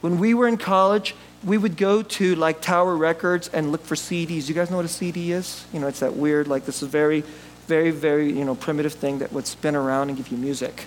When 0.00 0.18
we 0.18 0.34
were 0.34 0.48
in 0.48 0.56
college, 0.56 1.14
we 1.44 1.56
would 1.56 1.76
go 1.76 2.02
to 2.02 2.34
like 2.34 2.60
Tower 2.60 2.96
Records 2.96 3.48
and 3.48 3.70
look 3.70 3.84
for 3.84 3.94
CDs. 3.94 4.48
You 4.48 4.54
guys 4.54 4.70
know 4.70 4.76
what 4.76 4.84
a 4.84 4.88
CD 4.88 5.32
is? 5.32 5.64
You 5.72 5.80
know, 5.80 5.86
it's 5.86 6.00
that 6.00 6.16
weird, 6.16 6.48
like 6.48 6.64
this 6.64 6.82
is 6.82 6.88
very, 6.88 7.22
very, 7.66 7.90
very, 7.90 8.32
you 8.32 8.44
know, 8.44 8.56
primitive 8.56 8.94
thing 8.94 9.18
that 9.18 9.32
would 9.32 9.46
spin 9.46 9.76
around 9.76 10.08
and 10.08 10.16
give 10.16 10.28
you 10.28 10.36
music. 10.36 10.86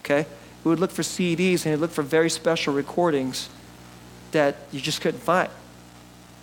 Okay? 0.00 0.26
We 0.64 0.70
would 0.70 0.80
look 0.80 0.90
for 0.90 1.02
CDs 1.02 1.64
and 1.64 1.74
we'd 1.74 1.80
look 1.80 1.92
for 1.92 2.02
very 2.02 2.30
special 2.30 2.74
recordings 2.74 3.48
that 4.32 4.56
you 4.72 4.80
just 4.80 5.00
couldn't 5.00 5.20
find. 5.20 5.50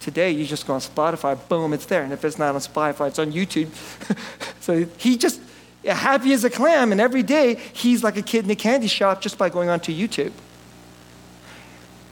Today, 0.07 0.31
you 0.31 0.45
just 0.45 0.65
go 0.65 0.73
on 0.73 0.79
Spotify, 0.79 1.37
boom, 1.49 1.73
it's 1.73 1.85
there. 1.85 2.01
And 2.01 2.13
if 2.13 2.23
it's 2.23 2.39
not 2.39 2.55
on 2.55 2.61
Spotify, 2.61 3.09
it's 3.09 3.19
on 3.19 3.33
YouTube. 3.33 3.67
so 4.61 4.85
he 4.97 5.17
just, 5.17 5.41
happy 5.83 6.31
as 6.31 6.45
a 6.45 6.49
clam, 6.49 6.93
and 6.93 7.01
every 7.01 7.23
day 7.23 7.55
he's 7.73 8.05
like 8.05 8.15
a 8.15 8.21
kid 8.21 8.45
in 8.45 8.51
a 8.51 8.55
candy 8.55 8.87
shop 8.87 9.19
just 9.19 9.37
by 9.37 9.49
going 9.49 9.67
onto 9.67 9.91
YouTube. 9.91 10.31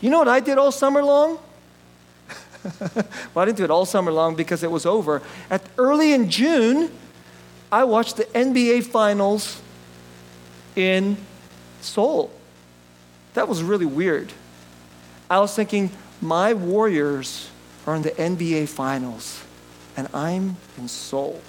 You 0.01 0.09
know 0.09 0.19
what 0.19 0.27
I 0.27 0.41
did 0.41 0.57
all 0.57 0.73
summer 0.73 1.01
long? 1.01 1.39
well, 2.81 3.07
I 3.33 3.45
didn't 3.45 3.59
do 3.59 3.63
it 3.63 3.71
all 3.71 3.85
summer 3.85 4.11
long 4.11 4.35
because 4.35 4.61
it 4.61 4.69
was 4.69 4.85
over. 4.85 5.21
At 5.49 5.61
early 5.77 6.11
in 6.11 6.29
June, 6.29 6.91
I 7.71 7.85
watched 7.85 8.17
the 8.17 8.25
NBA 8.25 8.87
Finals 8.87 9.61
in 10.75 11.15
Seoul. 11.79 12.29
That 13.35 13.47
was 13.47 13.63
really 13.63 13.85
weird. 13.85 14.33
I 15.29 15.39
was 15.39 15.55
thinking, 15.55 15.91
my 16.19 16.53
Warriors 16.53 17.51
are 17.85 17.95
in 17.95 18.01
the 18.01 18.11
NBA 18.11 18.67
Finals, 18.67 19.43
and 19.95 20.07
I'm 20.13 20.57
in 20.77 20.87
Seoul. 20.87 21.41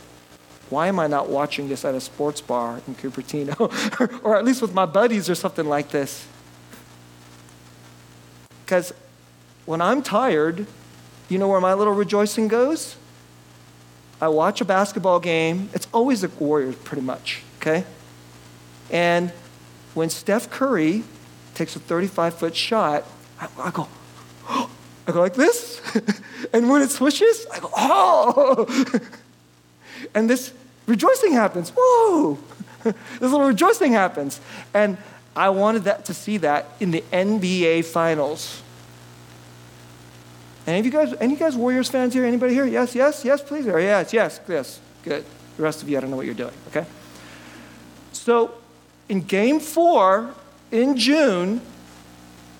Why 0.68 0.89
am 0.89 0.99
I 0.99 1.07
not 1.07 1.28
watching 1.28 1.68
this 1.68 1.84
at 1.84 1.95
a 1.95 2.01
sports 2.01 2.41
bar 2.41 2.80
in 2.87 2.95
Cupertino? 2.97 4.20
or 4.24 4.37
at 4.37 4.45
least 4.45 4.62
with 4.62 4.74
my 4.74 4.84
buddies 4.84 5.30
or 5.30 5.34
something 5.34 5.66
like 5.66 5.91
this? 5.91 6.26
Because 8.64 8.93
when 9.64 9.80
I'm 9.80 10.03
tired, 10.03 10.66
you 11.28 11.39
know 11.39 11.49
where 11.49 11.61
my 11.61 11.74
little 11.74 11.93
rejoicing 11.93 12.49
goes? 12.49 12.97
I 14.20 14.28
watch 14.28 14.61
a 14.61 14.64
basketball 14.64 15.20
game. 15.20 15.68
It's 15.72 15.87
always 15.93 16.22
the 16.22 16.28
Warriors, 16.28 16.74
pretty 16.76 17.03
much, 17.03 17.43
okay? 17.59 17.84
And 18.91 19.30
when 19.95 20.11
Steph 20.11 20.51
Curry 20.51 21.05
takes 21.55 21.76
a 21.76 21.78
35 21.78 22.34
foot 22.34 22.57
shot, 22.57 23.05
I, 23.39 23.49
I 23.59 23.70
go, 23.70 23.89
I 25.07 25.12
go 25.12 25.20
like 25.20 25.34
this. 25.34 25.80
and 26.52 26.68
when 26.68 26.82
it 26.82 26.90
swishes, 26.90 27.46
I 27.52 27.61
go, 27.61 27.70
oh. 27.76 29.00
and 30.14 30.28
this 30.28 30.52
rejoicing 30.86 31.32
happens. 31.32 31.72
Whoa! 31.76 32.38
this 32.82 32.94
little 33.20 33.46
rejoicing 33.46 33.92
happens. 33.92 34.40
And 34.74 34.96
I 35.34 35.50
wanted 35.50 35.84
that 35.84 36.04
to 36.07 36.14
see 36.14 36.38
that 36.38 36.66
in 36.80 36.90
the 36.90 37.04
NBA 37.12 37.84
finals. 37.84 38.62
Any 40.66 40.80
of 40.80 40.84
you 40.84 40.90
guys, 40.90 41.14
any 41.20 41.34
you 41.34 41.38
guys 41.38 41.54
Warriors 41.54 41.88
fans 41.88 42.12
here? 42.12 42.24
Anybody 42.24 42.54
here? 42.54 42.66
Yes, 42.66 42.94
yes, 42.94 43.24
yes, 43.24 43.40
please. 43.40 43.68
Or 43.68 43.78
yes, 43.78 44.12
yes, 44.12 44.40
yes. 44.48 44.80
Good. 45.04 45.24
The 45.57 45.62
rest 45.62 45.82
of 45.82 45.88
you, 45.88 45.96
I 45.96 46.00
don't 46.00 46.11
know 46.11 46.16
what 46.16 46.26
you're 46.26 46.34
doing, 46.34 46.54
okay? 46.68 46.84
So 48.12 48.52
in 49.09 49.20
game 49.20 49.61
four 49.61 50.34
in 50.72 50.96
June, 50.96 51.61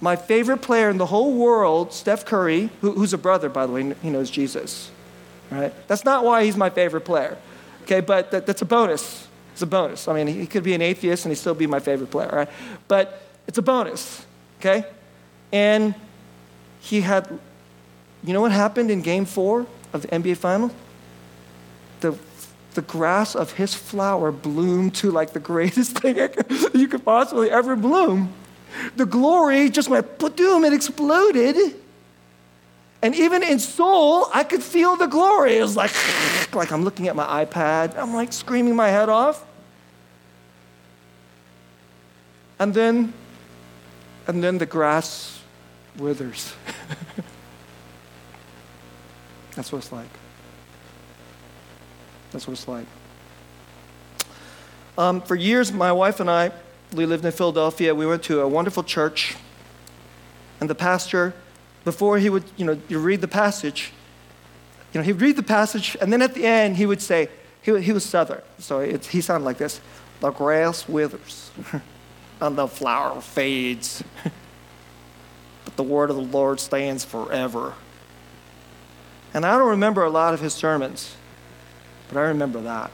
my 0.01 0.17
favorite 0.17 0.59
player 0.59 0.91
in 0.91 0.99
the 0.99 1.07
whole 1.07 1.33
world, 1.33 1.93
Steph 1.93 2.25
Curry, 2.25 2.71
who, 2.81 2.93
who's 2.93 3.13
a 3.13 3.19
brother, 3.19 3.49
by 3.49 3.67
the 3.67 3.73
way, 3.73 3.95
he 4.03 4.11
knows 4.11 4.31
Jesus, 4.31 4.91
right? 5.51 5.73
That's 5.89 6.05
not 6.05 6.25
why 6.25 6.45
he's 6.45 6.57
my 6.57 6.71
favorite 6.71 7.03
player, 7.03 7.39
okay? 7.83 8.01
But 8.01 8.31
that, 8.31 8.47
that's 8.47 8.63
a 8.63 8.67
bonus. 8.67 9.27
It's 9.53 9.63
a 9.63 9.67
bonus. 9.67 10.07
I 10.07 10.13
mean, 10.13 10.27
he 10.27 10.47
could 10.47 10.65
be 10.65 10.75
an 10.75 10.83
atheist 10.83 11.25
and 11.25 11.33
he'd 11.33 11.39
still 11.39 11.55
be 11.55 11.67
my 11.67 11.81
favorite 11.81 12.11
player, 12.11 12.29
right? 12.31 12.49
But 12.89 13.23
it's 13.47 13.57
a 13.57 13.63
bonus, 13.63 14.27
okay? 14.61 14.85
And 15.51 15.95
he 16.81 17.01
had, 17.01 17.27
you 18.23 18.35
know 18.35 18.43
what 18.43 18.53
happened 18.53 18.91
in 18.91 19.01
game 19.01 19.25
four 19.25 19.67
of 19.95 20.03
the 20.03 20.09
NBA 20.09 20.37
final? 20.37 20.71
The, 22.01 22.19
the 22.75 22.83
grass 22.83 23.35
of 23.35 23.53
his 23.53 23.75
flower 23.75 24.31
bloomed 24.31 24.95
to 24.97 25.11
like 25.11 25.33
the 25.33 25.41
greatest 25.41 25.99
thing 26.01 26.17
you 26.75 26.87
could 26.87 27.05
possibly 27.05 27.51
ever 27.51 27.77
bloom. 27.77 28.35
The 28.97 29.07
glory 29.07 29.71
just 29.71 29.89
went, 29.89 30.19
boom, 30.19 30.65
it 30.65 30.73
exploded. 30.73 31.77
And 33.03 33.15
even 33.15 33.43
in 33.43 33.59
Seoul, 33.59 34.29
I 34.33 34.43
could 34.43 34.63
feel 34.63 34.97
the 34.97 35.07
glory. 35.07 35.59
It 35.59 35.63
was 35.63 35.77
like, 35.77 35.93
like 36.55 36.73
I'm 36.73 36.83
looking 36.83 37.09
at 37.09 37.17
my 37.17 37.45
iPad. 37.45 37.97
I'm 37.97 38.15
like 38.15 38.33
screaming 38.33 38.75
my 38.75 38.89
head 38.89 39.09
off. 39.09 39.45
And 42.59 42.73
then, 42.73 43.13
and 44.27 44.43
then 44.43 44.59
the 44.59 44.67
grass 44.67 45.41
withers. 45.99 46.55
That's 49.55 49.71
what 49.73 49.79
it's 49.79 49.93
like. 49.93 50.09
That's 52.33 52.47
what 52.47 52.53
it's 52.55 52.69
like. 52.69 52.87
Um, 54.99 55.21
for 55.21 55.35
years, 55.35 55.73
my 55.73 55.93
wife 55.93 56.21
and 56.21 56.31
I, 56.31 56.51
we 56.93 57.07
lived 57.07 57.25
in 57.25 57.33
Philadelphia. 57.33 57.95
We 57.95 58.07
went 58.07 58.23
to 58.25 58.41
a 58.41 58.49
wonderful 58.49 58.83
church. 58.83 59.37
And 60.61 60.71
the 60.71 60.75
pastor, 60.75 61.35
before 61.85 62.19
he 62.19 62.31
would, 62.31 62.45
you 62.57 62.65
know, 62.65 62.81
you 62.89 62.99
read 62.99 63.21
the 63.21 63.29
passage, 63.29 63.93
you 64.93 65.01
know, 65.01 65.05
he'd 65.05 65.21
read 65.21 65.37
the 65.37 65.43
passage, 65.43 65.97
and 66.01 66.13
then 66.13 66.23
at 66.23 66.35
the 66.35 66.47
end, 66.47 66.77
he 66.77 66.87
would 66.87 67.03
say, 67.03 67.29
he, 67.61 67.79
he 67.83 67.93
was 67.93 68.05
Southern, 68.05 68.41
so 68.59 68.81
it, 68.81 69.07
he 69.07 69.21
sounded 69.21 69.45
like 69.45 69.59
this 69.59 69.81
The 70.21 70.31
grass 70.31 70.89
withers, 70.89 71.51
and 72.41 72.57
the 72.57 72.67
flower 72.67 73.21
fades, 73.21 74.03
but 75.65 75.77
the 75.77 75.83
word 75.83 76.09
of 76.11 76.17
the 76.17 76.23
Lord 76.23 76.61
stands 76.61 77.05
forever. 77.05 77.75
And 79.35 79.45
I 79.45 79.59
don't 79.59 79.69
remember 79.69 80.03
a 80.05 80.11
lot 80.11 80.33
of 80.33 80.41
his 80.41 80.55
sermons, 80.55 81.15
but 82.09 82.17
I 82.17 82.23
remember 82.23 82.63
that. 82.63 82.91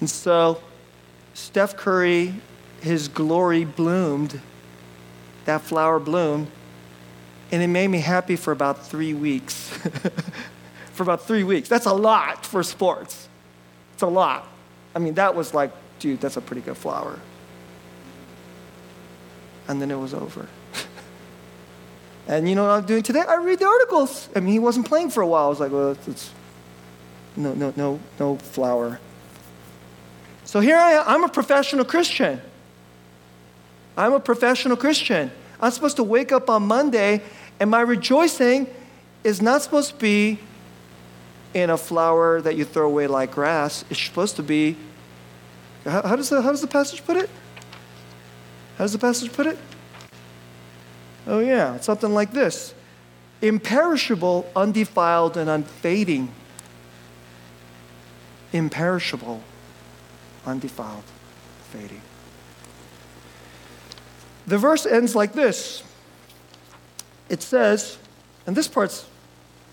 And 0.00 0.08
so 0.08 0.60
Steph 1.34 1.76
Curry, 1.76 2.34
his 2.80 3.08
glory 3.08 3.64
bloomed, 3.64 4.40
that 5.44 5.60
flower 5.60 6.00
bloomed, 6.00 6.48
and 7.52 7.62
it 7.62 7.68
made 7.68 7.88
me 7.88 8.00
happy 8.00 8.36
for 8.36 8.52
about 8.52 8.86
three 8.86 9.14
weeks. 9.14 9.70
for 10.92 11.02
about 11.02 11.26
three 11.26 11.44
weeks. 11.44 11.68
That's 11.68 11.86
a 11.86 11.92
lot 11.92 12.44
for 12.44 12.62
sports. 12.62 13.28
It's 13.94 14.02
a 14.02 14.06
lot. 14.06 14.46
I 14.94 14.98
mean, 14.98 15.14
that 15.14 15.34
was 15.34 15.54
like, 15.54 15.72
dude, 15.98 16.20
that's 16.20 16.36
a 16.36 16.40
pretty 16.40 16.62
good 16.62 16.76
flower. 16.76 17.18
And 19.68 19.80
then 19.80 19.90
it 19.90 19.98
was 19.98 20.14
over. 20.14 20.48
and 22.28 22.48
you 22.48 22.54
know 22.54 22.64
what 22.64 22.70
I'm 22.70 22.86
doing 22.86 23.02
today? 23.02 23.22
I 23.26 23.36
read 23.36 23.58
the 23.58 23.66
articles. 23.66 24.28
I 24.34 24.40
mean, 24.40 24.52
he 24.52 24.58
wasn't 24.58 24.86
playing 24.86 25.10
for 25.10 25.22
a 25.22 25.26
while. 25.26 25.46
I 25.46 25.48
was 25.48 25.60
like, 25.60 25.72
well, 25.72 25.92
it's, 25.92 26.08
it's 26.08 26.30
no, 27.36 27.54
no, 27.54 27.72
no, 27.76 28.00
no 28.18 28.36
flower. 28.36 29.00
So 30.50 30.58
here 30.58 30.76
I 30.76 30.94
am, 30.94 31.04
I'm 31.06 31.22
a 31.22 31.28
professional 31.28 31.84
Christian. 31.84 32.40
I'm 33.96 34.14
a 34.14 34.18
professional 34.18 34.76
Christian. 34.76 35.30
I'm 35.60 35.70
supposed 35.70 35.94
to 35.98 36.02
wake 36.02 36.32
up 36.32 36.50
on 36.50 36.64
Monday, 36.64 37.22
and 37.60 37.70
my 37.70 37.82
rejoicing 37.82 38.66
is 39.22 39.40
not 39.40 39.62
supposed 39.62 39.90
to 39.90 39.94
be 39.94 40.40
in 41.54 41.70
a 41.70 41.76
flower 41.76 42.40
that 42.40 42.56
you 42.56 42.64
throw 42.64 42.86
away 42.86 43.06
like 43.06 43.30
grass. 43.30 43.84
It's 43.90 44.02
supposed 44.02 44.34
to 44.36 44.42
be, 44.42 44.76
how, 45.84 46.02
how, 46.02 46.16
does, 46.16 46.30
the, 46.30 46.42
how 46.42 46.50
does 46.50 46.62
the 46.62 46.66
passage 46.66 47.04
put 47.04 47.16
it? 47.16 47.30
How 48.76 48.82
does 48.82 48.92
the 48.92 48.98
passage 48.98 49.32
put 49.32 49.46
it? 49.46 49.58
Oh, 51.28 51.38
yeah, 51.38 51.78
something 51.78 52.12
like 52.12 52.32
this 52.32 52.74
imperishable, 53.40 54.50
undefiled, 54.56 55.36
and 55.36 55.48
unfading. 55.48 56.34
Imperishable, 58.52 59.44
undefiled, 60.46 61.04
fading. 61.70 62.02
The 64.46 64.58
verse 64.58 64.86
ends 64.86 65.14
like 65.14 65.32
this 65.32 65.82
it 67.28 67.42
says, 67.42 67.96
and 68.46 68.56
this 68.56 68.66
part's, 68.66 69.06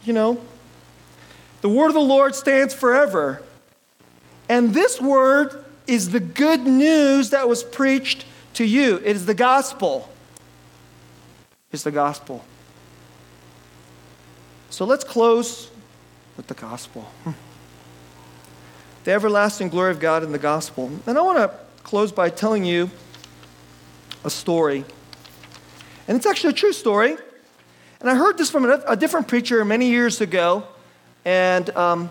you 0.03 0.13
know, 0.13 0.39
the 1.61 1.69
word 1.69 1.87
of 1.87 1.95
the 1.95 1.99
Lord 1.99 2.35
stands 2.35 2.73
forever. 2.73 3.41
And 4.47 4.73
this 4.73 5.01
word 5.01 5.65
is 5.87 6.11
the 6.11 6.19
good 6.19 6.61
news 6.61 7.31
that 7.31 7.49
was 7.49 7.63
preached 7.63 8.25
to 8.53 8.63
you. 8.63 8.97
It 8.97 9.15
is 9.15 9.25
the 9.25 9.33
gospel. 9.33 10.09
It's 11.71 11.83
the 11.83 11.91
gospel. 11.91 12.45
So 14.69 14.85
let's 14.85 15.03
close 15.03 15.71
with 16.37 16.47
the 16.47 16.53
gospel. 16.53 17.09
The 19.07 19.13
everlasting 19.13 19.69
glory 19.69 19.91
of 19.91 20.01
God 20.01 20.21
in 20.25 20.33
the 20.33 20.37
gospel. 20.37 20.91
And 21.05 21.17
I 21.17 21.21
want 21.21 21.37
to 21.37 21.49
close 21.83 22.11
by 22.11 22.29
telling 22.29 22.65
you 22.65 22.91
a 24.25 24.29
story. 24.29 24.83
And 26.09 26.17
it's 26.17 26.25
actually 26.25 26.49
a 26.49 26.57
true 26.57 26.73
story. 26.73 27.15
And 28.01 28.09
I 28.09 28.15
heard 28.15 28.37
this 28.37 28.51
from 28.51 28.65
a, 28.65 28.97
different 28.97 29.29
preacher 29.29 29.63
many 29.63 29.87
years 29.87 30.19
ago. 30.19 30.67
And 31.23 31.69
um, 31.69 32.09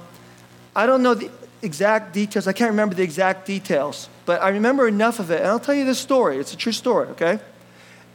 I 0.75 0.87
don't 0.87 1.03
know 1.03 1.13
the 1.13 1.31
exact 1.61 2.15
details. 2.15 2.47
I 2.47 2.55
can't 2.55 2.71
remember 2.71 2.95
the 2.95 3.03
exact 3.03 3.45
details. 3.45 4.09
But 4.25 4.41
I 4.41 4.49
remember 4.49 4.89
enough 4.89 5.19
of 5.19 5.31
it. 5.31 5.41
And 5.41 5.49
I'll 5.49 5.61
tell 5.61 5.75
you 5.75 5.85
this 5.85 5.99
story. 5.99 6.39
It's 6.39 6.55
a 6.55 6.57
true 6.57 6.73
story, 6.73 7.09
okay? 7.09 7.41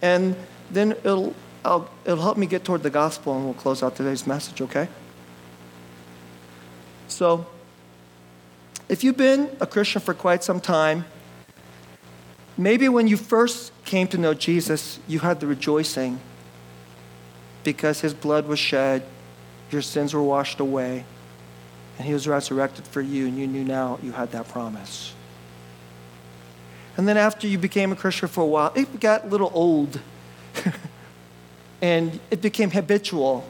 And 0.02 0.36
then 0.72 0.94
it'll, 0.94 1.36
I'll, 1.64 1.88
it'll 2.04 2.24
help 2.24 2.36
me 2.36 2.48
get 2.48 2.66
toward 2.66 2.82
the 2.82 2.90
gospel 2.90 3.36
and 3.36 3.46
we'll 3.46 3.54
close 3.54 3.84
out 3.84 3.96
today's 3.96 4.26
message, 4.26 4.60
okay? 4.60 4.88
So, 7.08 7.46
if 8.92 9.06
you've 9.06 9.16
been 9.16 9.50
a 9.62 9.66
Christian 9.66 10.02
for 10.02 10.14
quite 10.14 10.44
some 10.44 10.60
time, 10.60 11.06
maybe 12.58 12.90
when 12.90 13.08
you 13.08 13.16
first 13.16 13.72
came 13.86 14.06
to 14.10 14.18
know 14.18 14.34
Jesus, 14.34 15.00
you 15.08 15.20
had 15.20 15.40
the 15.40 15.48
rejoicing 15.48 16.20
because 17.64 18.02
his 18.02 18.14
blood 18.14 18.48
was 18.48 18.60
shed, 18.60 19.06
your 19.72 19.82
sins 19.82 20.14
were 20.14 20.22
washed 20.22 20.60
away, 20.60 21.06
and 21.98 22.06
he 22.06 22.14
was 22.14 22.28
resurrected 22.28 22.86
for 22.86 23.00
you, 23.00 23.28
and 23.28 23.38
you 23.38 23.48
knew 23.48 23.64
now 23.64 23.98
you 24.04 24.12
had 24.12 24.30
that 24.34 24.50
promise. 24.50 25.14
And 26.98 27.08
then 27.08 27.16
after 27.16 27.48
you 27.48 27.58
became 27.58 27.94
a 27.94 27.96
Christian 27.96 28.28
for 28.28 28.42
a 28.42 28.46
while, 28.46 28.74
it 28.76 29.00
got 29.00 29.24
a 29.24 29.28
little 29.28 29.52
old. 29.54 30.02
and 31.82 32.20
it 32.30 32.42
became 32.42 32.72
habitual. 32.72 33.50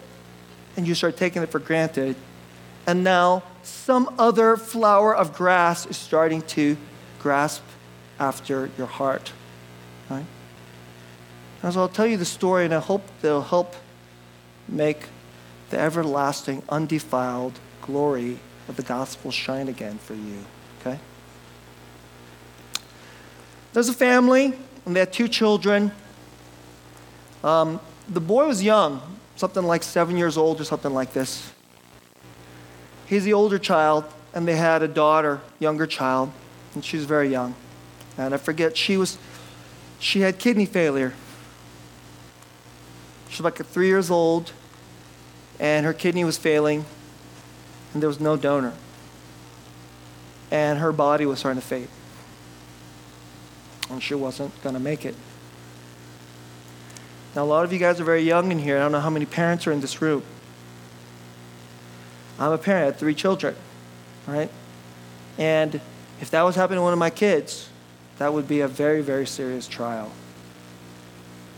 And 0.78 0.88
you 0.88 0.94
started 0.94 1.18
taking 1.18 1.42
it 1.42 1.50
for 1.50 1.58
granted. 1.58 2.16
And 2.86 3.04
now 3.04 3.42
some 3.64 4.14
other 4.18 4.58
flower 4.58 5.16
of 5.16 5.34
grass 5.34 5.86
is 5.86 5.98
starting 5.98 6.42
to 6.44 6.78
grasp 7.20 7.64
after 8.20 8.70
your 8.78 8.88
heart. 8.88 9.32
Right? 10.10 10.26
So 11.62 11.82
I'll 11.82 11.90
tell 11.90 12.08
you 12.08 12.18
the 12.18 12.26
story, 12.26 12.66
and 12.66 12.74
I 12.74 12.80
hope 12.80 13.04
they'll 13.22 13.42
help 13.42 13.76
make 14.68 15.06
the 15.70 15.80
everlasting, 15.80 16.64
undefiled 16.70 17.60
glory 17.82 18.40
of 18.68 18.76
the 18.76 18.84
gospel 18.84 19.32
shine 19.32 19.68
again 19.68 19.98
for 20.00 20.16
you. 20.16 20.46
Okay? 20.80 21.00
There's 23.74 23.90
a 23.90 23.94
family, 23.94 24.54
and 24.86 24.96
they 24.96 25.02
had 25.02 25.14
two 25.14 25.28
children. 25.28 25.92
Um, 27.44 27.80
the 28.10 28.20
boy 28.20 28.48
was 28.48 28.62
young, 28.64 29.02
something 29.36 29.64
like 29.64 29.84
seven 29.84 30.18
years 30.18 30.38
old 30.38 30.60
or 30.60 30.64
something 30.64 30.94
like 30.94 31.14
this. 31.14 31.52
He's 33.12 33.26
the 33.26 33.34
older 33.34 33.60
child, 33.60 34.06
and 34.34 34.48
they 34.48 34.56
had 34.56 34.82
a 34.82 34.88
daughter, 34.88 35.42
younger 35.60 35.86
child, 35.86 36.32
and 36.74 36.86
she 36.86 36.96
was 36.96 37.06
very 37.06 37.28
young. 37.28 37.56
And 38.18 38.34
I 38.34 38.38
forget, 38.38 38.78
she 38.78 38.96
was, 38.96 39.18
she 40.00 40.22
had 40.22 40.40
kidney 40.40 40.66
failure. 40.66 41.14
She 43.28 43.44
was 43.44 43.44
like 43.44 43.66
three 43.66 43.88
years 43.88 44.10
old, 44.10 44.54
and 45.60 45.86
her 45.86 45.92
kidney 45.92 46.24
was 46.24 46.38
failing, 46.38 46.86
and 47.92 48.02
there 48.02 48.08
was 48.08 48.22
no 48.22 48.38
donor. 48.38 48.72
And 50.50 50.80
her 50.80 50.94
body 50.94 51.26
was 51.26 51.40
starting 51.40 51.60
to 51.60 51.68
fade. 51.68 51.90
And 53.90 54.02
she 54.02 54.14
wasn't 54.14 54.54
going 54.64 54.76
to 54.76 54.80
make 54.80 55.06
it. 55.06 55.16
Now, 57.36 57.44
a 57.44 57.44
lot 57.44 57.66
of 57.66 57.74
you 57.74 57.80
guys 57.80 58.00
are 58.00 58.06
very 58.06 58.24
young 58.24 58.54
in 58.54 58.60
here. 58.60 58.78
I 58.78 58.80
don't 58.80 58.94
know 58.94 59.02
how 59.02 59.10
many 59.10 59.26
parents 59.26 59.68
are 59.68 59.74
in 59.74 59.82
this 59.82 60.02
room. 60.02 60.24
I'm 62.40 62.52
a 62.52 62.58
parent, 62.58 62.84
I 62.84 62.86
had 62.86 62.98
three 62.98 63.14
children, 63.14 63.56
right? 64.28 64.50
And 65.38 65.80
if 66.20 66.32
that 66.32 66.42
was 66.44 66.56
happening 66.56 66.78
to 66.78 66.84
one 66.84 66.94
of 66.94 67.00
my 67.00 67.10
kids, 67.10 67.70
that 68.18 68.34
would 68.34 68.48
be 68.48 68.62
a 68.62 68.68
very, 68.68 69.02
very 69.02 69.26
serious 69.26 69.68
trial. 69.68 70.12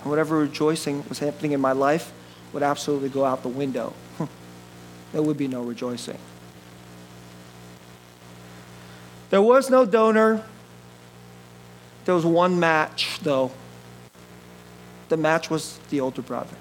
And 0.02 0.10
whatever 0.10 0.38
rejoicing 0.38 1.04
was 1.10 1.20
happening 1.20 1.52
in 1.52 1.62
my 1.62 1.72
life 1.72 2.12
would 2.54 2.64
absolutely 2.64 3.10
go 3.10 3.26
out 3.26 3.42
the 3.42 3.50
window. 3.50 3.94
there 5.12 5.22
would 5.22 5.38
be 5.38 5.48
no 5.48 5.62
rejoicing. 5.64 6.18
There 9.30 9.42
was 9.42 9.70
no 9.70 9.86
donor. 9.86 10.44
There 12.06 12.14
was 12.14 12.26
one 12.26 12.60
match, 12.60 13.20
though. 13.24 13.52
The 15.10 15.18
match 15.18 15.50
was 15.50 15.80
the 15.90 16.02
older 16.02 16.22
brother. 16.22 16.56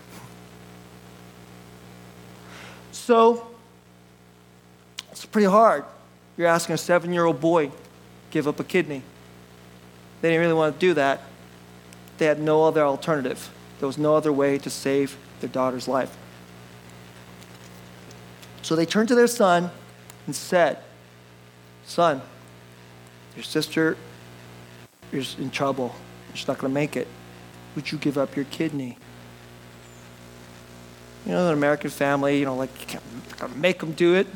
So, 2.93 3.52
pretty 5.33 5.49
hard. 5.49 5.85
You're 6.37 6.47
asking 6.47 6.75
a 6.75 6.79
seven 6.79 7.13
year 7.13 7.25
old 7.25 7.41
boy 7.41 7.73
give 8.31 8.47
up 8.47 8.61
a 8.61 8.65
kidney. 8.65 9.03
They 10.21 10.29
didn't 10.29 10.43
really 10.43 10.55
want 10.55 10.75
to 10.75 10.81
do 10.81 10.95
that. 10.95 11.23
They 12.19 12.27
had 12.27 12.41
no 12.41 12.65
other 12.65 12.83
alternative. 12.83 13.51
There 13.81 13.87
was 13.87 13.99
no 13.99 14.15
other 14.15 14.33
way 14.33 14.59
to 14.59 14.71
save 14.71 15.17
their 15.41 15.51
daughter's 15.51 15.89
life. 15.89 16.17
So 18.63 18.77
they 18.77 18.87
turned 18.87 19.09
to 19.09 19.15
their 19.17 19.27
son 19.27 19.71
and 20.27 20.37
said, 20.37 20.79
Son, 21.85 22.23
your 23.35 23.43
sister 23.43 23.97
is 25.11 25.37
in 25.39 25.51
trouble. 25.51 25.97
She's 26.33 26.47
not 26.47 26.59
going 26.59 26.71
to 26.71 26.75
make 26.75 26.97
it. 26.97 27.09
Would 27.75 27.91
you 27.91 27.99
give 27.99 28.17
up 28.17 28.37
your 28.37 28.45
kidney? 28.47 28.97
You 31.27 31.33
know, 31.33 31.49
an 31.49 31.55
American 31.55 31.91
family, 31.91 32.39
you 32.39 32.45
know, 32.45 32.55
like, 32.55 32.71
you 32.81 32.87
can't 32.87 33.57
make 33.57 33.81
them 33.81 33.93
do 33.93 34.15
it. 34.15 34.27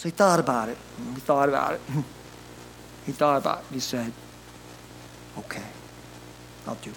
So 0.00 0.08
he 0.08 0.12
thought 0.12 0.40
about 0.40 0.70
it. 0.70 0.78
He 1.14 1.20
thought 1.20 1.50
about 1.50 1.74
it. 1.74 1.80
he 3.04 3.12
thought 3.12 3.36
about 3.36 3.58
it. 3.58 3.64
He 3.70 3.80
said, 3.80 4.10
okay, 5.36 5.62
I'll 6.66 6.76
do 6.76 6.88
it. 6.88 6.96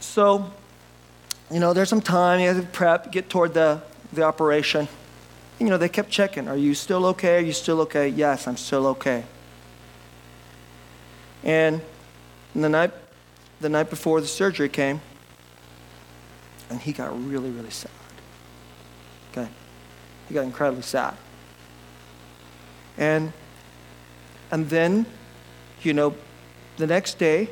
So, 0.00 0.50
you 1.50 1.60
know, 1.60 1.74
there's 1.74 1.90
some 1.90 2.00
time. 2.00 2.40
You 2.40 2.48
have 2.48 2.56
to 2.58 2.66
prep, 2.66 3.12
get 3.12 3.28
toward 3.28 3.52
the, 3.52 3.82
the 4.14 4.22
operation. 4.22 4.88
You 5.58 5.66
know, 5.66 5.76
they 5.76 5.90
kept 5.90 6.08
checking. 6.08 6.48
Are 6.48 6.56
you 6.56 6.72
still 6.72 7.04
okay? 7.08 7.36
Are 7.36 7.40
you 7.40 7.52
still 7.52 7.82
okay? 7.82 8.08
Yes, 8.08 8.48
I'm 8.48 8.56
still 8.56 8.86
okay. 8.86 9.24
And 11.42 11.82
the 12.54 12.70
night, 12.70 12.92
the 13.60 13.68
night 13.68 13.90
before 13.90 14.22
the 14.22 14.26
surgery 14.26 14.70
came, 14.70 15.02
and 16.70 16.80
he 16.80 16.94
got 16.94 17.12
really, 17.28 17.50
really 17.50 17.68
sad. 17.68 17.90
Okay? 19.30 19.50
He 20.28 20.34
got 20.34 20.44
incredibly 20.44 20.82
sad. 20.82 21.14
And, 22.96 23.32
and 24.50 24.68
then, 24.68 25.06
you 25.82 25.92
know, 25.92 26.14
the 26.76 26.86
next 26.86 27.18
day, 27.18 27.48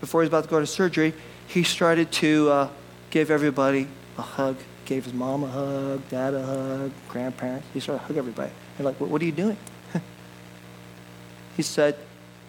before 0.00 0.22
he 0.22 0.24
was 0.24 0.28
about 0.28 0.44
to 0.44 0.50
go 0.50 0.60
to 0.60 0.66
surgery, 0.66 1.14
he 1.46 1.62
started 1.62 2.10
to 2.12 2.50
uh, 2.50 2.68
give 3.10 3.30
everybody 3.30 3.88
a 4.18 4.22
hug. 4.22 4.56
Gave 4.84 5.04
his 5.04 5.14
mom 5.14 5.44
a 5.44 5.48
hug, 5.48 6.08
dad 6.08 6.34
a 6.34 6.44
hug, 6.44 6.92
grandparents. 7.08 7.66
He 7.72 7.80
started 7.80 8.00
to 8.00 8.06
hug 8.06 8.16
everybody. 8.16 8.52
They're 8.76 8.84
like, 8.84 8.96
what 9.00 9.22
are 9.22 9.24
you 9.24 9.32
doing? 9.32 9.56
he 11.56 11.62
said, 11.62 11.96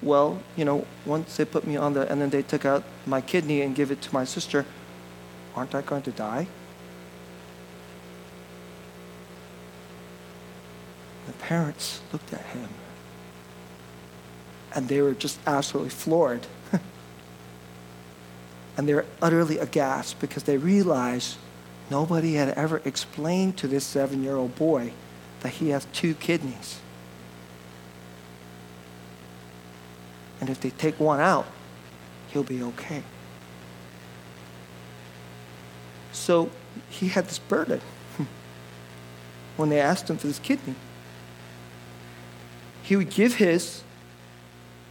well, 0.02 0.42
you 0.56 0.66
know, 0.66 0.86
once 1.06 1.38
they 1.38 1.46
put 1.46 1.66
me 1.66 1.78
on 1.78 1.94
the, 1.94 2.12
and 2.12 2.20
then 2.22 2.30
they 2.30 2.42
took 2.42 2.66
out 2.66 2.84
my 3.06 3.22
kidney 3.22 3.62
and 3.62 3.76
give 3.76 3.92
it 3.92 4.02
to 4.02 4.14
my 4.14 4.26
sister, 4.26 4.66
aren't 5.56 5.76
I 5.76 5.82
going 5.82 6.02
to 6.04 6.12
die? 6.12 6.48
Parents 11.48 12.02
looked 12.12 12.34
at 12.34 12.42
him 12.42 12.70
and 14.76 14.88
they 14.88 15.02
were 15.02 15.14
just 15.14 15.40
absolutely 15.46 15.92
floored. 15.92 16.48
and 18.78 18.90
they 18.90 18.94
were 18.94 19.06
utterly 19.22 19.60
aghast 19.60 20.20
because 20.20 20.44
they 20.44 20.58
realized 20.58 21.38
Nobody 21.90 22.36
had 22.36 22.50
ever 22.50 22.82
explained 22.86 23.58
to 23.58 23.68
this 23.68 23.86
seven 23.86 24.24
year 24.24 24.36
old 24.36 24.56
boy 24.56 24.94
that 25.42 25.54
he 25.54 25.70
has 25.70 25.86
two 25.94 26.14
kidneys. 26.16 26.80
And 30.40 30.50
if 30.50 30.60
they 30.60 30.72
take 30.72 31.00
one 31.00 31.20
out, 31.20 31.46
he'll 32.30 32.44
be 32.44 32.62
okay. 32.64 33.04
So 36.12 36.50
he 36.90 37.10
had 37.10 37.28
this 37.28 37.40
burden 37.40 37.82
when 39.58 39.70
they 39.70 39.80
asked 39.80 40.10
him 40.10 40.18
for 40.18 40.28
this 40.28 40.40
kidney. 40.40 40.76
He 42.84 42.96
would 42.96 43.10
give 43.10 43.36
his 43.36 43.82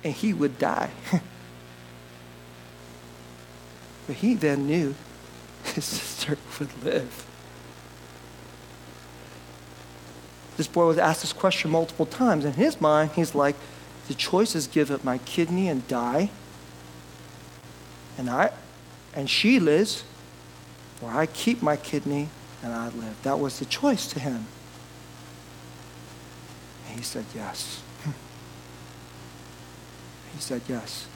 and 0.03 0.13
he 0.13 0.33
would 0.33 0.59
die. 0.59 0.91
but 4.07 4.17
he 4.17 4.35
then 4.35 4.67
knew 4.67 4.95
his 5.65 5.85
sister 5.85 6.37
would 6.59 6.83
live. 6.83 7.27
This 10.57 10.67
boy 10.67 10.87
was 10.87 10.99
asked 10.99 11.23
this 11.23 11.33
question 11.33 11.71
multiple 11.71 12.07
times. 12.07 12.45
In 12.45 12.55
his 12.55 12.81
mind, 12.81 13.13
he's 13.13 13.35
like, 13.35 13.57
the 14.09 14.15
choice 14.15 14.55
is 14.55 14.67
give 14.67 14.91
up 14.91 15.05
my 15.05 15.19
kidney 15.19 15.69
and 15.69 15.87
die, 15.89 16.31
and 18.19 18.29
I, 18.29 18.51
and 19.15 19.31
she 19.31 19.59
lives, 19.61 20.05
or 21.01 21.11
I 21.11 21.27
keep 21.27 21.63
my 21.63 21.77
kidney 21.77 22.29
and 22.63 22.73
I 22.73 22.89
live. 22.89 23.17
That 23.23 23.39
was 23.39 23.59
the 23.59 23.65
choice 23.65 24.07
to 24.09 24.21
him. 24.21 24.47
He 26.95 27.03
said 27.03 27.25
yes. 27.35 27.83
he 30.35 30.41
said 30.41 30.63
yes. 30.69 31.07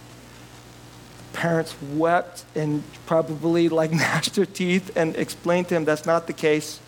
The 1.18 1.39
parents 1.39 1.74
wept 1.93 2.45
and 2.55 2.83
probably 3.05 3.68
like 3.68 3.91
gnashed 3.93 4.35
their 4.35 4.47
teeth 4.47 4.97
and 4.97 5.14
explained 5.16 5.68
to 5.68 5.77
him 5.77 5.85
that's 5.85 6.07
not 6.07 6.27
the 6.27 6.33
case. 6.33 6.81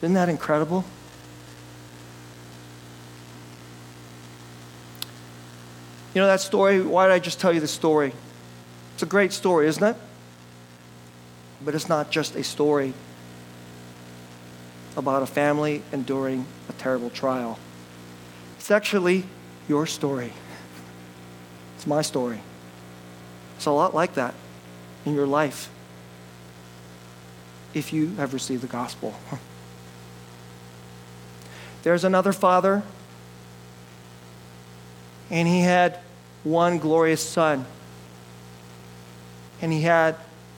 Isn't 0.00 0.14
that 0.14 0.28
incredible? 0.28 0.84
You 6.14 6.20
know 6.20 6.26
that 6.26 6.40
story? 6.40 6.82
Why 6.82 7.06
did 7.06 7.14
I 7.14 7.18
just 7.18 7.40
tell 7.40 7.52
you 7.52 7.60
the 7.60 7.68
story? 7.68 8.12
It's 8.94 9.02
a 9.02 9.06
great 9.06 9.32
story, 9.32 9.66
isn't 9.66 9.82
it? 9.82 9.96
But 11.64 11.74
it's 11.74 11.88
not 11.88 12.10
just 12.10 12.36
a 12.36 12.44
story 12.44 12.92
about 14.96 15.22
a 15.22 15.26
family 15.26 15.82
enduring 15.92 16.46
a 16.68 16.72
terrible 16.74 17.08
trial. 17.08 17.58
It's 18.62 18.70
actually 18.70 19.24
your 19.68 19.86
story. 19.86 20.32
It's 21.74 21.84
my 21.84 22.00
story. 22.00 22.38
It's 23.56 23.66
a 23.66 23.72
lot 23.72 23.92
like 23.92 24.14
that 24.14 24.34
in 25.04 25.16
your 25.16 25.26
life 25.26 25.68
if 27.74 27.92
you 27.92 28.14
have 28.14 28.32
received 28.32 28.62
the 28.62 28.68
gospel. 28.68 29.16
There's 31.82 32.04
another 32.04 32.32
father, 32.32 32.84
and 35.28 35.48
he 35.48 35.62
had 35.62 35.98
one 36.44 36.78
glorious 36.78 37.28
son. 37.28 37.66
And 39.60 39.72
he 39.72 39.80
had 39.80 40.14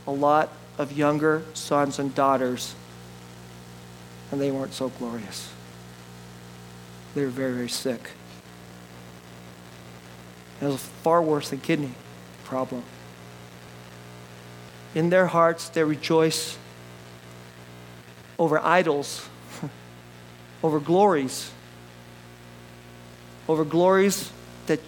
a 0.07 0.13
lot 0.13 0.51
of 0.77 0.93
younger 0.93 1.43
sons 1.55 1.99
and 1.99 2.15
daughters, 2.15 2.75
and 4.31 4.39
they 4.39 4.51
weren't 4.51 4.75
so 4.75 4.91
glorious. 4.91 5.49
They 7.15 7.23
were 7.23 7.31
very, 7.31 7.53
very 7.53 7.69
sick. 7.69 8.11
It 10.61 10.67
was 10.67 10.83
far 10.83 11.23
worse 11.23 11.51
than 11.51 11.61
kidney 11.61 11.93
problem. 12.45 12.83
In 14.95 15.11
their 15.11 15.27
hearts, 15.27 15.69
they 15.69 15.83
rejoice 15.83 16.57
over 18.39 18.59
idols, 18.61 19.29
over 20.62 20.81
glories, 20.81 21.51
over 23.49 23.65
glories 23.65 24.31
that 24.67 24.81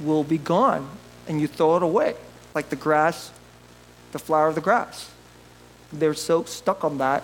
will 0.00 0.24
be 0.24 0.38
gone 0.38 0.88
and 1.26 1.40
you 1.40 1.46
throw 1.46 1.76
it 1.76 1.82
away, 1.82 2.14
like 2.54 2.68
the 2.68 2.76
grass, 2.76 3.30
the 4.12 4.18
flower 4.18 4.48
of 4.48 4.54
the 4.54 4.60
grass. 4.60 5.10
They're 5.92 6.14
so 6.14 6.44
stuck 6.44 6.84
on 6.84 6.98
that. 6.98 7.22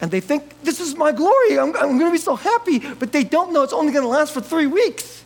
And 0.00 0.10
they 0.10 0.20
think, 0.20 0.62
this 0.62 0.80
is 0.80 0.94
my 0.94 1.12
glory. 1.12 1.58
I'm, 1.58 1.74
I'm 1.76 1.98
going 1.98 2.06
to 2.06 2.12
be 2.12 2.18
so 2.18 2.36
happy. 2.36 2.78
But 2.78 3.12
they 3.12 3.24
don't 3.24 3.52
know 3.52 3.62
it's 3.62 3.72
only 3.72 3.92
going 3.92 4.04
to 4.04 4.08
last 4.08 4.32
for 4.32 4.40
three 4.40 4.66
weeks 4.66 5.24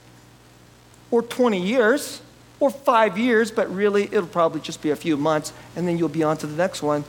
or 1.11 1.23
20 1.23 1.61
years 1.61 2.23
or 2.61 2.71
five 2.71 3.19
years, 3.19 3.51
but 3.51 3.75
really 3.75 4.05
it'll 4.05 4.27
probably 4.27 4.61
just 4.61 4.83
be 4.83 4.91
a 4.91 4.97
few 4.97 5.17
months, 5.17 5.53
and 5.75 5.89
then 5.89 5.99
you'll 5.99 6.09
be 6.09 6.23
on 6.23 6.37
to 6.37 6.47
the 6.47 6.57
next 6.57 6.83
one. 6.83 7.05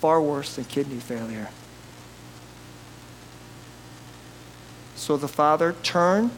Far 0.00 0.20
worse 0.20 0.56
than 0.56 0.66
kidney 0.66 1.00
failure. 1.00 1.48
So 4.94 5.16
the 5.16 5.28
father 5.28 5.74
turned 5.82 6.30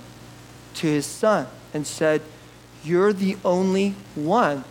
to 0.74 0.86
his 0.86 1.04
son 1.04 1.48
and 1.74 1.86
said, 1.86 2.22
You're 2.84 3.12
the 3.12 3.36
only 3.44 3.90
one. 4.14 4.64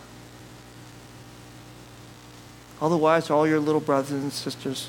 Otherwise, 2.80 3.30
all 3.30 3.46
your 3.46 3.60
little 3.60 3.80
brothers 3.80 4.10
and 4.12 4.32
sisters 4.32 4.88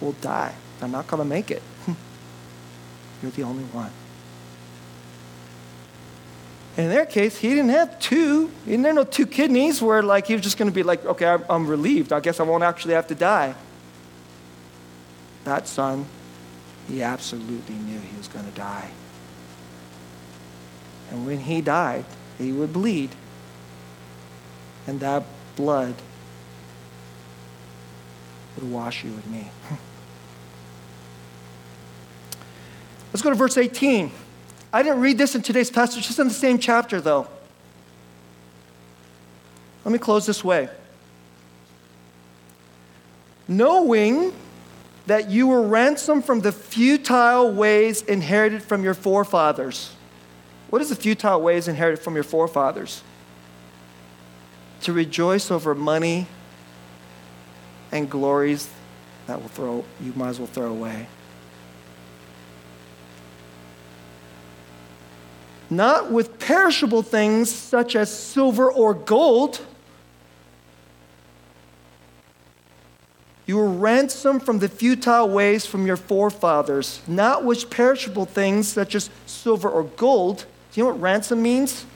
will 0.00 0.12
die. 0.12 0.54
They're 0.78 0.88
not 0.88 1.06
going 1.06 1.22
to 1.22 1.28
make 1.28 1.50
it. 1.50 1.62
You're 3.22 3.32
the 3.32 3.42
only 3.42 3.64
one. 3.64 3.90
In 6.76 6.88
their 6.88 7.06
case, 7.06 7.38
he 7.38 7.50
didn't 7.50 7.70
have 7.70 7.98
two. 8.00 8.50
He 8.64 8.72
didn't 8.72 8.86
have 8.86 8.94
no 8.96 9.04
two 9.04 9.26
kidneys 9.26 9.80
where 9.80 10.02
like 10.02 10.26
he 10.26 10.34
was 10.34 10.42
just 10.42 10.58
going 10.58 10.70
to 10.70 10.74
be 10.74 10.82
like, 10.82 11.04
okay, 11.04 11.26
I'm, 11.26 11.44
I'm 11.48 11.66
relieved. 11.66 12.12
I 12.12 12.20
guess 12.20 12.40
I 12.40 12.42
won't 12.42 12.64
actually 12.64 12.94
have 12.94 13.06
to 13.08 13.14
die. 13.14 13.54
That 15.44 15.68
son, 15.68 16.06
he 16.88 17.02
absolutely 17.02 17.76
knew 17.76 18.00
he 18.00 18.16
was 18.16 18.28
going 18.28 18.44
to 18.46 18.52
die. 18.52 18.90
And 21.10 21.26
when 21.26 21.38
he 21.38 21.60
died, 21.60 22.04
he 22.38 22.52
would 22.52 22.72
bleed. 22.72 23.10
And 24.86 25.00
that 25.00 25.24
blood 25.54 25.94
would 28.56 28.70
wash 28.70 29.04
you 29.04 29.10
and 29.10 29.26
me. 29.26 29.50
Let's 33.12 33.22
go 33.22 33.30
to 33.30 33.36
verse 33.36 33.56
18. 33.56 34.10
I 34.72 34.82
didn't 34.82 35.00
read 35.00 35.18
this 35.18 35.34
in 35.34 35.42
today's 35.42 35.70
passage, 35.70 36.06
just 36.06 36.18
in 36.18 36.26
the 36.26 36.34
same 36.34 36.58
chapter, 36.58 37.00
though. 37.00 37.28
Let 39.84 39.92
me 39.92 39.98
close 39.98 40.26
this 40.26 40.42
way. 40.42 40.68
Knowing 43.46 44.32
that 45.06 45.30
you 45.30 45.46
were 45.46 45.62
ransomed 45.62 46.24
from 46.24 46.40
the 46.40 46.50
futile 46.50 47.52
ways 47.52 48.02
inherited 48.02 48.62
from 48.62 48.82
your 48.82 48.94
forefathers. 48.94 49.94
What 50.70 50.80
is 50.80 50.88
the 50.88 50.96
futile 50.96 51.40
ways 51.40 51.68
inherited 51.68 52.02
from 52.02 52.14
your 52.14 52.24
forefathers? 52.24 53.02
To 54.82 54.92
rejoice 54.92 55.50
over 55.50 55.74
money 55.74 56.26
and 57.94 58.10
glories 58.10 58.68
that 59.26 59.40
will 59.40 59.48
throw 59.48 59.84
you 60.02 60.12
might 60.14 60.28
as 60.28 60.38
well 60.38 60.46
throw 60.46 60.70
away. 60.70 61.06
Not 65.70 66.12
with 66.12 66.38
perishable 66.38 67.02
things 67.02 67.50
such 67.50 67.96
as 67.96 68.14
silver 68.14 68.70
or 68.70 68.92
gold. 68.92 69.64
You 73.46 73.56
were 73.56 73.70
ransomed 73.70 74.44
from 74.44 74.58
the 74.58 74.68
futile 74.68 75.30
ways 75.30 75.64
from 75.64 75.86
your 75.86 75.96
forefathers, 75.96 77.00
not 77.06 77.44
with 77.44 77.70
perishable 77.70 78.26
things 78.26 78.68
such 78.68 78.94
as 78.94 79.08
silver 79.26 79.70
or 79.70 79.84
gold 79.84 80.44
do 80.74 80.80
you 80.80 80.86
know 80.86 80.90
what 80.90 81.00
ransom 81.00 81.40
means? 81.40 81.86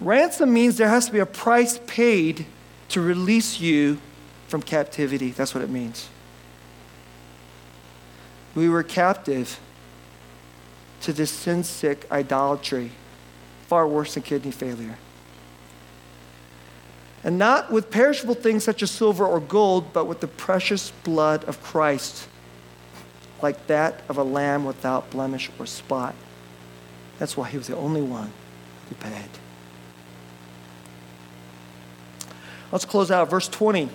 Ransom 0.00 0.52
means 0.52 0.76
there 0.76 0.88
has 0.88 1.06
to 1.06 1.12
be 1.12 1.18
a 1.18 1.26
price 1.26 1.80
paid 1.88 2.46
to 2.90 3.00
release 3.00 3.58
you 3.58 3.98
from 4.48 4.62
captivity. 4.62 5.30
That's 5.30 5.54
what 5.54 5.62
it 5.62 5.70
means. 5.70 6.08
We 8.54 8.68
were 8.68 8.82
captive 8.82 9.60
to 11.02 11.12
this 11.12 11.30
sin 11.30 11.62
sick 11.62 12.10
idolatry, 12.10 12.90
far 13.66 13.86
worse 13.86 14.14
than 14.14 14.24
kidney 14.24 14.50
failure. 14.50 14.98
And 17.22 17.38
not 17.38 17.70
with 17.70 17.90
perishable 17.90 18.34
things 18.34 18.64
such 18.64 18.82
as 18.82 18.90
silver 18.90 19.24
or 19.24 19.38
gold, 19.38 19.92
but 19.92 20.06
with 20.06 20.20
the 20.20 20.28
precious 20.28 20.92
blood 21.04 21.44
of 21.44 21.62
Christ, 21.62 22.26
like 23.42 23.66
that 23.66 24.02
of 24.08 24.16
a 24.16 24.22
lamb 24.22 24.64
without 24.64 25.10
blemish 25.10 25.50
or 25.58 25.66
spot. 25.66 26.14
That's 27.18 27.36
why 27.36 27.48
he 27.48 27.58
was 27.58 27.66
the 27.66 27.76
only 27.76 28.02
one 28.02 28.32
who 28.88 28.94
paid. 28.94 29.28
Let's 32.72 32.84
close 32.84 33.10
out 33.10 33.28
verse 33.30 33.48
20. 33.48 33.90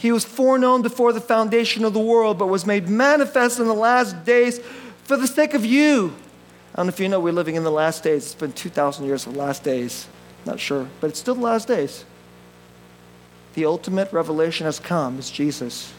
He 0.00 0.12
was 0.12 0.24
foreknown 0.24 0.80
before 0.80 1.12
the 1.12 1.20
foundation 1.20 1.84
of 1.84 1.92
the 1.92 2.00
world, 2.00 2.38
but 2.38 2.46
was 2.46 2.64
made 2.64 2.88
manifest 2.88 3.60
in 3.60 3.66
the 3.66 3.74
last 3.74 4.24
days 4.24 4.58
for 5.04 5.18
the 5.18 5.26
sake 5.26 5.52
of 5.52 5.62
you. 5.62 6.14
I 6.72 6.78
don't 6.78 6.86
know 6.86 6.88
if 6.88 6.98
you 6.98 7.08
know 7.10 7.20
we're 7.20 7.34
living 7.34 7.54
in 7.54 7.64
the 7.64 7.70
last 7.70 8.02
days. 8.02 8.24
It's 8.24 8.34
been 8.34 8.52
2,000 8.52 9.04
years 9.04 9.26
of 9.26 9.36
last 9.36 9.62
days. 9.62 10.08
Not 10.46 10.58
sure, 10.58 10.88
but 11.02 11.10
it's 11.10 11.18
still 11.18 11.34
the 11.34 11.42
last 11.42 11.68
days. 11.68 12.06
the 13.52 13.66
ultimate 13.66 14.10
revelation 14.10 14.64
has 14.64 14.78
come 14.78 15.18
is 15.18 15.30
Jesus. 15.30 15.92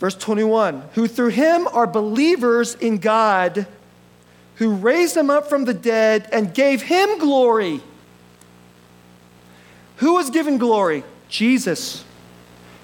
Verse 0.00 0.16
21 0.16 0.82
Who 0.94 1.06
through 1.06 1.28
him 1.28 1.68
are 1.68 1.86
believers 1.86 2.74
in 2.74 2.98
God, 2.98 3.68
who 4.56 4.74
raised 4.74 5.16
him 5.16 5.30
up 5.30 5.48
from 5.48 5.64
the 5.64 5.74
dead 5.74 6.28
and 6.32 6.52
gave 6.52 6.82
him 6.82 7.20
glory. 7.20 7.82
Who 9.98 10.14
was 10.14 10.30
given 10.30 10.58
glory? 10.58 11.04
Jesus. 11.28 12.04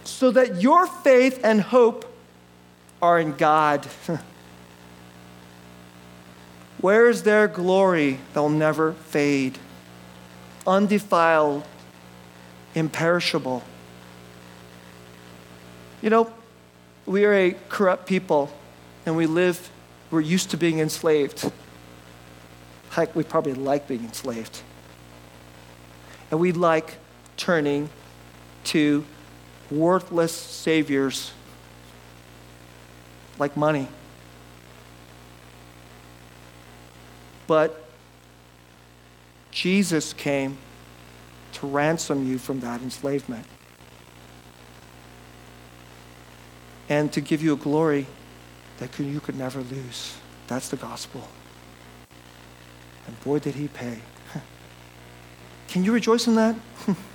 So 0.04 0.30
that 0.32 0.62
your 0.62 0.86
faith 0.86 1.40
and 1.44 1.60
hope 1.60 2.04
are 3.00 3.18
in 3.18 3.32
God. 3.32 3.86
Where 6.80 7.08
is 7.08 7.22
their 7.22 7.46
glory? 7.48 8.18
They'll 8.34 8.48
never 8.48 8.92
fade, 8.92 9.58
undefiled, 10.66 11.64
imperishable. 12.74 13.62
You 16.00 16.10
know, 16.10 16.32
we 17.06 17.24
are 17.24 17.32
a 17.32 17.56
corrupt 17.68 18.06
people 18.06 18.52
and 19.06 19.16
we 19.16 19.26
live, 19.26 19.70
we're 20.10 20.20
used 20.20 20.50
to 20.50 20.56
being 20.56 20.80
enslaved. 20.80 21.50
Heck, 22.90 23.14
we 23.14 23.24
probably 23.24 23.54
like 23.54 23.88
being 23.88 24.04
enslaved. 24.04 24.62
And 26.30 26.40
we 26.40 26.52
like 26.52 26.98
turning 27.36 27.88
to 28.64 29.04
worthless 29.70 30.32
saviors 30.32 31.32
like 33.38 33.56
money. 33.56 33.88
But 37.46 37.84
Jesus 39.50 40.12
came 40.12 40.58
to 41.52 41.66
ransom 41.66 42.26
you 42.26 42.38
from 42.38 42.60
that 42.60 42.80
enslavement 42.82 43.46
and 46.88 47.12
to 47.12 47.20
give 47.20 47.42
you 47.42 47.52
a 47.52 47.56
glory 47.56 48.06
that 48.78 48.98
you 48.98 49.20
could 49.20 49.36
never 49.36 49.60
lose. 49.60 50.14
That's 50.46 50.68
the 50.68 50.76
gospel. 50.76 51.26
And 53.06 53.20
boy, 53.24 53.38
did 53.38 53.54
he 53.54 53.68
pay. 53.68 53.98
Can 55.68 55.84
you 55.84 55.92
rejoice 55.92 56.26
in 56.26 56.34
that? 56.36 56.56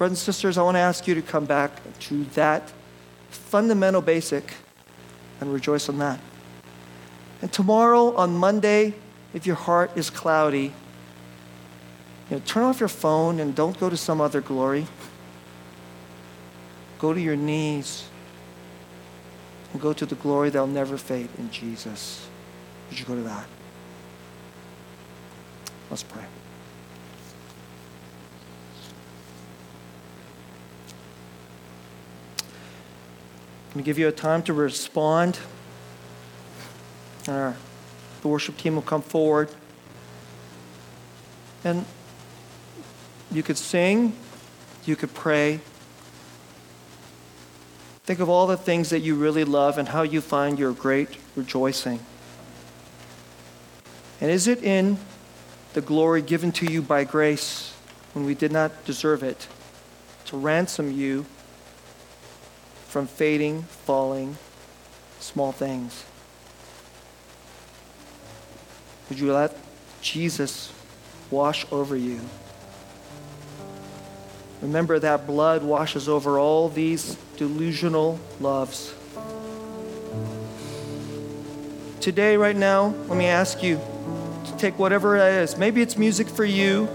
Brothers 0.00 0.12
and 0.16 0.24
sisters, 0.24 0.56
I 0.56 0.62
want 0.62 0.76
to 0.76 0.80
ask 0.80 1.06
you 1.06 1.14
to 1.14 1.20
come 1.20 1.44
back 1.44 1.82
to 2.08 2.24
that 2.32 2.72
fundamental 3.28 4.00
basic 4.00 4.54
and 5.42 5.52
rejoice 5.52 5.90
in 5.90 5.98
that. 5.98 6.18
And 7.42 7.52
tomorrow, 7.52 8.14
on 8.14 8.34
Monday, 8.34 8.94
if 9.34 9.46
your 9.46 9.56
heart 9.56 9.90
is 9.96 10.08
cloudy, 10.08 10.72
you 12.30 12.36
know, 12.38 12.42
turn 12.46 12.62
off 12.62 12.80
your 12.80 12.88
phone 12.88 13.40
and 13.40 13.54
don't 13.54 13.78
go 13.78 13.90
to 13.90 13.96
some 13.98 14.22
other 14.22 14.40
glory. 14.40 14.86
Go 16.98 17.12
to 17.12 17.20
your 17.20 17.36
knees 17.36 18.08
and 19.74 19.82
go 19.82 19.92
to 19.92 20.06
the 20.06 20.14
glory 20.14 20.48
that'll 20.48 20.66
never 20.66 20.96
fade 20.96 21.28
in 21.36 21.50
Jesus. 21.50 22.26
Would 22.88 22.98
you 22.98 23.04
go 23.04 23.16
to 23.16 23.22
that? 23.24 23.46
Let's 25.90 26.04
pray. 26.04 26.24
I'm 33.70 33.74
going 33.74 33.84
to 33.84 33.88
give 33.88 34.00
you 34.00 34.08
a 34.08 34.12
time 34.12 34.42
to 34.42 34.52
respond. 34.52 35.38
Uh, 37.28 37.52
the 38.20 38.26
worship 38.26 38.56
team 38.56 38.74
will 38.74 38.82
come 38.82 39.00
forward. 39.00 39.48
And 41.62 41.84
you 43.30 43.44
could 43.44 43.56
sing, 43.56 44.16
you 44.86 44.96
could 44.96 45.14
pray. 45.14 45.60
Think 48.02 48.18
of 48.18 48.28
all 48.28 48.48
the 48.48 48.56
things 48.56 48.90
that 48.90 49.02
you 49.02 49.14
really 49.14 49.44
love 49.44 49.78
and 49.78 49.86
how 49.86 50.02
you 50.02 50.20
find 50.20 50.58
your 50.58 50.72
great 50.72 51.10
rejoicing. 51.36 52.00
And 54.20 54.32
is 54.32 54.48
it 54.48 54.64
in 54.64 54.98
the 55.74 55.80
glory 55.80 56.22
given 56.22 56.50
to 56.52 56.66
you 56.66 56.82
by 56.82 57.04
grace 57.04 57.72
when 58.14 58.24
we 58.26 58.34
did 58.34 58.50
not 58.50 58.84
deserve 58.84 59.22
it 59.22 59.46
to 60.24 60.36
ransom 60.36 60.90
you 60.90 61.24
from 62.90 63.06
fading, 63.06 63.62
falling, 63.62 64.36
small 65.20 65.52
things? 65.52 66.04
Would 69.08 69.20
you 69.20 69.32
let 69.32 69.56
Jesus 70.02 70.72
wash 71.30 71.64
over 71.70 71.96
you? 71.96 72.18
Remember 74.60 74.98
that 74.98 75.24
blood 75.24 75.62
washes 75.62 76.08
over 76.08 76.40
all 76.40 76.68
these 76.68 77.16
delusional 77.36 78.18
loves. 78.40 78.92
Today, 82.00 82.36
right 82.36 82.56
now, 82.56 82.94
let 83.06 83.16
me 83.16 83.26
ask 83.26 83.62
you 83.62 83.80
to 84.46 84.56
take 84.56 84.76
whatever 84.80 85.16
it 85.16 85.32
is. 85.42 85.56
Maybe 85.56 85.80
it's 85.80 85.96
music 85.96 86.26
for 86.26 86.44
you. 86.44 86.88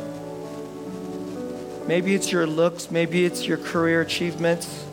Maybe 1.88 2.14
it's 2.14 2.34
your 2.34 2.46
looks. 2.46 2.92
Maybe 2.92 3.24
it's 3.24 3.48
your 3.48 3.58
career 3.58 4.02
achievements. 4.02 4.85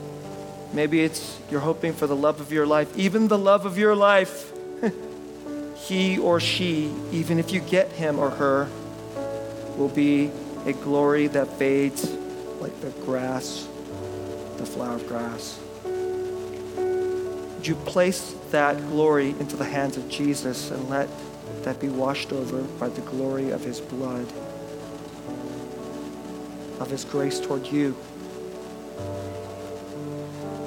Maybe 0.73 1.03
it's 1.03 1.39
you're 1.51 1.61
hoping 1.61 1.93
for 1.93 2.07
the 2.07 2.16
love 2.16 2.41
of 2.41 2.51
your 2.51 2.66
life, 2.66 2.97
even 2.97 3.29
the 3.29 3.39
love 3.39 3.66
of 3.66 3.77
your 3.77 3.95
life. 3.95 4.53
he 5.77 6.18
or 6.18 6.41
she, 6.41 6.93
even 7.11 7.39
if 7.39 7.53
you 7.53 7.61
get 7.61 7.93
him 7.93 8.18
or 8.18 8.31
her, 8.31 8.68
will 9.77 9.89
be 9.89 10.31
a 10.64 10.73
glory 10.73 11.27
that 11.27 11.49
fades 11.59 12.11
like 12.61 12.79
the 12.81 12.91
grass, 13.05 13.68
the 14.57 14.66
flower 14.66 14.95
of 14.95 15.07
grass. 15.09 15.59
Would 17.57 17.66
you 17.66 17.75
place 17.75 18.35
that 18.51 18.77
glory 18.89 19.31
into 19.31 19.57
the 19.57 19.64
hands 19.64 19.97
of 19.97 20.09
Jesus 20.09 20.70
and 20.70 20.89
let 20.89 21.09
that 21.62 21.81
be 21.81 21.89
washed 21.89 22.33
over 22.33 22.62
by 22.62 22.89
the 22.89 23.01
glory 23.03 23.51
of 23.51 23.62
his 23.62 23.81
blood, 23.81 24.27
of 26.81 26.91
his 26.91 27.05
grace 27.05 27.39
toward 27.39 27.66
you? 27.66 27.97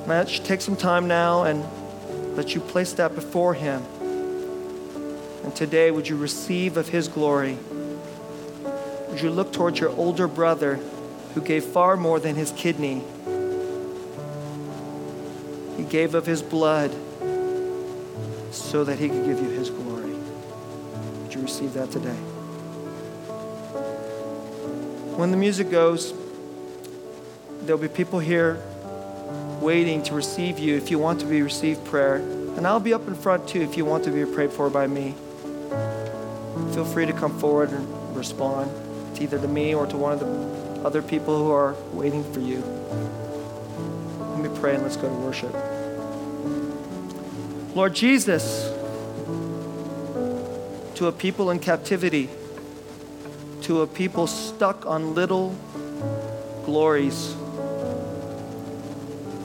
Match, 0.07 0.43
take 0.43 0.61
some 0.61 0.75
time 0.75 1.07
now 1.07 1.43
and 1.43 1.65
let 2.35 2.53
you 2.53 2.61
place 2.61 2.93
that 2.93 3.15
before 3.15 3.53
him. 3.53 3.83
And 5.43 5.55
today, 5.55 5.91
would 5.91 6.07
you 6.07 6.17
receive 6.17 6.77
of 6.77 6.89
his 6.89 7.07
glory? 7.07 7.57
Would 9.09 9.21
you 9.21 9.29
look 9.29 9.53
towards 9.53 9.79
your 9.79 9.89
older 9.91 10.27
brother 10.27 10.79
who 11.35 11.41
gave 11.41 11.65
far 11.65 11.97
more 11.97 12.17
than 12.17 12.33
his 12.35 12.51
kidney. 12.53 13.03
He 15.75 15.83
gave 15.83 16.15
of 16.15 16.25
his 16.25 16.41
blood 16.41 16.91
so 18.51 18.85
that 18.85 18.97
he 18.97 19.09
could 19.09 19.25
give 19.25 19.41
you 19.41 19.49
his 19.49 19.69
glory. 19.69 20.13
Would 21.23 21.33
you 21.35 21.41
receive 21.41 21.73
that 21.73 21.91
today? 21.91 22.15
When 25.17 25.31
the 25.31 25.37
music 25.37 25.69
goes, 25.69 26.13
there'll 27.63 27.81
be 27.81 27.89
people 27.89 28.19
here 28.19 28.63
waiting 29.65 30.03
to 30.03 30.13
receive 30.13 30.59
you 30.59 30.77
if 30.77 30.91
you 30.91 30.99
want 30.99 31.19
to 31.19 31.25
be 31.25 31.41
received 31.41 31.83
prayer. 31.85 32.17
And 32.17 32.67
I'll 32.67 32.79
be 32.79 32.93
up 32.93 33.07
in 33.07 33.15
front 33.15 33.47
too 33.47 33.61
if 33.61 33.75
you 33.75 33.83
want 33.83 34.03
to 34.03 34.11
be 34.11 34.23
prayed 34.23 34.51
for 34.51 34.69
by 34.69 34.85
me. 34.85 35.15
Feel 36.75 36.85
free 36.85 37.07
to 37.07 37.13
come 37.13 37.39
forward 37.39 37.71
and 37.71 38.15
respond 38.15 38.69
to 39.15 39.23
either 39.23 39.39
to 39.39 39.47
me 39.47 39.73
or 39.73 39.87
to 39.87 39.97
one 39.97 40.13
of 40.13 40.19
the 40.19 40.85
other 40.85 41.01
people 41.01 41.39
who 41.39 41.49
are 41.49 41.73
waiting 41.93 42.23
for 42.31 42.41
you. 42.41 42.57
Let 44.19 44.51
me 44.51 44.59
pray 44.59 44.75
and 44.75 44.83
let's 44.83 44.97
go 44.97 45.09
to 45.09 45.15
worship. 45.15 45.51
Lord 47.75 47.95
Jesus, 47.95 48.71
to 50.93 51.07
a 51.07 51.11
people 51.11 51.49
in 51.49 51.57
captivity, 51.57 52.29
to 53.63 53.81
a 53.81 53.87
people 53.87 54.27
stuck 54.27 54.85
on 54.85 55.15
little 55.15 55.55
glories 56.65 57.35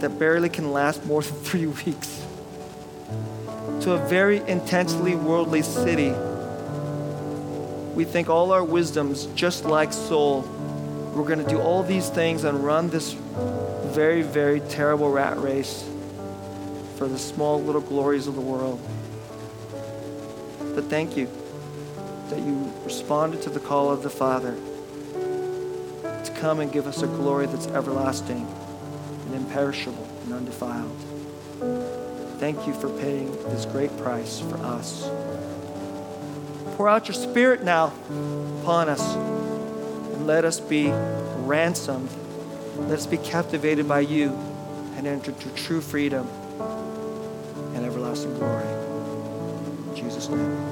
that 0.01 0.19
barely 0.19 0.49
can 0.49 0.73
last 0.73 1.05
more 1.07 1.23
than 1.23 1.35
three 1.43 1.67
weeks, 1.67 2.27
to 3.81 3.93
a 3.93 4.09
very 4.09 4.39
intensely 4.49 5.15
worldly 5.15 5.63
city. 5.63 6.13
We 7.95 8.05
think 8.05 8.29
all 8.29 8.53
our 8.53 8.65
wisdoms, 8.65 9.27
just 9.35 9.65
like 9.65 9.93
Saul, 9.93 10.43
we're 11.15 11.25
going 11.25 11.45
to 11.45 11.49
do 11.49 11.61
all 11.61 11.83
these 11.83 12.09
things 12.09 12.45
and 12.45 12.65
run 12.65 12.89
this 12.89 13.13
very, 13.13 14.23
very 14.23 14.61
terrible 14.61 15.11
rat 15.11 15.39
race 15.39 15.89
for 16.97 17.09
the 17.09 17.19
small 17.19 17.61
little 17.61 17.81
glories 17.81 18.27
of 18.27 18.35
the 18.35 18.41
world. 18.41 18.81
But 20.75 20.85
thank 20.85 21.17
you 21.17 21.29
that 22.29 22.39
you 22.39 22.73
responded 22.85 23.43
to 23.43 23.51
the 23.51 23.59
call 23.59 23.91
of 23.91 24.03
the 24.03 24.11
Father 24.11 24.55
to 25.13 26.33
come 26.37 26.61
and 26.61 26.73
give 26.73 26.87
us 26.87 27.03
a 27.03 27.07
glory 27.07 27.47
that's 27.47 27.67
everlasting 27.69 28.47
imperishable 29.51 30.09
and 30.25 30.33
undefiled. 30.33 30.97
Thank 32.39 32.69
you 32.69 32.75
for 32.75 32.89
paying 33.01 33.33
this 33.45 33.65
great 33.67 33.95
price 33.99 34.39
for 34.39 34.57
us. 34.59 35.11
Pour 36.77 36.89
out 36.89 37.09
your 37.09 37.15
Spirit 37.15 37.65
now 37.65 37.93
upon 38.63 38.89
us 38.89 39.15
And 39.15 40.27
let 40.27 40.45
us 40.45 40.61
be 40.61 40.91
ransomed. 41.39 42.11
Let 42.77 43.01
us 43.01 43.07
be 43.07 43.19
captivated 43.19 43.89
by 43.89 44.01
you 44.01 44.31
and 44.97 45.07
enter 45.07 45.33
into 45.33 45.49
true 45.51 45.81
freedom 45.81 46.29
and 47.75 47.85
everlasting 47.85 48.35
glory. 48.39 48.65
In 49.89 49.97
Jesus' 49.97 50.29
name. 50.29 50.70